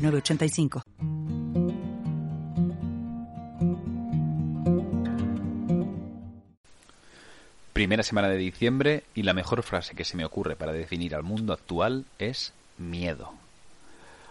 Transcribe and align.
906985. 0.00 0.82
Primera 7.72 8.02
semana 8.02 8.28
de 8.28 8.36
diciembre 8.36 9.04
y 9.14 9.22
la 9.22 9.32
mejor 9.32 9.62
frase 9.62 9.94
que 9.94 10.04
se 10.04 10.16
me 10.16 10.24
ocurre 10.24 10.54
para 10.54 10.72
definir 10.72 11.14
al 11.14 11.22
mundo 11.22 11.52
actual 11.52 12.04
es 12.18 12.52
miedo. 12.76 13.32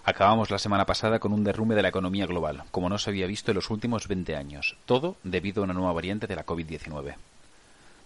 Acabamos 0.04 0.52
la 0.52 0.60
semana 0.60 0.86
pasada 0.86 1.20
con 1.20 1.34
un 1.34 1.44
derrumbe 1.44 1.76
de 1.76 1.82
la 1.82 1.90
economía 1.90 2.26
global, 2.26 2.64
como 2.72 2.90
no 2.90 2.98
se 2.98 3.10
había 3.10 3.28
visto 3.28 3.52
en 3.52 3.56
los 3.56 3.70
últimos 3.70 4.08
20 4.08 4.36
años, 4.36 4.76
todo 4.86 5.16
debido 5.24 5.62
a 5.62 5.66
una 5.66 5.74
nueva 5.74 5.94
variante 5.94 6.28
de 6.28 6.36
la 6.36 6.46
COVID-19. 6.46 7.16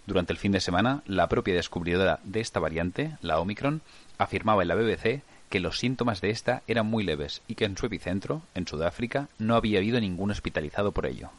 Durante 0.05 0.34
el 0.34 0.40
fin 0.40 0.52
de 0.52 0.59
semana, 0.59 1.02
la 1.05 1.30
propia 1.30 1.55
descubridora 1.55 2.20
de 2.23 2.41
esta 2.41 2.59
variante, 2.59 3.18
la 3.21 3.40
Omicron, 3.40 3.82
afirmaba 4.18 4.62
en 4.62 4.68
la 4.68 4.76
BBC 4.76 5.23
que 5.53 5.59
los 5.59 5.77
síntomas 5.77 6.20
de 6.20 6.31
esta 6.31 6.63
eran 6.66 6.88
muy 6.88 7.03
leves 7.03 7.43
y 7.48 7.53
que 7.53 7.66
en 7.66 7.77
su 7.77 7.85
epicentro, 7.85 8.41
en 8.55 8.66
Sudáfrica, 8.66 9.27
no 9.38 9.55
había 9.55 9.77
habido 9.77 9.99
ningún 9.99 10.31
hospitalizado 10.31 10.93
por 10.93 11.05
ello. 11.05 11.29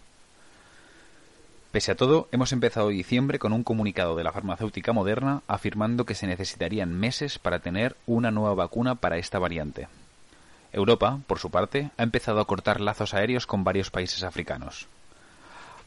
Pese 1.73 1.91
a 1.91 1.97
todo, 1.97 2.29
hemos 2.31 2.53
empezado 2.53 2.91
diciembre 2.91 3.41
con 3.41 3.53
un 3.53 3.65
comunicado 3.65 4.15
de 4.15 4.23
la 4.23 4.31
farmacéutica 4.31 4.93
moderna 4.93 5.43
afirmando 5.49 6.07
que 6.07 6.15
se 6.15 6.29
necesitarían 6.29 6.95
meses 6.95 7.41
para 7.41 7.59
tener 7.59 7.97
una 8.07 8.31
nueva 8.31 8.55
vacuna 8.55 8.95
para 8.95 9.19
esta 9.19 9.41
variante. 9.41 9.89
Europa, 10.73 11.19
por 11.27 11.41
su 11.41 11.51
parte, 11.51 11.91
ha 11.97 12.05
empezado 12.05 12.39
a 12.39 12.47
cortar 12.47 12.81
lazos 12.81 13.15
aéreos 13.15 13.49
con 13.49 13.65
varios 13.65 13.91
países 13.91 14.23
africanos. 14.23 14.87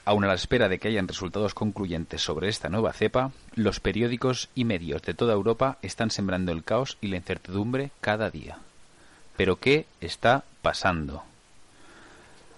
Aun 0.07 0.23
a 0.23 0.27
la 0.27 0.35
espera 0.35 0.69
de 0.69 0.79
que 0.79 0.87
hayan 0.87 1.09
resultados 1.09 1.53
concluyentes 1.53 2.21
sobre 2.21 2.47
esta 2.47 2.69
nueva 2.69 2.93
cepa, 2.93 3.31
los 3.55 3.81
periódicos 3.81 4.47
y 4.55 4.63
medios 4.63 5.01
de 5.01 5.13
toda 5.13 5.33
Europa 5.33 5.79
están 5.81 6.11
sembrando 6.11 6.53
el 6.53 6.63
caos 6.63 6.97
y 7.01 7.07
la 7.07 7.17
incertidumbre 7.17 7.91
cada 7.99 8.29
día. 8.29 8.57
Pero 9.35 9.57
¿qué 9.57 9.85
está 9.99 10.45
pasando? 10.61 11.25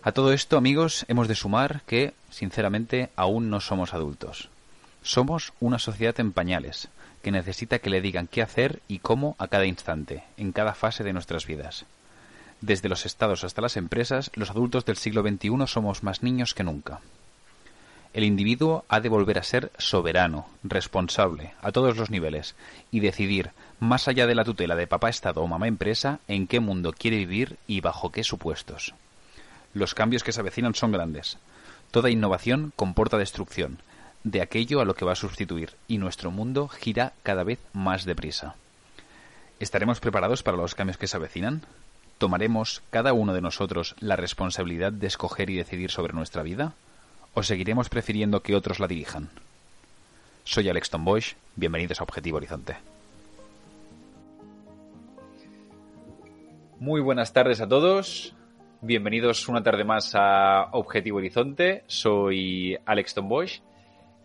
A 0.03 0.11
todo 0.11 0.31
esto, 0.31 0.57
amigos, 0.57 1.05
hemos 1.07 1.27
de 1.27 1.33
sumar 1.33 1.81
que, 1.87 2.13
sinceramente, 2.29 3.09
aún 3.15 3.49
no 3.49 3.61
somos 3.61 3.95
adultos. 3.95 4.49
Somos 5.01 5.51
una 5.59 5.79
sociedad 5.79 6.19
en 6.19 6.33
pañales, 6.33 6.89
que 7.23 7.31
necesita 7.31 7.79
que 7.79 7.89
le 7.89 8.01
digan 8.01 8.27
qué 8.27 8.43
hacer 8.43 8.79
y 8.87 8.99
cómo 8.99 9.35
a 9.39 9.47
cada 9.47 9.65
instante, 9.65 10.23
en 10.37 10.51
cada 10.51 10.75
fase 10.75 11.03
de 11.03 11.13
nuestras 11.13 11.47
vidas. 11.47 11.85
Desde 12.61 12.89
los 12.89 13.07
estados 13.07 13.43
hasta 13.43 13.63
las 13.63 13.75
empresas, 13.75 14.29
los 14.35 14.51
adultos 14.51 14.85
del 14.85 14.97
siglo 14.97 15.23
XXI 15.23 15.65
somos 15.65 16.03
más 16.03 16.21
niños 16.21 16.53
que 16.53 16.63
nunca. 16.63 16.99
El 18.11 18.23
individuo 18.23 18.85
ha 18.89 19.01
de 19.01 19.09
volver 19.09 19.37
a 19.37 19.43
ser 19.43 19.71
soberano, 19.77 20.47
responsable, 20.63 21.53
a 21.61 21.71
todos 21.71 21.95
los 21.95 22.09
niveles, 22.09 22.55
y 22.89 23.01
decidir, 23.01 23.51
más 23.79 24.07
allá 24.07 24.25
de 24.25 24.33
la 24.33 24.43
tutela 24.43 24.75
de 24.75 24.87
papá 24.87 25.09
Estado 25.09 25.41
o 25.41 25.47
mamá 25.47 25.67
empresa, 25.67 26.19
en 26.27 26.47
qué 26.47 26.59
mundo 26.59 26.91
quiere 26.91 27.17
vivir 27.17 27.57
y 27.67 27.81
bajo 27.81 28.11
qué 28.11 28.23
supuestos. 28.23 28.95
Los 29.75 29.93
cambios 29.93 30.23
que 30.23 30.31
se 30.31 30.39
avecinan 30.39 30.73
son 30.73 30.91
grandes. 30.91 31.37
Toda 31.91 32.09
innovación 32.09 32.73
comporta 32.75 33.17
destrucción, 33.19 33.77
de 34.23 34.41
aquello 34.41 34.81
a 34.81 34.85
lo 34.85 34.95
que 34.95 35.05
va 35.05 35.11
a 35.11 35.15
sustituir, 35.15 35.75
y 35.87 35.99
nuestro 35.99 36.31
mundo 36.31 36.67
gira 36.67 37.13
cada 37.21 37.43
vez 37.43 37.59
más 37.73 38.05
deprisa. 38.05 38.55
¿Estaremos 39.59 39.99
preparados 39.99 40.41
para 40.41 40.57
los 40.57 40.73
cambios 40.73 40.97
que 40.97 41.07
se 41.07 41.17
avecinan? 41.17 41.61
¿Tomaremos 42.17 42.81
cada 42.89 43.13
uno 43.13 43.33
de 43.33 43.41
nosotros 43.41 43.95
la 43.99 44.15
responsabilidad 44.15 44.91
de 44.91 45.07
escoger 45.07 45.51
y 45.51 45.57
decidir 45.57 45.91
sobre 45.91 46.13
nuestra 46.13 46.41
vida? 46.41 46.73
¿O 47.33 47.43
seguiremos 47.43 47.89
prefiriendo 47.89 48.41
que 48.41 48.55
otros 48.55 48.79
la 48.79 48.87
dirijan? 48.87 49.29
Soy 50.43 50.67
Alex 50.67 50.89
Bosch, 50.99 51.35
bienvenidos 51.55 51.99
a 51.99 52.03
Objetivo 52.03 52.37
Horizonte. 52.37 52.75
Muy 56.79 57.01
buenas 57.01 57.31
tardes 57.31 57.61
a 57.61 57.67
todos, 57.67 58.33
bienvenidos 58.81 59.47
una 59.47 59.61
tarde 59.61 59.83
más 59.83 60.15
a 60.15 60.69
Objetivo 60.71 61.19
Horizonte, 61.19 61.83
soy 61.85 62.77
Alex 62.85 63.15
Bosch 63.21 63.61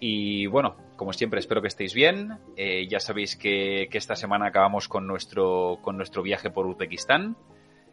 y 0.00 0.46
bueno, 0.46 0.76
como 0.96 1.12
siempre 1.12 1.40
espero 1.40 1.60
que 1.60 1.68
estéis 1.68 1.92
bien, 1.92 2.38
eh, 2.56 2.86
ya 2.88 3.00
sabéis 3.00 3.36
que, 3.36 3.88
que, 3.90 3.98
esta 3.98 4.16
semana 4.16 4.46
acabamos 4.46 4.88
con 4.88 5.06
nuestro, 5.06 5.78
con 5.82 5.98
nuestro 5.98 6.22
viaje 6.22 6.48
por 6.48 6.66
Uzbekistán 6.66 7.36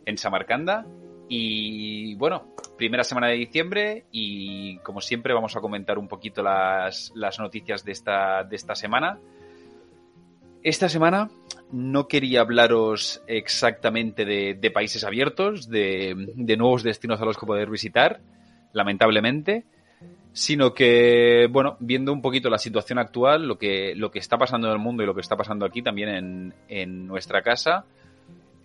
en 0.05 0.17
Samarcanda 0.17 0.85
y 1.33 2.13
bueno, 2.15 2.43
primera 2.77 3.05
semana 3.05 3.27
de 3.27 3.35
diciembre 3.35 4.03
y 4.11 4.79
como 4.79 4.99
siempre 4.99 5.33
vamos 5.33 5.55
a 5.55 5.61
comentar 5.61 5.97
un 5.97 6.09
poquito 6.09 6.43
las, 6.43 7.13
las 7.15 7.39
noticias 7.39 7.85
de 7.85 7.93
esta, 7.93 8.43
de 8.43 8.57
esta 8.57 8.75
semana. 8.75 9.17
Esta 10.61 10.89
semana 10.89 11.29
no 11.71 12.09
quería 12.09 12.41
hablaros 12.41 13.23
exactamente 13.27 14.25
de, 14.25 14.71
países 14.71 15.05
abiertos, 15.05 15.69
de, 15.69 16.33
de, 16.35 16.57
nuevos 16.57 16.83
destinos 16.83 17.21
a 17.21 17.25
los 17.25 17.37
que 17.37 17.45
poder 17.45 17.69
visitar, 17.69 18.19
lamentablemente, 18.73 19.63
sino 20.33 20.73
que, 20.73 21.47
bueno, 21.49 21.77
viendo 21.79 22.11
un 22.11 22.21
poquito 22.21 22.49
la 22.49 22.57
situación 22.57 22.99
actual, 22.99 23.47
lo 23.47 23.57
que, 23.57 23.95
lo 23.95 24.11
que 24.11 24.19
está 24.19 24.37
pasando 24.37 24.67
en 24.67 24.73
el 24.73 24.79
mundo 24.79 25.01
y 25.01 25.05
lo 25.05 25.15
que 25.15 25.21
está 25.21 25.37
pasando 25.37 25.65
aquí 25.65 25.81
también 25.81 26.09
en, 26.09 26.53
en 26.67 27.07
nuestra 27.07 27.41
casa, 27.41 27.85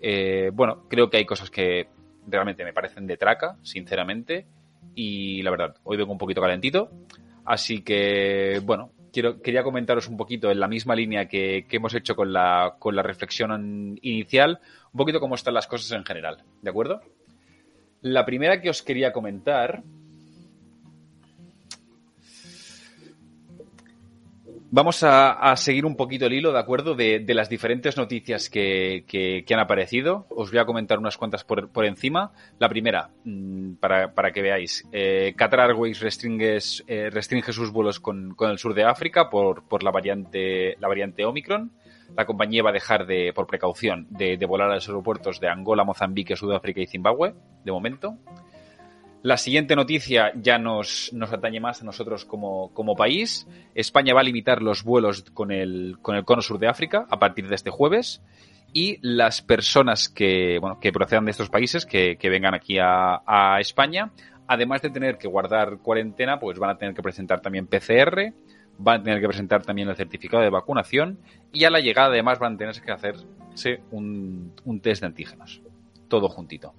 eh, 0.00 0.50
bueno, 0.53 0.82
creo 0.88 1.09
que 1.09 1.19
hay 1.19 1.25
cosas 1.25 1.49
que 1.49 1.94
realmente 2.26 2.64
me 2.64 2.72
parecen 2.72 3.06
de 3.06 3.16
traca, 3.16 3.56
sinceramente. 3.62 4.47
Y 4.94 5.42
la 5.42 5.50
verdad, 5.50 5.76
hoy 5.84 5.97
vengo 5.97 6.12
un 6.12 6.19
poquito 6.19 6.41
calentito. 6.41 6.91
Así 7.44 7.82
que, 7.82 8.60
bueno, 8.64 8.91
quería 9.42 9.62
comentaros 9.62 10.09
un 10.09 10.16
poquito 10.16 10.50
en 10.50 10.60
la 10.60 10.69
misma 10.69 10.94
línea 10.94 11.26
que, 11.26 11.66
que 11.69 11.76
hemos 11.76 11.94
hecho 11.94 12.14
con 12.14 12.32
la, 12.32 12.76
con 12.78 12.94
la 12.97 13.03
reflexión 13.03 13.98
inicial, 14.03 14.60
un 14.92 14.98
poquito 14.98 15.20
cómo 15.20 15.34
están 15.34 15.54
las 15.54 15.66
cosas 15.66 15.92
en 15.92 16.04
general, 16.04 16.42
¿de 16.62 16.70
acuerdo? 16.70 17.00
La 18.03 18.25
primera 18.25 18.60
que 18.60 18.70
os 18.70 18.82
quería 18.82 19.12
comentar 19.12 19.82
Vamos 24.76 25.03
a, 25.04 25.56
seguir 25.56 25.87
un 25.87 25.97
poquito 25.97 26.26
el 26.26 26.34
hilo, 26.34 26.53
¿de 26.53 26.59
acuerdo? 26.59 26.94
De, 26.94 27.25
las 27.28 27.48
diferentes 27.48 27.97
noticias 27.97 28.50
que, 28.50 29.47
han 29.50 29.59
aparecido. 29.59 30.26
Os 30.28 30.50
voy 30.50 30.60
a 30.60 30.66
comentar 30.66 30.98
unas 30.98 31.16
cuantas 31.16 31.44
por, 31.44 31.87
encima. 31.87 32.32
La 32.59 32.69
primera, 32.69 33.09
mmm, 33.25 33.76
para, 33.76 34.32
que 34.34 34.42
veáis, 34.42 34.87
eh, 34.92 35.32
Qatar 35.34 35.60
Airways 35.60 35.98
restringe, 36.00 36.59
eh, 36.88 37.09
restringe 37.09 37.54
sus 37.54 37.72
vuelos 37.72 38.00
con, 38.00 38.34
con, 38.34 38.50
el 38.50 38.59
sur 38.59 38.75
de 38.75 38.84
África 38.84 39.31
por, 39.31 39.66
por 39.66 39.82
la, 39.82 39.91
variante, 39.91 40.76
Omicron. 41.25 41.72
La 42.14 42.26
compañía 42.26 42.62
va 42.62 42.69
a 42.69 42.75
dejar 42.75 43.06
de, 43.06 43.32
por 43.32 43.47
precaución, 43.47 44.06
de 44.10 44.37
volar 44.44 44.70
a 44.70 44.75
los 44.75 44.87
aeropuertos 44.87 45.41
de 45.41 45.48
Angola, 45.48 45.84
Mozambique, 45.84 46.37
Sudáfrica 46.37 46.82
y 46.82 46.87
Zimbabue, 46.87 47.32
de 47.64 47.72
momento. 47.72 48.19
La 49.22 49.37
siguiente 49.37 49.75
noticia 49.75 50.32
ya 50.37 50.59
nos, 50.59 51.10
nos 51.12 51.32
atañe 51.32 51.59
más 51.59 51.82
a 51.82 51.84
nosotros 51.84 52.25
como, 52.25 52.72
como, 52.72 52.94
país. 52.94 53.47
España 53.75 54.15
va 54.15 54.21
a 54.21 54.25
limitar 54.25 54.62
los 54.62 54.84
vuelos 54.84 55.22
con 55.34 55.50
el, 55.50 55.97
con 56.00 56.16
el 56.16 56.25
cono 56.25 56.43
sur 56.43 56.59
de 56.59 56.69
África 56.69 57.06
a 57.10 57.19
partir 57.19 57.49
de 57.49 57.56
este 57.56 57.71
jueves. 57.71 58.22
Y 58.72 58.99
las 59.00 59.43
personas 59.43 60.09
que, 60.09 60.59
bueno, 60.60 60.78
que 60.81 60.93
procedan 60.93 61.25
de 61.25 61.31
estos 61.31 61.49
países, 61.49 61.87
que, 61.87 62.16
que 62.19 62.28
vengan 62.28 62.55
aquí 62.55 62.78
a, 62.78 63.23
a, 63.26 63.58
España, 63.58 64.12
además 64.46 64.82
de 64.82 64.91
tener 64.91 65.19
que 65.19 65.29
guardar 65.29 65.79
cuarentena, 65.79 66.38
pues 66.38 66.58
van 66.58 66.70
a 66.70 66.79
tener 66.79 66.94
que 66.94 67.02
presentar 67.02 67.41
también 67.41 67.67
PCR, 67.67 68.32
van 68.79 69.00
a 69.00 69.02
tener 69.02 69.20
que 69.20 69.29
presentar 69.29 69.62
también 69.62 69.88
el 69.88 69.96
certificado 69.96 70.43
de 70.43 70.50
vacunación 70.50 71.19
y 71.52 71.64
a 71.64 71.70
la 71.70 71.81
llegada 71.81 72.08
además 72.08 72.38
van 72.38 72.55
a 72.55 72.58
tener 72.58 72.81
que 72.81 72.93
hacerse 72.93 73.81
un, 73.91 74.52
un 74.64 74.81
test 74.81 75.00
de 75.00 75.06
antígenos. 75.06 75.62
Todo 76.08 76.29
juntito. 76.29 76.75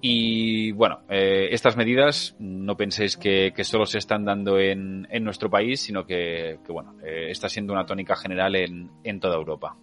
Y 0.00 0.72
bueno, 0.72 1.00
eh, 1.08 1.48
estas 1.50 1.76
medidas 1.76 2.36
no 2.38 2.76
penséis 2.76 3.16
que, 3.16 3.52
que, 3.56 3.64
solo 3.64 3.86
se 3.86 3.98
están 3.98 4.24
dando 4.24 4.58
en, 4.58 5.08
en 5.10 5.24
nuestro 5.24 5.48
país, 5.48 5.80
sino 5.80 6.04
que, 6.06 6.58
que 6.64 6.72
bueno, 6.72 6.96
eh, 7.02 7.30
está 7.30 7.48
siendo 7.48 7.72
una 7.72 7.86
tónica 7.86 8.14
general 8.14 8.56
en, 8.56 8.90
en, 9.04 9.20
toda 9.20 9.36
Europa. 9.36 9.76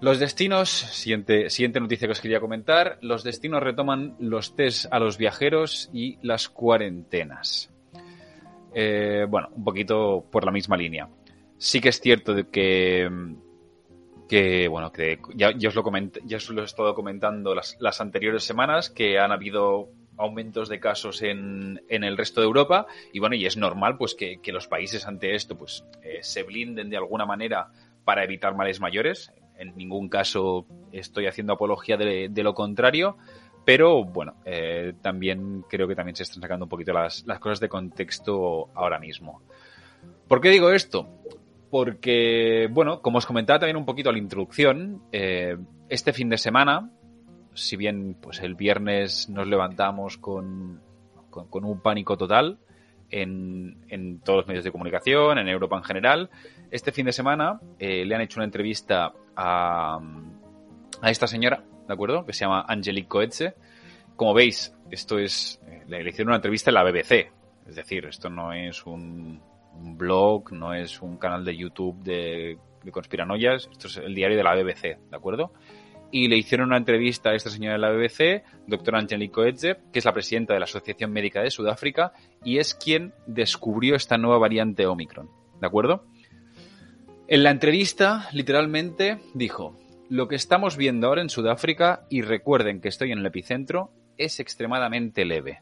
Los 0.00 0.18
destinos, 0.18 0.68
siguiente, 0.68 1.48
siguiente 1.50 1.80
noticia 1.80 2.06
que 2.06 2.12
os 2.12 2.20
quería 2.20 2.40
comentar, 2.40 2.98
los 3.02 3.24
destinos 3.24 3.62
retoman 3.62 4.16
los 4.18 4.54
test 4.54 4.86
a 4.92 4.98
los 4.98 5.16
viajeros 5.16 5.90
y 5.92 6.18
las 6.22 6.48
cuarentenas. 6.48 7.72
Eh, 8.74 9.26
bueno, 9.28 9.48
un 9.54 9.64
poquito 9.64 10.24
por 10.30 10.44
la 10.44 10.52
misma 10.52 10.76
línea. 10.76 11.08
Sí 11.56 11.80
que 11.80 11.88
es 11.88 12.00
cierto 12.00 12.34
de 12.34 12.48
que 12.48 13.08
que 14.28 14.68
bueno, 14.68 14.92
que 14.92 15.18
ya, 15.34 15.50
os 15.66 15.74
lo 15.74 15.82
comenté, 15.82 16.20
ya 16.24 16.36
os 16.36 16.48
lo 16.50 16.62
he 16.62 16.64
estado 16.64 16.94
comentando 16.94 17.54
las, 17.54 17.76
las 17.80 18.00
anteriores 18.00 18.44
semanas, 18.44 18.90
que 18.90 19.18
han 19.18 19.32
habido 19.32 19.88
aumentos 20.18 20.68
de 20.68 20.80
casos 20.80 21.22
en, 21.22 21.80
en, 21.88 22.04
el 22.04 22.16
resto 22.16 22.40
de 22.40 22.46
Europa 22.46 22.86
y 23.12 23.20
bueno, 23.20 23.36
y 23.36 23.46
es 23.46 23.56
normal 23.56 23.96
pues 23.96 24.14
que, 24.14 24.40
que 24.42 24.52
los 24.52 24.66
países 24.66 25.06
ante 25.06 25.34
esto 25.34 25.56
pues 25.56 25.84
eh, 26.02 26.18
se 26.22 26.42
blinden 26.42 26.90
de 26.90 26.96
alguna 26.96 27.24
manera 27.24 27.68
para 28.04 28.24
evitar 28.24 28.54
males 28.54 28.80
mayores. 28.80 29.32
En 29.56 29.76
ningún 29.76 30.08
caso 30.08 30.66
estoy 30.92 31.26
haciendo 31.26 31.54
apología 31.54 31.96
de, 31.96 32.30
lo 32.42 32.54
contrario, 32.54 33.16
pero 33.64 34.04
bueno, 34.04 34.36
eh, 34.44 34.92
también 35.02 35.62
creo 35.68 35.88
que 35.88 35.94
también 35.94 36.16
se 36.16 36.24
están 36.24 36.42
sacando 36.42 36.66
un 36.66 36.68
poquito 36.68 36.92
las, 36.92 37.26
las 37.26 37.38
cosas 37.38 37.60
de 37.60 37.68
contexto 37.68 38.70
ahora 38.74 38.98
mismo. 38.98 39.42
¿Por 40.28 40.40
qué 40.40 40.50
digo 40.50 40.70
esto? 40.70 41.08
Porque, 41.70 42.68
bueno, 42.70 43.02
como 43.02 43.18
os 43.18 43.26
comentaba 43.26 43.58
también 43.58 43.76
un 43.76 43.84
poquito 43.84 44.08
a 44.08 44.12
la 44.12 44.18
introducción, 44.18 45.02
eh, 45.12 45.56
este 45.88 46.12
fin 46.12 46.28
de 46.28 46.38
semana 46.38 46.90
si 47.58 47.76
bien 47.76 48.16
pues 48.20 48.40
el 48.40 48.54
viernes 48.54 49.28
nos 49.28 49.46
levantamos 49.48 50.16
con, 50.16 50.80
con, 51.30 51.64
un 51.64 51.80
pánico 51.80 52.16
total 52.16 52.58
en, 53.10 53.78
en, 53.88 54.20
todos 54.20 54.38
los 54.38 54.46
medios 54.46 54.64
de 54.64 54.70
comunicación, 54.70 55.38
en 55.38 55.48
Europa 55.48 55.76
en 55.76 55.82
general, 55.82 56.30
este 56.70 56.92
fin 56.92 57.06
de 57.06 57.12
semana 57.12 57.60
eh, 57.78 58.04
le 58.04 58.14
han 58.14 58.20
hecho 58.20 58.38
una 58.38 58.44
entrevista 58.44 59.12
a, 59.34 59.98
a 61.00 61.10
esta 61.10 61.26
señora, 61.26 61.64
¿de 61.86 61.92
acuerdo? 61.92 62.24
Que 62.24 62.32
se 62.32 62.44
llama 62.44 62.64
Angelique 62.68 63.08
Coetze. 63.08 63.54
Como 64.14 64.34
veis, 64.34 64.74
esto 64.90 65.18
es, 65.18 65.60
eh, 65.66 65.82
le 65.88 66.08
hicieron 66.08 66.28
una 66.28 66.36
entrevista 66.36 66.70
en 66.70 66.74
la 66.74 66.84
BBC, 66.84 67.32
es 67.66 67.74
decir, 67.74 68.06
esto 68.06 68.30
no 68.30 68.52
es 68.52 68.84
un, 68.86 69.40
un 69.78 69.96
blog, 69.96 70.52
no 70.52 70.74
es 70.74 71.00
un 71.00 71.16
canal 71.16 71.44
de 71.44 71.56
YouTube 71.56 72.02
de, 72.02 72.58
de 72.82 72.92
conspiranoias, 72.92 73.68
esto 73.70 73.86
es 73.86 73.96
el 73.98 74.14
diario 74.14 74.36
de 74.36 74.42
la 74.42 74.54
BBC, 74.54 74.82
¿de 74.82 75.16
acuerdo? 75.16 75.52
y 76.10 76.28
le 76.28 76.36
hicieron 76.36 76.68
una 76.68 76.78
entrevista 76.78 77.30
a 77.30 77.34
esta 77.34 77.50
señora 77.50 77.74
de 77.74 77.78
la 77.80 77.90
BBC, 77.90 78.42
doctora 78.66 78.98
Angelique 78.98 79.32
Coetze, 79.32 79.76
que 79.92 79.98
es 79.98 80.04
la 80.04 80.12
presidenta 80.12 80.54
de 80.54 80.60
la 80.60 80.64
Asociación 80.64 81.12
Médica 81.12 81.42
de 81.42 81.50
Sudáfrica 81.50 82.12
y 82.44 82.58
es 82.58 82.74
quien 82.74 83.12
descubrió 83.26 83.94
esta 83.94 84.16
nueva 84.16 84.38
variante 84.38 84.86
Omicron. 84.86 85.28
¿De 85.60 85.66
acuerdo? 85.66 86.06
En 87.26 87.42
la 87.42 87.50
entrevista, 87.50 88.28
literalmente, 88.32 89.18
dijo, 89.34 89.76
lo 90.08 90.28
que 90.28 90.36
estamos 90.36 90.78
viendo 90.78 91.08
ahora 91.08 91.20
en 91.20 91.28
Sudáfrica, 91.28 92.06
y 92.08 92.22
recuerden 92.22 92.80
que 92.80 92.88
estoy 92.88 93.12
en 93.12 93.18
el 93.18 93.26
epicentro, 93.26 93.90
es 94.16 94.40
extremadamente 94.40 95.26
leve. 95.26 95.60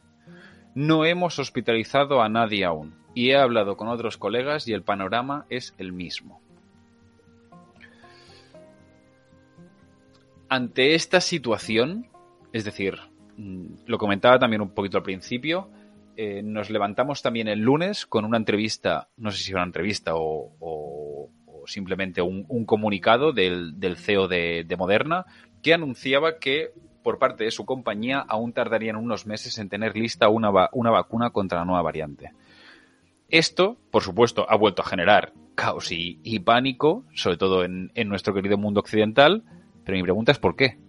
No 0.76 1.04
hemos 1.04 1.40
hospitalizado 1.40 2.22
a 2.22 2.28
nadie 2.28 2.64
aún, 2.64 2.94
y 3.14 3.30
he 3.30 3.36
hablado 3.36 3.76
con 3.76 3.88
otros 3.88 4.16
colegas 4.16 4.68
y 4.68 4.72
el 4.72 4.84
panorama 4.84 5.44
es 5.50 5.74
el 5.78 5.92
mismo. 5.92 6.40
ante 10.48 10.94
esta 10.94 11.20
situación, 11.20 12.06
es 12.52 12.64
decir, 12.64 12.94
mm, 13.36 13.66
lo 13.86 13.98
comentaba 13.98 14.38
también 14.38 14.62
un 14.62 14.70
poquito 14.70 14.98
al 14.98 15.02
principio, 15.02 15.68
eh, 16.16 16.42
nos 16.42 16.70
levantamos 16.70 17.22
también 17.22 17.48
el 17.48 17.60
lunes 17.60 18.06
con 18.06 18.24
una 18.24 18.38
entrevista, 18.38 19.08
no 19.16 19.30
sé 19.30 19.42
si 19.42 19.52
una 19.52 19.64
entrevista 19.64 20.14
o, 20.14 20.52
o, 20.60 21.30
o 21.46 21.66
simplemente 21.66 22.22
un, 22.22 22.46
un, 22.48 22.64
comunicado 22.64 23.32
del, 23.32 23.74
CEO 23.96 24.26
de, 24.26 24.76
Moderna 24.78 25.26
que 25.62 25.74
anunciaba 25.74 26.38
que 26.38 26.70
por 27.06 27.20
parte 27.20 27.44
de 27.44 27.52
su 27.52 27.64
compañía 27.64 28.18
aún 28.18 28.52
tardarían 28.52 28.96
unos 28.96 29.26
meses 29.26 29.58
en 29.58 29.68
tener 29.68 29.96
lista 29.96 30.28
una, 30.28 30.50
una 30.72 30.90
vacuna 30.90 31.30
contra 31.30 31.60
la 31.60 31.64
nueva 31.64 31.82
variante. 31.82 32.32
Esto, 33.28 33.76
por 33.92 34.02
supuesto, 34.02 34.44
ha 34.50 34.56
vuelto 34.56 34.82
a 34.82 34.86
generar 34.86 35.32
caos 35.54 35.92
y, 35.92 36.18
y 36.24 36.40
pánico, 36.40 37.04
sobre 37.14 37.36
todo 37.36 37.62
en, 37.62 37.92
en 37.94 38.08
nuestro 38.08 38.34
querido 38.34 38.58
mundo 38.58 38.80
occidental, 38.80 39.44
pero 39.84 39.96
mi 39.96 40.02
pregunta 40.02 40.32
es 40.32 40.40
¿por 40.40 40.56
qué? 40.56 40.80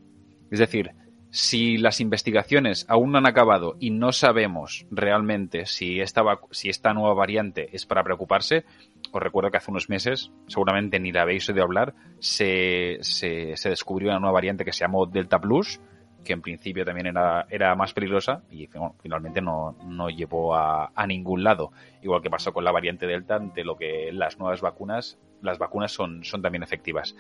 Es 0.50 0.58
decir, 0.58 0.90
si 1.30 1.78
las 1.78 2.02
investigaciones 2.02 2.88
aún 2.90 3.12
no 3.12 3.20
han 3.20 3.28
acabado 3.28 3.76
y 3.80 3.92
no 3.92 4.12
sabemos 4.12 4.88
realmente 4.90 5.68
si 5.68 6.00
esta, 6.00 6.24
si 6.50 6.70
esta 6.70 6.96
nueva 6.96 7.14
variante 7.14 7.70
es 7.76 7.86
para 7.86 8.04
preocuparse, 8.04 8.66
os 9.12 9.22
recuerdo 9.22 9.52
que 9.52 9.58
hace 9.58 9.70
unos 9.70 9.88
meses, 9.88 10.32
seguramente 10.48 11.00
ni 11.00 11.12
la 11.12 11.22
habéis 11.22 11.48
oído 11.48 11.62
hablar, 11.62 11.94
se, 12.18 12.98
se, 13.02 13.56
se 13.56 13.70
descubrió 13.70 14.10
una 14.10 14.20
nueva 14.20 14.34
variante 14.34 14.66
que 14.66 14.74
se 14.74 14.80
llamó 14.80 15.06
Delta 15.06 15.40
Plus, 15.40 15.80
que 16.24 16.34
en 16.34 16.42
principio 16.42 16.84
también 16.84 17.08
era, 17.08 17.46
era 17.50 17.76
más 17.76 17.94
peligrosa 17.94 18.44
y 18.52 18.68
finalmente 19.02 19.42
no, 19.42 19.78
no 19.86 20.10
llevó 20.10 20.56
a, 20.56 20.92
a, 20.94 21.08
ningún 21.08 21.44
lado. 21.44 21.72
Igual 22.02 22.22
que 22.22 22.30
pasó 22.30 22.52
con 22.52 22.64
la 22.64 22.72
variante 22.72 23.08
Delta, 23.08 23.36
ante 23.36 23.64
lo 23.64 23.78
que 23.78 24.12
las 24.12 24.38
nuevas 24.38 24.62
vacunas, 24.62 25.18
las 25.42 25.58
vacunas 25.58 25.92
son, 25.92 26.24
son 26.24 26.42
también 26.42 26.64
efectivas. 26.64 27.16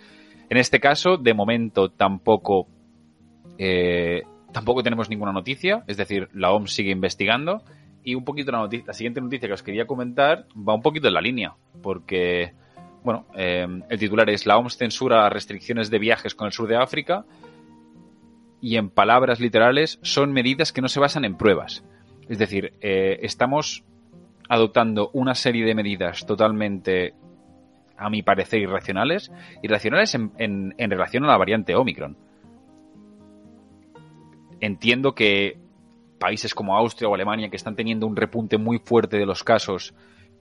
En 0.49 0.57
este 0.57 0.79
caso, 0.79 1.17
de 1.17 1.33
momento 1.33 1.89
tampoco, 1.89 2.67
eh, 3.57 4.23
tampoco 4.51 4.83
tenemos 4.83 5.09
ninguna 5.09 5.33
noticia, 5.33 5.83
es 5.87 5.97
decir, 5.97 6.29
la 6.33 6.51
OMS 6.51 6.71
sigue 6.71 6.91
investigando 6.91 7.63
y 8.03 8.15
un 8.15 8.23
poquito 8.23 8.51
la, 8.51 8.59
noticia, 8.59 8.87
la 8.87 8.93
siguiente 8.93 9.19
noticia 9.19 9.47
que 9.47 9.53
os 9.53 9.63
quería 9.63 9.85
comentar 9.85 10.45
va 10.57 10.73
un 10.73 10.81
poquito 10.81 11.09
en 11.09 11.13
la 11.13 11.21
línea, 11.21 11.55
porque, 11.83 12.53
bueno, 13.03 13.25
eh, 13.35 13.67
el 13.89 13.99
titular 13.99 14.29
es 14.29 14.45
la 14.45 14.57
OMS 14.57 14.77
censura 14.77 15.29
restricciones 15.29 15.89
de 15.89 15.99
viajes 15.99 16.33
con 16.33 16.47
el 16.47 16.53
sur 16.53 16.67
de 16.67 16.77
África 16.77 17.25
y 18.61 18.77
en 18.77 18.89
palabras 18.89 19.39
literales 19.39 19.99
son 20.01 20.31
medidas 20.31 20.71
que 20.71 20.81
no 20.81 20.87
se 20.87 20.99
basan 20.99 21.25
en 21.25 21.37
pruebas. 21.37 21.83
Es 22.27 22.37
decir, 22.37 22.73
eh, 22.81 23.19
estamos 23.21 23.83
adoptando 24.49 25.09
una 25.13 25.35
serie 25.35 25.65
de 25.65 25.75
medidas 25.75 26.25
totalmente 26.25 27.13
a 27.97 28.09
mi 28.09 28.21
parecer, 28.21 28.61
irracionales, 28.61 29.31
irracionales 29.61 30.13
en, 30.15 30.31
en, 30.37 30.75
en 30.77 30.89
relación 30.89 31.23
a 31.23 31.27
la 31.27 31.37
variante 31.37 31.75
Omicron. 31.75 32.17
Entiendo 34.59 35.13
que 35.13 35.57
países 36.19 36.53
como 36.53 36.75
Austria 36.75 37.09
o 37.09 37.15
Alemania, 37.15 37.49
que 37.49 37.55
están 37.55 37.75
teniendo 37.75 38.07
un 38.07 38.15
repunte 38.15 38.57
muy 38.57 38.79
fuerte 38.79 39.17
de 39.17 39.25
los 39.25 39.43
casos, 39.43 39.93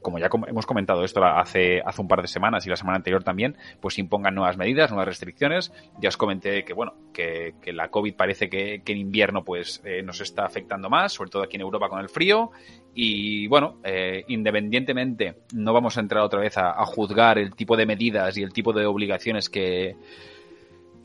como 0.03 0.19
ya 0.19 0.29
hemos 0.47 0.67
comentado 0.67 1.05
esto 1.05 1.25
hace, 1.25 1.81
hace 1.85 2.01
un 2.01 2.09
par 2.09 2.23
de 2.23 2.29
semanas 2.29 2.67
y 2.67 2.71
la 2.71 2.77
semana 2.77 2.97
anterior 2.97 3.25
también, 3.25 3.57
pues 3.81 3.99
impongan 3.99 4.35
nuevas 4.35 4.57
medidas, 4.57 4.91
nuevas 4.91 5.09
restricciones. 5.09 5.73
Ya 6.01 6.09
os 6.09 6.17
comenté 6.17 6.65
que, 6.65 6.73
bueno, 6.73 6.95
que, 7.13 7.55
la 7.67 7.89
COVID 7.89 8.15
parece 8.15 8.49
que, 8.49 8.83
en 8.87 8.97
invierno 8.97 9.45
pues 9.45 9.83
eh, 9.85 10.03
nos 10.03 10.21
está 10.21 10.45
afectando 10.45 10.89
más, 10.89 11.13
sobre 11.13 11.31
todo 11.31 11.43
aquí 11.43 11.57
en 11.57 11.63
Europa 11.63 11.89
con 11.89 12.01
el 12.01 12.09
frío. 12.09 12.51
Y 12.95 13.47
bueno, 13.49 13.79
eh, 13.85 14.25
independientemente, 14.29 15.43
no 15.55 15.73
vamos 15.73 15.97
a 15.97 16.01
entrar 16.01 16.23
otra 16.23 16.41
vez 16.41 16.57
a 16.57 16.85
juzgar 16.87 17.39
el 17.39 17.55
tipo 17.55 17.77
de 17.77 17.87
medidas 17.87 18.37
y 18.39 18.43
el 18.43 18.53
tipo 18.53 18.73
de 18.73 18.87
obligaciones 18.87 19.51
que, 19.51 19.97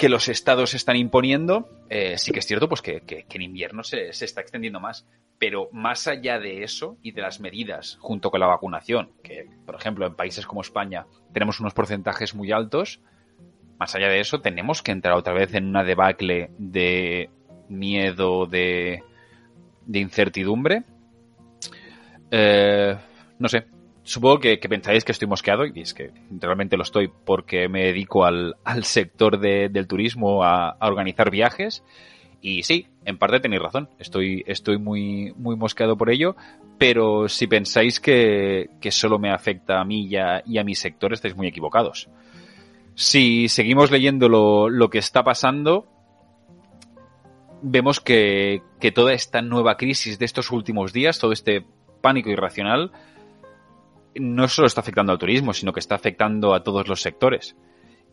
que 0.01 0.09
los 0.09 0.29
estados 0.29 0.73
están 0.73 0.95
imponiendo, 0.95 1.69
eh, 1.87 2.17
sí 2.17 2.31
que 2.31 2.39
es 2.39 2.47
cierto 2.47 2.67
pues 2.67 2.81
que, 2.81 3.03
en 3.07 3.41
invierno 3.43 3.83
se, 3.83 4.13
se, 4.13 4.25
está 4.25 4.41
extendiendo 4.41 4.79
más. 4.79 5.05
Pero 5.37 5.69
más 5.71 6.07
allá 6.07 6.39
de 6.39 6.63
eso 6.63 6.97
y 7.03 7.11
de 7.11 7.21
las 7.21 7.39
medidas 7.39 7.99
junto 8.01 8.31
con 8.31 8.39
la 8.39 8.47
vacunación, 8.47 9.11
que 9.21 9.45
por 9.63 9.75
ejemplo 9.75 10.07
en 10.07 10.15
países 10.15 10.47
como 10.47 10.61
España 10.61 11.05
tenemos 11.31 11.59
unos 11.59 11.75
porcentajes 11.75 12.33
muy 12.33 12.51
altos, 12.51 12.99
más 13.77 13.93
allá 13.93 14.07
de 14.07 14.21
eso 14.21 14.41
tenemos 14.41 14.81
que 14.81 14.91
entrar 14.91 15.15
otra 15.15 15.33
vez 15.33 15.53
en 15.53 15.67
una 15.67 15.83
debacle 15.83 16.49
de 16.57 17.29
miedo, 17.69 18.47
de, 18.47 19.03
de 19.85 19.99
incertidumbre. 19.99 20.81
Eh, 22.31 22.97
no 23.37 23.47
sé, 23.47 23.67
supongo 24.03 24.39
que, 24.39 24.57
pensáis 24.57 25.03
que 25.03 25.11
estoy 25.11 25.27
mosqueado, 25.27 25.65
y 25.65 25.81
es 25.81 25.93
que 25.93 26.11
realmente 26.29 26.77
lo 26.77 26.83
estoy 26.83 27.09
porque 27.25 27.67
me 27.67 27.85
dedico 27.85 28.25
al, 28.25 28.55
al 28.63 28.83
sector 28.83 29.39
de, 29.39 29.69
del 29.69 29.87
turismo, 29.87 30.43
a, 30.43 30.71
a, 30.71 30.87
organizar 30.87 31.29
viajes. 31.29 31.83
Y 32.41 32.63
sí, 32.63 32.87
en 33.05 33.17
parte 33.17 33.39
tenéis 33.39 33.61
razón, 33.61 33.89
estoy, 33.99 34.43
estoy 34.47 34.79
muy, 34.79 35.33
muy 35.37 35.55
mosqueado 35.55 35.95
por 35.95 36.09
ello, 36.09 36.35
pero 36.79 37.29
si 37.29 37.45
pensáis 37.45 37.99
que, 37.99 38.71
que 38.81 38.89
solo 38.89 39.19
me 39.19 39.31
afecta 39.31 39.79
a 39.79 39.85
mí 39.85 40.07
y 40.07 40.15
a, 40.15 40.41
y 40.45 40.57
a 40.57 40.63
mi 40.63 40.73
sector, 40.73 41.13
estáis 41.13 41.35
muy 41.35 41.47
equivocados. 41.47 42.09
Si 42.95 43.47
seguimos 43.47 43.91
leyendo 43.91 44.27
lo, 44.27 44.69
lo 44.69 44.89
que 44.89 44.97
está 44.97 45.23
pasando, 45.23 45.87
vemos 47.61 47.99
que, 47.99 48.63
que 48.79 48.91
toda 48.91 49.13
esta 49.13 49.43
nueva 49.43 49.77
crisis 49.77 50.17
de 50.17 50.25
estos 50.25 50.51
últimos 50.51 50.91
días, 50.93 51.19
todo 51.19 51.31
este 51.31 51.63
pánico 52.01 52.31
irracional, 52.31 52.91
no 54.15 54.47
solo 54.47 54.67
está 54.67 54.81
afectando 54.81 55.11
al 55.11 55.17
turismo, 55.17 55.53
sino 55.53 55.73
que 55.73 55.79
está 55.79 55.95
afectando 55.95 56.53
a 56.53 56.63
todos 56.63 56.87
los 56.87 57.01
sectores 57.01 57.55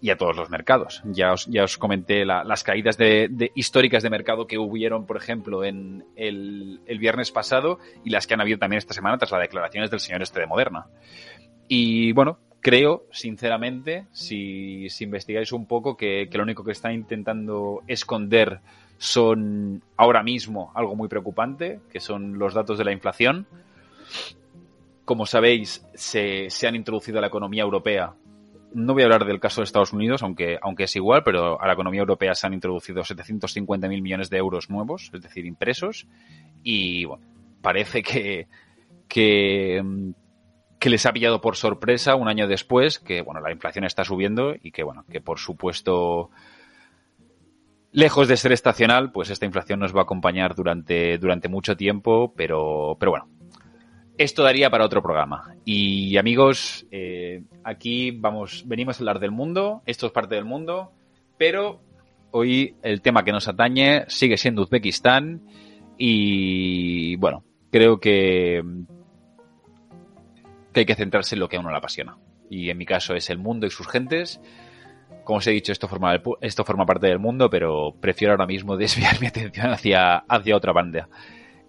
y 0.00 0.10
a 0.10 0.16
todos 0.16 0.36
los 0.36 0.50
mercados. 0.50 1.02
Ya 1.04 1.32
os, 1.32 1.46
ya 1.46 1.64
os 1.64 1.76
comenté 1.76 2.24
la, 2.24 2.44
las 2.44 2.62
caídas 2.62 2.96
de, 2.96 3.50
históricas 3.54 4.02
de 4.02 4.10
mercado 4.10 4.46
que 4.46 4.58
hubieron, 4.58 5.06
por 5.06 5.16
ejemplo, 5.16 5.64
en 5.64 6.04
el, 6.16 6.80
el, 6.86 6.98
viernes 6.98 7.32
pasado 7.32 7.78
y 8.04 8.10
las 8.10 8.26
que 8.26 8.34
han 8.34 8.40
habido 8.40 8.58
también 8.58 8.78
esta 8.78 8.94
semana 8.94 9.18
tras 9.18 9.32
las 9.32 9.40
declaraciones 9.40 9.90
del 9.90 10.00
señor 10.00 10.22
este 10.22 10.40
de 10.40 10.46
Moderna. 10.46 10.86
Y 11.66 12.12
bueno, 12.12 12.38
creo, 12.60 13.06
sinceramente, 13.10 14.06
si, 14.12 14.88
si 14.88 15.04
investigáis 15.04 15.52
un 15.52 15.66
poco, 15.66 15.96
que, 15.96 16.28
que, 16.30 16.38
lo 16.38 16.44
único 16.44 16.64
que 16.64 16.72
están 16.72 16.92
intentando 16.92 17.82
esconder 17.88 18.60
son 18.98 19.82
ahora 19.96 20.22
mismo 20.22 20.72
algo 20.74 20.94
muy 20.96 21.08
preocupante, 21.08 21.80
que 21.90 22.00
son 22.00 22.38
los 22.38 22.54
datos 22.54 22.78
de 22.78 22.84
la 22.84 22.92
inflación 22.92 23.46
como 25.08 25.24
sabéis, 25.24 25.82
se, 25.94 26.50
se, 26.50 26.68
han 26.68 26.76
introducido 26.76 27.16
a 27.16 27.22
la 27.22 27.28
economía 27.28 27.62
europea. 27.62 28.12
No 28.74 28.92
voy 28.92 29.02
a 29.02 29.06
hablar 29.06 29.24
del 29.24 29.40
caso 29.40 29.62
de 29.62 29.64
Estados 29.64 29.94
Unidos, 29.94 30.22
aunque, 30.22 30.58
aunque 30.60 30.84
es 30.84 30.94
igual, 30.96 31.22
pero 31.24 31.58
a 31.58 31.66
la 31.66 31.72
economía 31.72 32.00
europea 32.00 32.34
se 32.34 32.46
han 32.46 32.52
introducido 32.52 33.00
750.000 33.00 34.02
millones 34.02 34.28
de 34.28 34.36
euros 34.36 34.68
nuevos, 34.68 35.10
es 35.14 35.22
decir, 35.22 35.46
impresos, 35.46 36.06
y 36.62 37.06
bueno, 37.06 37.24
parece 37.62 38.02
que, 38.02 38.48
que, 39.08 39.82
que 40.78 40.90
les 40.90 41.06
ha 41.06 41.12
pillado 41.14 41.40
por 41.40 41.56
sorpresa 41.56 42.14
un 42.14 42.28
año 42.28 42.46
después, 42.46 42.98
que 42.98 43.22
bueno, 43.22 43.40
la 43.40 43.50
inflación 43.50 43.86
está 43.86 44.04
subiendo 44.04 44.56
y 44.62 44.72
que 44.72 44.82
bueno, 44.82 45.06
que 45.10 45.22
por 45.22 45.38
supuesto 45.38 46.28
lejos 47.92 48.28
de 48.28 48.36
ser 48.36 48.52
estacional, 48.52 49.10
pues 49.10 49.30
esta 49.30 49.46
inflación 49.46 49.80
nos 49.80 49.96
va 49.96 50.00
a 50.00 50.02
acompañar 50.02 50.54
durante, 50.54 51.16
durante 51.16 51.48
mucho 51.48 51.78
tiempo, 51.78 52.34
pero, 52.36 52.98
pero 53.00 53.12
bueno, 53.12 53.37
esto 54.18 54.42
daría 54.42 54.68
para 54.68 54.84
otro 54.84 55.02
programa. 55.02 55.54
Y 55.64 56.16
amigos, 56.16 56.86
eh, 56.90 57.44
aquí 57.64 58.10
vamos, 58.10 58.64
venimos 58.66 58.96
a 58.96 58.98
hablar 59.00 59.20
del 59.20 59.30
mundo, 59.30 59.82
esto 59.86 60.06
es 60.06 60.12
parte 60.12 60.34
del 60.34 60.44
mundo, 60.44 60.92
pero 61.38 61.80
hoy 62.32 62.74
el 62.82 63.00
tema 63.00 63.24
que 63.24 63.32
nos 63.32 63.48
atañe 63.48 64.04
sigue 64.08 64.36
siendo 64.36 64.62
Uzbekistán 64.62 65.42
y 65.96 67.16
bueno, 67.16 67.44
creo 67.70 68.00
que, 68.00 68.62
que 70.72 70.80
hay 70.80 70.86
que 70.86 70.94
centrarse 70.94 71.36
en 71.36 71.40
lo 71.40 71.48
que 71.48 71.56
a 71.56 71.60
uno 71.60 71.70
le 71.70 71.78
apasiona. 71.78 72.18
Y 72.50 72.70
en 72.70 72.78
mi 72.78 72.86
caso 72.86 73.14
es 73.14 73.30
el 73.30 73.38
mundo 73.38 73.66
y 73.66 73.70
sus 73.70 73.88
gentes 73.88 74.40
como 75.24 75.38
os 75.38 75.46
he 75.46 75.50
dicho, 75.50 75.72
esto 75.72 75.88
forma, 75.88 76.18
esto 76.40 76.64
forma 76.64 76.86
parte 76.86 77.06
del 77.06 77.18
mundo, 77.18 77.50
pero 77.50 77.94
prefiero 78.00 78.32
ahora 78.32 78.46
mismo 78.46 78.76
desviar 78.78 79.20
mi 79.20 79.26
atención 79.26 79.70
hacia, 79.70 80.16
hacia 80.16 80.56
otra 80.56 80.72
banda. 80.72 81.06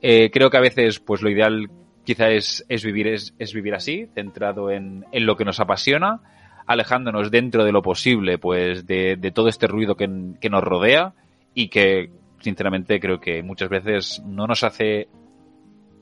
Eh, 0.01 0.31
creo 0.31 0.49
que 0.49 0.55
a 0.55 0.61
veces, 0.61 1.01
pues 1.01 1.21
lo 1.21 1.29
ideal 1.29 1.69
quizá 2.09 2.31
es, 2.31 2.65
es 2.69 2.83
vivir, 2.83 3.05
es, 3.05 3.35
es, 3.37 3.53
vivir 3.53 3.75
así, 3.75 4.07
centrado 4.15 4.71
en, 4.71 5.05
en, 5.11 5.27
lo 5.27 5.37
que 5.37 5.45
nos 5.45 5.59
apasiona, 5.59 6.21
alejándonos 6.65 7.29
dentro 7.29 7.63
de 7.63 7.71
lo 7.71 7.83
posible, 7.83 8.39
pues, 8.39 8.87
de, 8.87 9.15
de 9.15 9.29
todo 9.29 9.47
este 9.47 9.67
ruido 9.67 9.95
que, 9.95 10.09
que 10.41 10.49
nos 10.49 10.63
rodea 10.63 11.13
y 11.53 11.67
que, 11.67 12.09
sinceramente, 12.39 12.99
creo 12.99 13.19
que 13.19 13.43
muchas 13.43 13.69
veces 13.69 14.23
no 14.25 14.47
nos 14.47 14.63
hace 14.63 15.07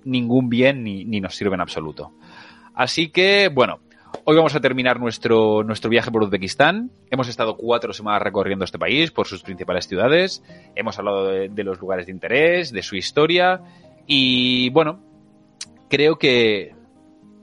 ningún 0.06 0.48
bien 0.48 0.82
ni, 0.82 1.04
ni 1.04 1.20
nos 1.20 1.36
sirve 1.36 1.56
en 1.56 1.62
absoluto. 1.62 2.14
Así 2.74 3.10
que, 3.10 3.50
bueno, 3.54 3.82
Hoy 4.24 4.36
vamos 4.36 4.56
a 4.56 4.62
terminar 4.62 5.00
nuestro, 5.00 5.64
nuestro 5.64 5.90
viaje 5.90 6.12
por 6.12 6.24
Uzbekistán. 6.24 6.92
Hemos 7.12 7.28
estado 7.28 7.56
cuatro 7.56 7.94
semanas 7.94 8.22
recorriendo 8.22 8.66
este 8.66 8.80
país 8.80 9.12
por 9.12 9.28
sus 9.28 9.44
principales 9.44 9.88
ciudades. 9.88 10.44
Hemos 10.76 10.98
hablado 10.98 11.28
de, 11.28 11.50
de 11.50 11.64
los 11.64 11.80
lugares 11.80 12.08
de 12.08 12.14
interés, 12.14 12.72
de 12.72 12.82
su 12.84 12.96
historia. 12.96 13.62
Y 14.06 14.70
bueno, 14.72 15.02
creo 15.90 16.18
que 16.18 16.76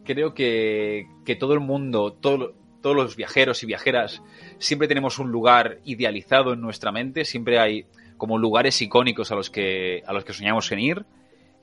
creo 0.04 0.34
que, 0.34 1.08
que 1.24 1.34
todo 1.36 1.54
el 1.54 1.60
mundo, 1.60 2.12
todo, 2.12 2.54
todos 2.80 2.94
los 2.94 3.16
viajeros 3.16 3.62
y 3.62 3.66
viajeras, 3.66 4.22
siempre 4.58 4.86
tenemos 4.86 5.18
un 5.18 5.32
lugar 5.32 5.80
idealizado 5.84 6.52
en 6.52 6.60
nuestra 6.60 6.92
mente. 6.92 7.24
Siempre 7.24 7.58
hay 7.58 7.86
como 8.16 8.38
lugares 8.38 8.80
icónicos 8.80 9.32
a 9.32 9.34
los 9.34 9.50
que, 9.50 10.02
a 10.06 10.12
los 10.12 10.24
que 10.24 10.32
soñamos 10.32 10.70
en 10.70 10.78
ir. 10.78 11.06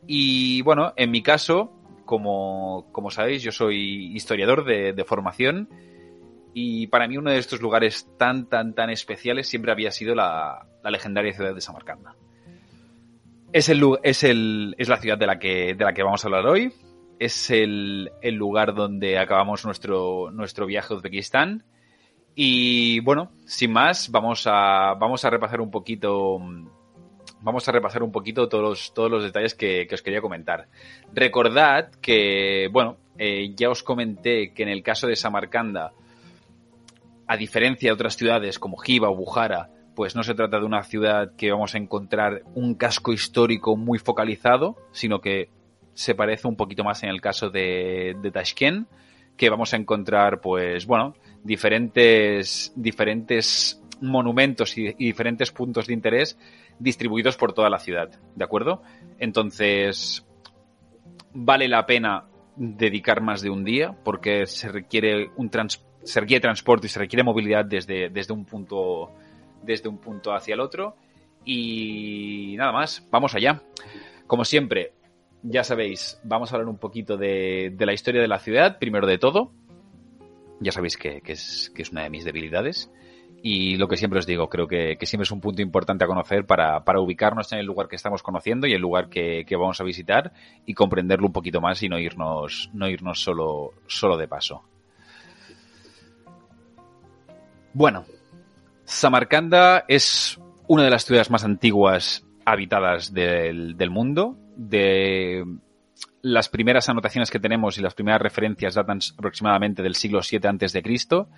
Y 0.07 0.61
bueno, 0.63 0.93
en 0.97 1.11
mi 1.11 1.21
caso, 1.21 1.71
como, 2.05 2.87
como 2.91 3.11
sabéis, 3.11 3.43
yo 3.43 3.51
soy 3.51 4.15
historiador 4.15 4.65
de, 4.65 4.93
de, 4.93 5.05
formación 5.05 5.69
y 6.53 6.87
para 6.87 7.07
mí 7.07 7.17
uno 7.17 7.29
de 7.29 7.37
estos 7.37 7.61
lugares 7.61 8.09
tan, 8.17 8.49
tan, 8.49 8.73
tan 8.73 8.89
especiales 8.89 9.47
siempre 9.47 9.71
había 9.71 9.91
sido 9.91 10.15
la, 10.15 10.67
la 10.83 10.91
legendaria 10.91 11.33
ciudad 11.33 11.53
de 11.53 11.61
Samarcanda. 11.61 12.15
Es, 13.53 13.67
el, 13.69 13.83
es, 14.03 14.23
el, 14.23 14.75
es 14.77 14.87
la 14.87 14.97
ciudad 14.97 15.17
de 15.17 15.27
la, 15.27 15.37
que, 15.37 15.73
de 15.73 15.83
la 15.83 15.93
que 15.93 16.03
vamos 16.03 16.23
a 16.23 16.27
hablar 16.27 16.45
hoy. 16.47 16.73
Es 17.19 17.49
el, 17.51 18.11
el 18.21 18.35
lugar 18.35 18.73
donde 18.73 19.19
acabamos 19.19 19.65
nuestro, 19.65 20.31
nuestro 20.31 20.65
viaje 20.65 20.93
a 20.93 20.97
Uzbekistán. 20.97 21.63
Y 22.33 23.01
bueno, 23.01 23.31
sin 23.45 23.73
más, 23.73 24.09
vamos 24.09 24.47
a, 24.47 24.93
vamos 24.93 25.25
a 25.25 25.29
repasar 25.29 25.59
un 25.59 25.69
poquito 25.69 26.39
vamos 27.41 27.67
a 27.67 27.71
repasar 27.71 28.03
un 28.03 28.11
poquito 28.11 28.47
todos 28.47 28.63
los, 28.63 28.93
todos 28.93 29.11
los 29.11 29.23
detalles 29.23 29.55
que, 29.55 29.87
os 29.91 30.01
quería 30.01 30.21
comentar. 30.21 30.67
Recordad 31.13 31.91
que, 32.01 32.69
bueno, 32.71 32.97
eh, 33.17 33.53
ya 33.55 33.69
os 33.69 33.83
comenté 33.83 34.53
que 34.53 34.63
en 34.63 34.69
el 34.69 34.83
caso 34.83 35.07
de 35.07 35.15
Samarcanda, 35.15 35.91
a 37.27 37.37
diferencia 37.37 37.89
de 37.89 37.93
otras 37.93 38.15
ciudades 38.15 38.59
como 38.59 38.77
Jiva 38.77 39.09
o 39.09 39.15
Bujara, 39.15 39.69
pues 40.01 40.15
no 40.15 40.23
se 40.23 40.33
trata 40.33 40.57
de 40.57 40.65
una 40.65 40.81
ciudad 40.81 41.35
que 41.35 41.51
vamos 41.51 41.75
a 41.75 41.77
encontrar 41.77 42.41
un 42.55 42.73
casco 42.73 43.13
histórico 43.13 43.77
muy 43.77 43.99
focalizado, 43.99 44.75
sino 44.91 45.21
que 45.21 45.49
se 45.93 46.15
parece 46.15 46.47
un 46.47 46.55
poquito 46.55 46.83
más 46.83 47.03
en 47.03 47.09
el 47.09 47.21
caso 47.21 47.51
de, 47.51 48.15
de 48.19 48.31
Tashkent, 48.31 48.87
que 49.37 49.51
vamos 49.51 49.75
a 49.75 49.77
encontrar, 49.77 50.41
pues, 50.41 50.87
bueno, 50.87 51.13
diferentes, 51.43 52.73
diferentes 52.75 53.79
monumentos 54.01 54.75
y, 54.75 54.87
y 54.87 55.05
diferentes 55.05 55.51
puntos 55.51 55.85
de 55.85 55.93
interés 55.93 56.35
distribuidos 56.79 57.37
por 57.37 57.53
toda 57.53 57.69
la 57.69 57.77
ciudad, 57.77 58.09
¿de 58.35 58.43
acuerdo? 58.43 58.81
Entonces, 59.19 60.25
vale 61.31 61.67
la 61.67 61.85
pena 61.85 62.25
dedicar 62.55 63.21
más 63.21 63.43
de 63.43 63.51
un 63.51 63.63
día 63.63 63.95
porque 64.03 64.47
se 64.47 64.67
requiere 64.69 65.29
un 65.35 65.51
trans, 65.51 65.85
se 66.03 66.19
requiere 66.21 66.41
transporte 66.41 66.87
y 66.87 66.89
se 66.89 66.97
requiere 66.97 67.23
movilidad 67.23 67.65
desde, 67.65 68.09
desde 68.09 68.33
un 68.33 68.45
punto 68.45 69.11
desde 69.63 69.89
un 69.89 69.97
punto 69.97 70.33
hacia 70.33 70.53
el 70.53 70.59
otro 70.59 70.95
y 71.45 72.55
nada 72.57 72.71
más, 72.71 73.07
vamos 73.09 73.35
allá. 73.35 73.61
Como 74.27 74.45
siempre, 74.45 74.93
ya 75.43 75.63
sabéis, 75.63 76.19
vamos 76.23 76.51
a 76.51 76.55
hablar 76.55 76.69
un 76.69 76.77
poquito 76.77 77.17
de, 77.17 77.75
la 77.79 77.93
historia 77.93 78.21
de 78.21 78.27
la 78.27 78.39
ciudad, 78.39 78.77
primero 78.79 79.07
de 79.07 79.17
todo. 79.17 79.51
Ya 80.59 80.71
sabéis 80.71 80.97
que, 80.97 81.21
es, 81.25 81.71
una 81.91 82.03
de 82.03 82.09
mis 82.09 82.23
debilidades. 82.23 82.91
Y 83.43 83.77
lo 83.77 83.87
que 83.87 83.97
siempre 83.97 84.19
os 84.19 84.27
digo, 84.27 84.49
creo 84.49 84.67
que, 84.67 84.95
siempre 85.01 85.23
es 85.23 85.31
un 85.31 85.41
punto 85.41 85.63
importante 85.63 86.03
a 86.03 86.07
conocer 86.07 86.45
para, 86.45 86.83
para, 86.83 87.01
ubicarnos 87.01 87.51
en 87.53 87.59
el 87.59 87.65
lugar 87.65 87.87
que 87.87 87.95
estamos 87.95 88.21
conociendo 88.21 88.67
y 88.67 88.73
el 88.73 88.81
lugar 88.81 89.09
que, 89.09 89.45
que, 89.47 89.55
vamos 89.55 89.81
a 89.81 89.83
visitar 89.83 90.31
y 90.67 90.75
comprenderlo 90.75 91.25
un 91.25 91.33
poquito 91.33 91.59
más 91.59 91.81
y 91.81 91.89
no 91.89 91.97
irnos, 91.97 92.69
no 92.73 92.87
irnos 92.87 93.23
solo, 93.23 93.73
solo 93.87 94.15
de 94.15 94.27
paso. 94.27 94.63
Bueno, 97.73 98.05
Samarcanda 98.91 99.85
es 99.87 100.37
una 100.67 100.83
de 100.83 100.89
las 100.89 101.05
ciudades 101.05 101.31
más 101.31 101.45
antiguas 101.45 102.27
habitadas 102.43 103.13
del, 103.13 103.89
mundo. 103.89 104.37
De 104.57 105.45
las 106.21 106.49
primeras 106.49 106.89
anotaciones 106.89 107.31
que 107.31 107.39
tenemos 107.39 107.77
y 107.77 107.81
las 107.81 107.93
primeras 107.93 108.21
referencias 108.21 108.75
datan 108.75 108.99
aproximadamente 109.17 109.81
del 109.81 109.95
siglo 109.95 110.19
VII 110.29 110.41
antes 110.43 110.73
de 110.73 110.83
Cristo 110.83 111.29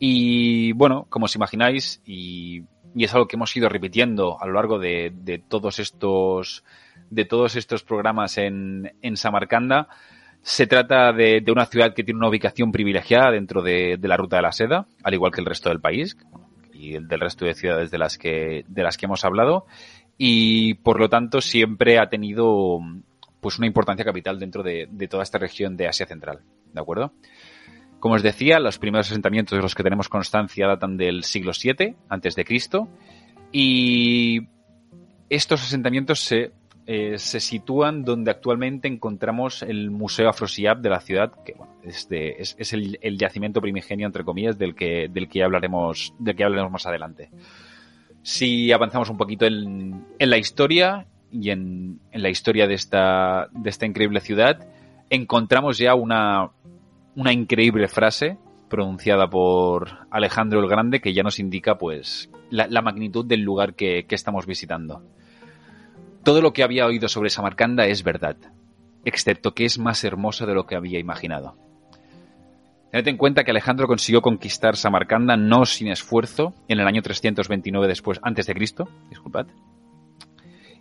y 0.00 0.72
bueno, 0.72 1.06
como 1.08 1.26
os 1.26 1.36
imagináis, 1.36 2.02
y, 2.04 2.64
es 2.96 3.14
algo 3.14 3.28
que 3.28 3.36
hemos 3.36 3.56
ido 3.56 3.68
repitiendo 3.68 4.36
a 4.42 4.46
lo 4.46 4.54
largo 4.54 4.80
de, 4.80 5.40
todos 5.48 5.78
estos 5.78 6.64
de 7.10 7.24
todos 7.24 7.54
estos 7.54 7.84
programas 7.84 8.38
en, 8.38 8.90
Samarcanda, 9.14 9.88
se 10.42 10.66
trata 10.66 11.12
de, 11.12 11.44
una 11.46 11.66
ciudad 11.66 11.94
que 11.94 12.02
tiene 12.02 12.18
una 12.18 12.28
ubicación 12.28 12.72
privilegiada 12.72 13.30
dentro 13.30 13.62
de, 13.62 13.96
de, 13.98 14.08
la 14.08 14.16
ruta 14.16 14.36
de 14.36 14.42
la 14.42 14.52
seda, 14.52 14.86
al 15.04 15.14
igual 15.14 15.30
que 15.30 15.40
el 15.40 15.46
resto 15.46 15.68
del 15.68 15.80
país 15.80 16.16
y 16.78 16.94
el 16.94 17.08
del 17.08 17.20
resto 17.20 17.44
de 17.44 17.54
ciudades 17.54 17.90
de 17.90 17.98
las 17.98 18.18
que, 18.18 18.64
de 18.68 18.82
las 18.82 18.96
que 18.96 19.06
hemos 19.06 19.24
hablado, 19.24 19.66
y 20.16 20.74
por 20.74 21.00
lo 21.00 21.08
tanto 21.08 21.40
siempre 21.40 21.98
ha 21.98 22.08
tenido 22.08 22.78
pues 23.40 23.58
una 23.58 23.66
importancia 23.66 24.04
capital 24.04 24.38
dentro 24.38 24.62
de, 24.62 24.88
de 24.90 25.08
toda 25.08 25.22
esta 25.22 25.38
región 25.38 25.76
de 25.76 25.88
Asia 25.88 26.06
Central, 26.06 26.40
¿de 26.72 26.80
acuerdo? 26.80 27.12
Como 28.00 28.14
os 28.14 28.22
decía, 28.22 28.60
los 28.60 28.78
primeros 28.78 29.10
asentamientos 29.10 29.56
de 29.56 29.62
los 29.62 29.74
que 29.74 29.82
tenemos 29.82 30.08
constancia 30.08 30.68
datan 30.68 30.96
del 30.96 31.24
siglo 31.24 31.52
VII 31.52 31.96
antes 32.08 32.36
de 32.36 32.44
Cristo 32.44 32.88
y 33.50 34.48
estos 35.30 35.62
asentamientos 35.62 36.20
se, 36.20 36.52
eh, 36.90 37.18
se 37.18 37.38
sitúan 37.38 38.02
donde 38.02 38.30
actualmente 38.30 38.88
encontramos 38.88 39.62
el 39.62 39.90
Museo 39.90 40.30
Afrosiab 40.30 40.80
de 40.80 40.88
la 40.88 41.00
ciudad, 41.00 41.30
que 41.44 41.52
bueno, 41.52 41.74
es, 41.82 42.08
de, 42.08 42.36
es, 42.38 42.72
el, 42.72 42.98
el, 43.02 43.18
yacimiento 43.18 43.60
primigenio, 43.60 44.06
entre 44.06 44.24
comillas, 44.24 44.56
del 44.56 44.74
que, 44.74 45.06
del 45.12 45.28
que 45.28 45.42
hablaremos, 45.42 46.14
del 46.18 46.34
que 46.34 46.44
hablaremos 46.44 46.72
más 46.72 46.86
adelante. 46.86 47.28
Si 48.22 48.72
avanzamos 48.72 49.10
un 49.10 49.18
poquito 49.18 49.44
en, 49.44 50.06
en 50.18 50.30
la 50.30 50.38
historia 50.38 51.06
y 51.30 51.50
en, 51.50 52.00
en 52.10 52.22
la 52.22 52.30
historia 52.30 52.66
de 52.66 52.72
esta, 52.72 53.48
de 53.52 53.68
esta 53.68 53.84
increíble 53.84 54.20
ciudad, 54.20 54.66
encontramos 55.10 55.76
ya 55.76 55.94
una, 55.94 56.48
una 57.16 57.34
increíble 57.34 57.88
frase 57.88 58.38
pronunciada 58.70 59.28
por 59.28 59.90
Alejandro 60.10 60.60
el 60.60 60.68
Grande 60.70 61.02
que 61.02 61.12
ya 61.12 61.22
nos 61.22 61.38
indica 61.38 61.76
pues 61.76 62.30
la, 62.48 62.66
la 62.66 62.80
magnitud 62.80 63.26
del 63.26 63.42
lugar 63.42 63.74
que, 63.74 64.06
que, 64.06 64.14
estamos 64.14 64.46
visitando. 64.46 65.02
Todo 66.24 66.40
lo 66.40 66.52
que 66.52 66.62
había 66.62 66.86
oído 66.86 67.08
sobre 67.08 67.30
Samarcanda 67.30 67.86
es 67.86 68.02
verdad, 68.02 68.36
excepto 69.04 69.54
que 69.54 69.64
es 69.64 69.78
más 69.78 70.04
hermosa 70.04 70.46
de 70.46 70.54
lo 70.54 70.66
que 70.66 70.76
había 70.76 70.98
imaginado. 70.98 71.56
Tened 72.90 73.08
en 73.08 73.16
cuenta 73.16 73.44
que 73.44 73.50
Alejandro 73.50 73.86
consiguió 73.86 74.22
conquistar 74.22 74.76
Samarcanda 74.76 75.36
no 75.36 75.66
sin 75.66 75.88
esfuerzo 75.88 76.54
en 76.68 76.80
el 76.80 76.86
año 76.86 77.02
329 77.02 77.86
después, 77.86 78.18
antes 78.22 78.46
de 78.46 78.54
Cristo, 78.54 78.88
disculpad. 79.10 79.46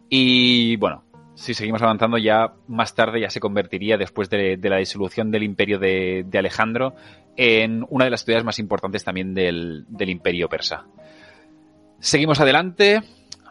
Y 0.10 0.78
bueno, 0.78 1.04
si 1.38 1.54
seguimos 1.54 1.82
avanzando, 1.82 2.18
ya 2.18 2.54
más 2.68 2.96
tarde 2.96 3.22
ya 3.22 3.30
se 3.30 3.40
convertiría, 3.40 3.98
después 3.98 4.30
de, 4.30 4.58
la 4.64 4.78
disolución 4.78 5.32
del 5.32 5.44
imperio 5.44 5.78
de, 5.80 6.26
Alejandro, 6.34 6.96
en 7.36 7.86
una 7.90 8.06
de 8.06 8.12
las 8.12 8.26
ciudades 8.26 8.44
más 8.44 8.58
importantes 8.58 9.04
también 9.04 9.34
del, 9.34 9.86
imperio 10.00 10.50
persa. 10.50 10.88
Seguimos 12.00 12.40
adelante. 12.40 13.02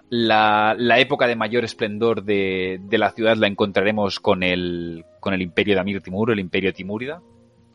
La, 0.09 0.77
época 0.99 1.27
de 1.27 1.35
mayor 1.35 1.65
esplendor 1.65 2.23
de, 2.23 2.81
la 2.91 3.11
ciudad 3.11 3.37
la 3.37 3.49
encontraremos 3.49 4.21
con 4.21 4.43
el, 4.43 5.05
con 5.21 5.35
el 5.35 5.43
imperio 5.43 5.75
de 5.75 5.81
Amir 5.81 6.01
Timur, 6.01 6.31
el 6.31 6.39
imperio 6.39 6.73
Timúrida, 6.73 7.23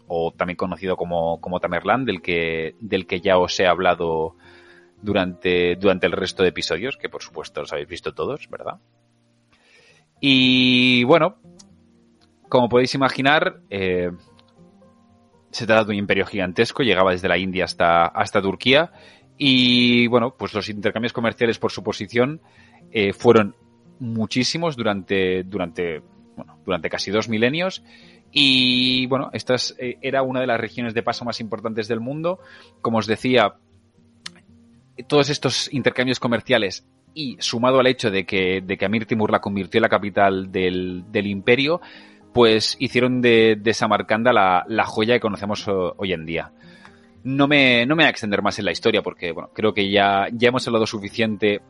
o 0.08 0.32
también 0.32 0.58
conocido 0.58 0.96
como, 0.96 1.42
como 1.42 1.60
Tamerlán, 1.60 2.06
del 2.06 2.22
que, 2.22 2.76
del 2.80 3.06
que 3.06 3.20
ya 3.20 3.38
os 3.38 3.60
he 3.60 3.68
hablado 3.68 4.36
durante, 5.02 5.76
durante 5.76 6.08
el 6.08 6.14
resto 6.14 6.44
de 6.44 6.50
episodios, 6.50 6.98
que 6.98 7.10
por 7.10 7.22
supuesto 7.22 7.62
los 7.62 7.74
habéis 7.74 7.90
visto 7.90 8.14
todos, 8.14 8.50
¿verdad? 8.50 8.80
Y 10.22 11.04
bueno, 11.04 11.38
como 12.48 12.70
podéis 12.70 12.94
imaginar, 12.94 13.62
eh, 13.70 14.12
se 15.50 15.66
trata 15.66 15.86
de 15.86 15.92
un 15.92 15.98
imperio 15.98 16.26
gigantesco, 16.26 16.84
llegaba 16.84 17.12
desde 17.12 17.28
la 17.28 17.38
India 17.38 17.66
hasta, 17.66 18.06
hasta 18.06 18.42
Turquía. 18.42 18.92
Y 19.44 20.06
bueno, 20.06 20.36
pues 20.38 20.54
los 20.54 20.70
intercambios 20.70 21.14
comerciales 21.14 21.58
por 21.58 21.72
su 21.72 21.82
posición 21.82 22.42
eh, 22.92 23.12
fueron 23.12 23.56
muchísimos 23.98 24.78
durante, 24.78 25.42
durante, 25.42 26.04
bueno, 26.36 26.60
durante 26.64 26.92
casi 26.92 27.10
dos 27.10 27.28
milenios. 27.28 27.84
Y 28.32 29.08
bueno, 29.08 29.32
esta 29.34 29.56
eh, 29.80 29.98
era 30.00 30.22
una 30.22 30.42
de 30.42 30.46
las 30.46 30.62
regiones 30.62 30.94
de 30.94 31.02
paso 31.02 31.26
más 31.26 31.40
importantes 31.40 31.88
del 31.88 32.00
mundo. 32.00 32.38
Como 32.84 33.00
os 33.00 33.08
decía, 33.08 33.56
todos 35.08 35.32
estos 35.32 35.74
intercambios 35.74 36.20
comerciales 36.20 36.86
y 37.16 37.38
sumado 37.40 37.80
al 37.80 37.88
hecho 37.88 38.12
de 38.12 38.28
que, 38.28 38.62
de 38.62 38.78
que 38.78 38.86
Amir 38.86 39.08
Timur 39.08 39.32
la 39.32 39.42
convirtió 39.42 39.80
en 39.80 39.84
la 39.84 39.90
capital 39.90 40.52
del, 40.52 41.06
del 41.12 41.26
imperio, 41.26 41.82
pues 42.32 42.76
hicieron 42.78 43.22
de, 43.22 43.58
de 43.60 43.74
Samarcanda 43.74 44.34
la, 44.34 44.66
la, 44.68 44.86
joya 44.86 45.16
que 45.16 45.20
conocemos 45.20 45.68
hoy 45.68 46.14
en 46.14 46.28
día. 46.28 46.52
No 47.24 47.48
me, 47.48 47.86
no 47.86 47.96
me 47.96 48.04
voy 48.04 48.08
a 48.08 48.10
extender 48.10 48.42
más 48.42 48.58
en 48.60 48.66
la 48.66 48.72
historia 48.72 49.02
porque, 49.02 49.32
bueno, 49.32 49.50
creo 49.54 49.74
que 49.74 49.90
ya, 49.92 50.28
ya 50.32 50.50
hemos 50.50 50.66
hablado 50.68 50.88
suficiente 50.88 51.62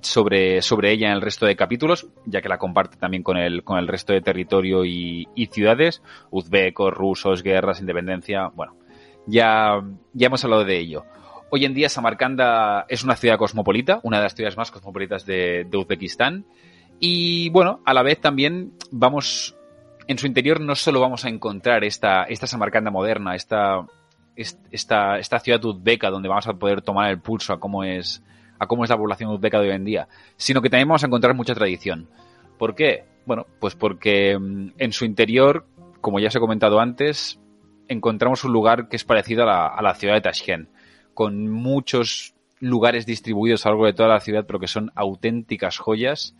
sobre, 0.00 0.62
sobre 0.62 0.92
ella 0.92 1.08
en 1.08 1.14
el 1.14 1.22
resto 1.22 1.46
de 1.46 1.56
capítulos, 1.56 2.08
ya 2.26 2.40
que 2.40 2.48
la 2.48 2.58
comparte 2.58 2.96
también 2.96 3.22
con 3.22 3.36
el, 3.36 3.64
con 3.64 3.78
el 3.78 3.88
resto 3.88 4.12
de 4.12 4.20
territorio 4.20 4.84
y, 4.84 5.26
y 5.34 5.46
ciudades, 5.46 6.02
uzbecos, 6.30 6.92
rusos, 6.92 7.42
guerras, 7.42 7.80
independencia, 7.80 8.48
bueno, 8.48 8.76
ya, 9.26 9.80
ya 10.12 10.26
hemos 10.26 10.44
hablado 10.44 10.64
de 10.64 10.78
ello. 10.78 11.04
Hoy 11.50 11.64
en 11.64 11.74
día 11.74 11.88
Samarcanda 11.88 12.86
es 12.88 13.02
una 13.02 13.16
ciudad 13.16 13.38
cosmopolita, 13.38 14.00
una 14.02 14.18
de 14.18 14.22
las 14.24 14.34
ciudades 14.34 14.56
más 14.56 14.70
cosmopolitas 14.70 15.26
de, 15.26 15.68
Uzbekistán. 15.72 16.46
Y 17.00 17.48
bueno, 17.50 17.80
a 17.84 17.94
la 17.94 18.02
vez 18.02 18.20
también 18.20 18.74
vamos, 18.90 19.56
en 20.06 20.18
su 20.18 20.26
interior 20.26 20.60
no 20.60 20.74
solo 20.76 21.00
vamos 21.00 21.24
a 21.24 21.28
encontrar 21.28 21.82
esta, 21.84 22.24
esta 22.24 22.46
Samarcanda 22.46 22.90
moderna, 22.90 23.34
esta, 23.34 23.84
esta, 24.40 25.18
esta 25.18 25.38
ciudad 25.40 25.64
uzbeca 25.64 26.10
donde 26.10 26.28
vamos 26.28 26.46
a 26.46 26.54
poder 26.54 26.82
tomar 26.82 27.10
el 27.10 27.20
pulso 27.20 27.52
a 27.52 27.60
cómo 27.60 27.84
es, 27.84 28.22
a 28.58 28.66
cómo 28.66 28.84
es 28.84 28.90
la 28.90 28.96
población 28.96 29.30
uzbeca 29.30 29.60
de 29.60 29.68
hoy 29.68 29.74
en 29.74 29.84
día, 29.84 30.08
sino 30.36 30.62
que 30.62 30.70
también 30.70 30.88
vamos 30.88 31.04
a 31.04 31.06
encontrar 31.06 31.34
mucha 31.34 31.54
tradición. 31.54 32.08
¿Por 32.58 32.74
qué? 32.74 33.04
Bueno, 33.26 33.46
pues 33.58 33.74
porque 33.74 34.38
mm, 34.38 34.72
en 34.78 34.92
su 34.92 35.04
interior, 35.04 35.66
como 36.00 36.18
ya 36.20 36.28
os 36.28 36.36
he 36.36 36.40
comentado 36.40 36.80
antes, 36.80 37.40
encontramos 37.88 38.44
un 38.44 38.52
lugar 38.52 38.88
que 38.88 38.96
es 38.96 39.04
parecido 39.04 39.42
a 39.44 39.46
la, 39.46 39.66
a 39.66 39.82
la 39.82 39.94
ciudad 39.94 40.14
de 40.14 40.20
Tashkent 40.20 40.68
con 41.14 41.48
muchos 41.48 42.34
lugares 42.60 43.06
distribuidos 43.06 43.64
a 43.64 43.70
lo 43.70 43.74
largo 43.74 43.86
de 43.86 43.92
toda 43.94 44.08
la 44.08 44.20
ciudad, 44.20 44.46
pero 44.46 44.60
que 44.60 44.68
son 44.68 44.92
auténticas 44.94 45.78
joyas 45.78 46.36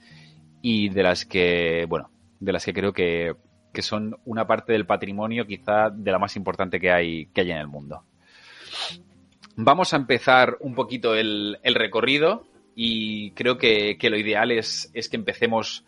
y 0.62 0.90
de 0.90 1.02
las 1.02 1.24
que, 1.24 1.86
bueno, 1.88 2.10
de 2.38 2.52
las 2.52 2.64
que 2.64 2.72
creo 2.72 2.92
que, 2.92 3.34
son 3.82 4.16
una 4.24 4.46
parte 4.46 4.72
del 4.72 4.86
patrimonio 4.86 5.46
quizá 5.46 5.90
de 5.90 6.10
la 6.10 6.18
más 6.18 6.36
importante 6.36 6.80
que 6.80 6.90
hay, 6.90 7.26
que 7.26 7.42
hay 7.42 7.50
en 7.50 7.58
el 7.58 7.68
mundo. 7.68 8.04
Vamos 9.56 9.92
a 9.92 9.96
empezar 9.96 10.56
un 10.60 10.74
poquito 10.74 11.14
el, 11.14 11.58
recorrido 11.64 12.46
y 12.74 13.32
creo 13.32 13.58
que, 13.58 13.96
lo 14.02 14.16
ideal 14.16 14.52
es, 14.52 14.90
es, 14.94 15.08
que 15.08 15.16
empecemos 15.16 15.84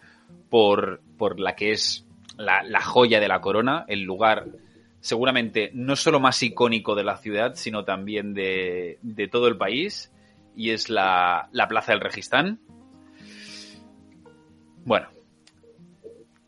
por, 0.50 1.00
por 1.16 1.40
la 1.40 1.54
que 1.54 1.72
es 1.72 2.06
la, 2.36 2.62
la 2.62 2.80
joya 2.80 3.21
de 3.21 3.28
la 3.28 3.40
corona, 3.40 3.84
el 3.88 4.02
lugar 4.02 4.47
seguramente 5.02 5.71
no 5.75 5.97
solo 5.97 6.21
más 6.21 6.42
icónico 6.42 6.95
de 6.95 7.02
la 7.02 7.18
ciudad, 7.18 7.56
sino 7.56 7.84
también 7.84 8.34
de, 8.34 8.99
todo 9.30 9.49
el 9.49 9.58
país, 9.58 10.12
y 10.56 10.71
es 10.71 10.88
la, 10.88 11.49
Plaza 11.68 11.92
del 11.92 12.00
Registán. 12.00 12.60
Bueno, 14.84 15.08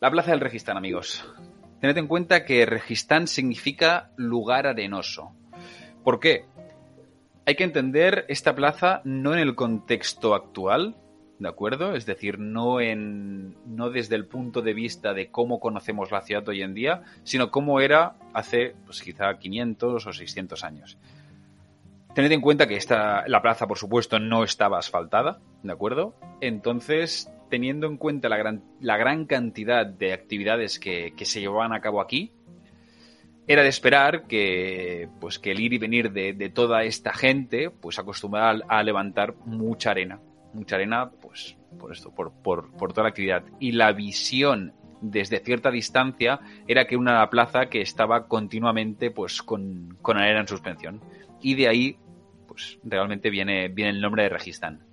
la 0.05 0.11
Plaza 0.11 0.29
del 0.29 0.39
Registán, 0.39 0.77
amigos. 0.77 1.25
Tened 1.81 1.97
en 1.97 2.05
cuenta 2.05 2.45
que 2.45 2.67
Registán 2.67 3.25
significa 3.25 4.11
lugar 4.17 4.67
arenoso. 4.67 5.31
¿Por 6.03 6.19
qué? 6.19 6.45
Hay 7.47 7.55
que 7.55 7.63
entender 7.63 8.23
esta 8.27 8.53
plaza 8.53 9.01
no 9.03 9.33
en 9.33 9.39
el 9.39 9.55
contexto 9.55 10.35
actual, 10.35 10.95
¿de 11.39 11.49
acuerdo? 11.49 11.95
Es 11.95 12.05
decir, 12.05 12.37
no, 12.37 12.79
en, 12.79 13.57
no 13.65 13.89
desde 13.89 14.13
el 14.13 14.27
punto 14.27 14.61
de 14.61 14.75
vista 14.75 15.15
de 15.15 15.31
cómo 15.31 15.59
conocemos 15.59 16.11
la 16.11 16.21
ciudad 16.21 16.47
hoy 16.47 16.61
en 16.61 16.75
día, 16.75 17.01
sino 17.23 17.49
cómo 17.49 17.79
era 17.79 18.13
hace, 18.31 18.75
pues 18.85 19.01
quizá 19.01 19.39
500 19.39 20.05
o 20.05 20.13
600 20.13 20.63
años. 20.63 20.99
Tened 22.13 22.31
en 22.31 22.41
cuenta 22.41 22.67
que 22.67 22.75
esta, 22.75 23.27
la 23.27 23.41
plaza, 23.41 23.65
por 23.65 23.79
supuesto, 23.79 24.19
no 24.19 24.43
estaba 24.43 24.77
asfaltada, 24.77 25.39
¿de 25.63 25.71
acuerdo? 25.73 26.13
Entonces, 26.41 27.27
teniendo 27.49 27.87
en 27.87 27.97
cuenta 27.97 28.29
la 28.29 28.37
gran, 28.37 28.63
la 28.79 28.97
gran 28.97 29.25
cantidad 29.25 29.85
de 29.85 30.13
actividades 30.13 30.79
que, 30.79 31.13
se 31.23 31.39
llevaban 31.39 31.73
a 31.73 31.81
cabo 31.81 32.01
aquí, 32.01 32.31
era 33.47 33.61
de 33.61 33.69
esperar 33.69 34.25
que, 34.27 35.07
pues, 35.19 35.37
que 35.37 35.51
el 35.51 35.59
ir 35.59 35.73
y 35.73 35.77
venir 35.77 36.11
de, 36.11 36.49
toda 36.49 36.83
esta 36.83 37.13
gente, 37.13 37.69
pues 37.69 37.99
acostumbrara 37.99 38.59
a 38.67 38.83
levantar 38.83 39.35
mucha 39.45 39.91
arena, 39.91 40.19
mucha 40.53 40.75
arena, 40.75 41.11
pues 41.21 41.57
por 41.79 41.91
esto, 41.91 42.13
por, 42.13 42.31
por, 42.31 42.71
por 42.75 42.91
toda 42.93 43.03
la 43.03 43.09
actividad. 43.09 43.43
Y 43.59 43.73
la 43.73 43.91
visión 43.91 44.73
desde 45.01 45.39
cierta 45.39 45.71
distancia 45.71 46.39
era 46.67 46.85
que 46.85 46.97
una 46.97 47.29
plaza 47.29 47.67
que 47.67 47.81
estaba 47.81 48.27
continuamente 48.27 49.11
pues 49.11 49.41
con, 49.41 49.97
con 50.01 50.17
arena 50.17 50.41
en 50.41 50.47
suspensión. 50.47 51.01
Y 51.41 51.55
de 51.55 51.67
ahí, 51.67 51.97
pues 52.47 52.79
realmente 52.83 53.29
viene, 53.29 53.67
viene 53.67 53.91
el 53.91 54.01
nombre 54.01 54.23
de 54.23 54.29
Registán. 54.29 54.83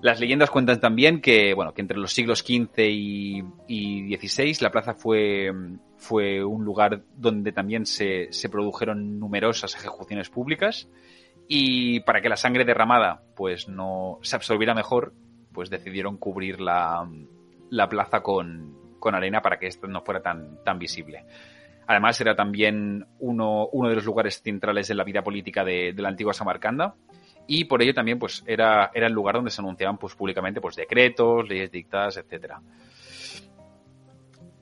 Las 0.00 0.20
leyendas 0.20 0.50
cuentan 0.50 0.80
también 0.80 1.20
que, 1.20 1.54
bueno, 1.54 1.74
que 1.74 1.80
entre 1.80 1.98
los 1.98 2.12
siglos 2.12 2.40
XV 2.40 2.78
y, 2.78 3.42
y 3.66 4.16
XVI 4.16 4.56
la 4.60 4.70
plaza 4.70 4.94
fue, 4.94 5.50
fue 5.98 6.44
un 6.44 6.64
lugar 6.64 7.02
donde 7.16 7.52
también 7.52 7.84
se, 7.84 8.30
produjeron 8.50 9.18
numerosas 9.18 9.74
ejecuciones 9.74 10.30
públicas 10.30 10.88
y 11.48 12.00
para 12.00 12.20
que 12.20 12.28
la 12.28 12.36
sangre 12.36 12.64
derramada 12.64 13.22
pues 13.34 13.68
no 13.68 14.18
se 14.22 14.36
absorbiera 14.36 14.74
mejor, 14.74 15.12
pues 15.52 15.70
decidieron 15.70 16.16
cubrir 16.16 16.60
la, 16.60 17.06
plaza 17.90 18.20
con, 18.22 18.76
arena 19.12 19.42
para 19.42 19.58
que 19.58 19.66
esto 19.66 19.88
no 19.88 20.02
fuera 20.02 20.22
tan, 20.22 20.78
visible. 20.78 21.24
Además, 21.86 22.20
era 22.20 22.36
también 22.36 23.06
uno, 23.18 23.66
uno 23.72 23.88
de 23.88 23.94
los 23.94 24.04
lugares 24.04 24.42
centrales 24.42 24.88
de 24.88 24.94
la 24.94 25.04
vida 25.04 25.22
política 25.22 25.64
de, 25.64 25.94
la 25.96 26.10
antigua 26.10 26.34
Samarcanda. 26.34 26.94
Y 27.48 27.64
por 27.64 27.82
ello 27.82 27.94
también, 27.94 28.20
pues, 28.20 28.44
era, 28.46 28.92
era 28.94 29.08
el 29.08 29.12
lugar 29.12 29.34
donde 29.34 29.50
se 29.50 29.60
anunciaban, 29.60 29.98
pues, 29.98 30.14
públicamente, 30.14 30.60
pues, 30.60 30.76
decretos, 30.76 31.48
leyes 31.48 31.72
dictadas, 31.72 32.16
etcétera. 32.18 32.60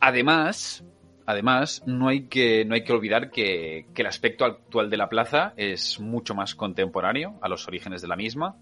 Además, 0.00 0.82
Además, 1.26 1.82
no 1.86 2.06
hay 2.06 2.28
que, 2.28 2.64
no 2.64 2.76
hay 2.76 2.84
que 2.84 2.92
olvidar 2.92 3.30
que, 3.30 3.86
el 3.92 4.06
aspecto 4.06 4.44
actual 4.44 4.88
de 4.88 4.96
la 4.96 5.08
plaza 5.08 5.54
es 5.56 5.98
mucho 5.98 6.36
más 6.36 6.54
contemporáneo 6.54 7.36
a 7.42 7.48
los 7.48 7.66
orígenes 7.66 8.00
de 8.00 8.08
la 8.08 8.14
misma 8.14 8.56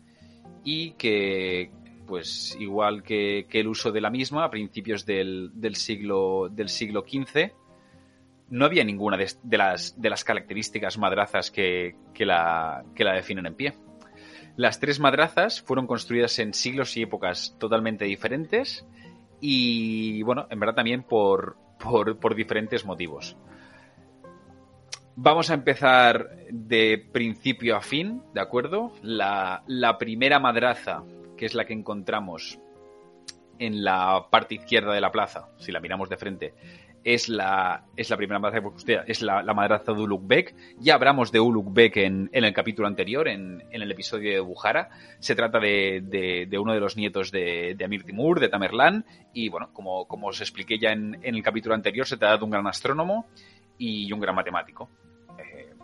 y 0.64 0.92
que, 0.92 1.70
pues 2.06 2.56
igual 2.58 3.02
que, 3.02 3.46
el 3.50 3.68
uso 3.68 3.92
de 3.92 4.00
la 4.00 4.08
misma 4.08 4.44
a 4.44 4.50
principios 4.50 5.04
del, 5.04 5.52
siglo, 5.74 6.48
del 6.50 6.70
siglo 6.70 7.04
XV, 7.06 7.52
no 8.48 8.64
había 8.64 8.82
ninguna 8.82 9.18
de, 9.18 9.58
las, 9.58 10.00
de 10.00 10.10
las 10.10 10.24
características 10.24 10.96
madrazas 10.96 11.50
que, 11.50 11.96
la, 12.20 12.82
que 12.94 13.04
la 13.04 13.12
definen 13.12 13.44
en 13.44 13.54
pie. 13.54 13.74
Las 14.56 14.78
tres 14.78 15.00
madrazas 15.00 15.60
fueron 15.62 15.86
construidas 15.86 16.38
en 16.38 16.54
siglos 16.54 16.96
y 16.96 17.02
épocas 17.02 17.56
totalmente 17.58 18.04
diferentes 18.04 18.86
y, 19.40 20.22
bueno, 20.22 20.46
en 20.48 20.60
verdad 20.60 20.76
también 20.76 21.02
por, 21.02 21.56
por, 21.78 22.34
diferentes 22.34 22.84
motivos. 22.84 23.36
Vamos 25.16 25.50
a 25.50 25.54
empezar 25.54 26.30
de 26.50 26.98
principio 27.12 27.76
a 27.76 27.80
fin, 27.80 28.22
¿de 28.32 28.40
acuerdo? 28.40 28.92
La, 29.02 29.62
primera 29.98 30.38
madraza, 30.38 31.02
que 31.36 31.46
es 31.46 31.54
la 31.54 31.64
que 31.64 31.72
encontramos 31.72 32.58
en 33.58 33.84
la 33.84 34.28
parte 34.30 34.54
izquierda 34.54 34.92
de 34.92 35.00
la 35.00 35.12
plaza, 35.12 35.48
si 35.58 35.72
la 35.72 35.80
miramos 35.80 36.08
de 36.08 36.16
frente, 36.16 36.54
es 37.04 37.28
la, 37.28 37.84
es 37.96 38.08
la 38.08 38.16
primera 38.16 38.38
madraza 38.38 38.66
que 38.84 39.02
es 39.06 39.20
la, 39.20 39.42
madraza 39.54 39.92
de 39.92 40.00
Ulukbek. 40.00 40.54
Ya 40.78 40.94
hablamos 40.94 41.30
de 41.30 41.38
Ulukbek 41.38 41.98
en, 41.98 42.30
en 42.32 42.44
el 42.44 42.54
capítulo 42.54 42.88
anterior, 42.88 43.28
en, 43.28 43.62
en, 43.70 43.82
el 43.82 43.92
episodio 43.92 44.32
de 44.32 44.40
Buhara. 44.40 44.88
Se 45.20 45.34
trata 45.34 45.60
de, 45.60 46.46
de, 46.48 46.58
uno 46.58 46.72
de 46.72 46.80
los 46.80 46.96
nietos 46.96 47.30
de, 47.30 47.74
de, 47.76 47.84
Amir 47.84 48.04
Timur, 48.04 48.40
de 48.40 48.48
Tamerlán, 48.48 49.04
y 49.34 49.50
bueno, 49.50 49.68
como, 49.74 50.06
como 50.06 50.28
os 50.28 50.40
expliqué 50.40 50.78
ya 50.78 50.92
en, 50.92 51.18
en 51.22 51.34
el 51.34 51.42
capítulo 51.42 51.74
anterior, 51.74 52.06
se 52.06 52.16
trata 52.16 52.38
de 52.38 52.44
un 52.44 52.50
gran 52.50 52.66
astrónomo 52.66 53.26
y 53.76 54.10
un 54.10 54.20
gran 54.20 54.34
matemático. 54.34 54.88
Eh, 55.38 55.74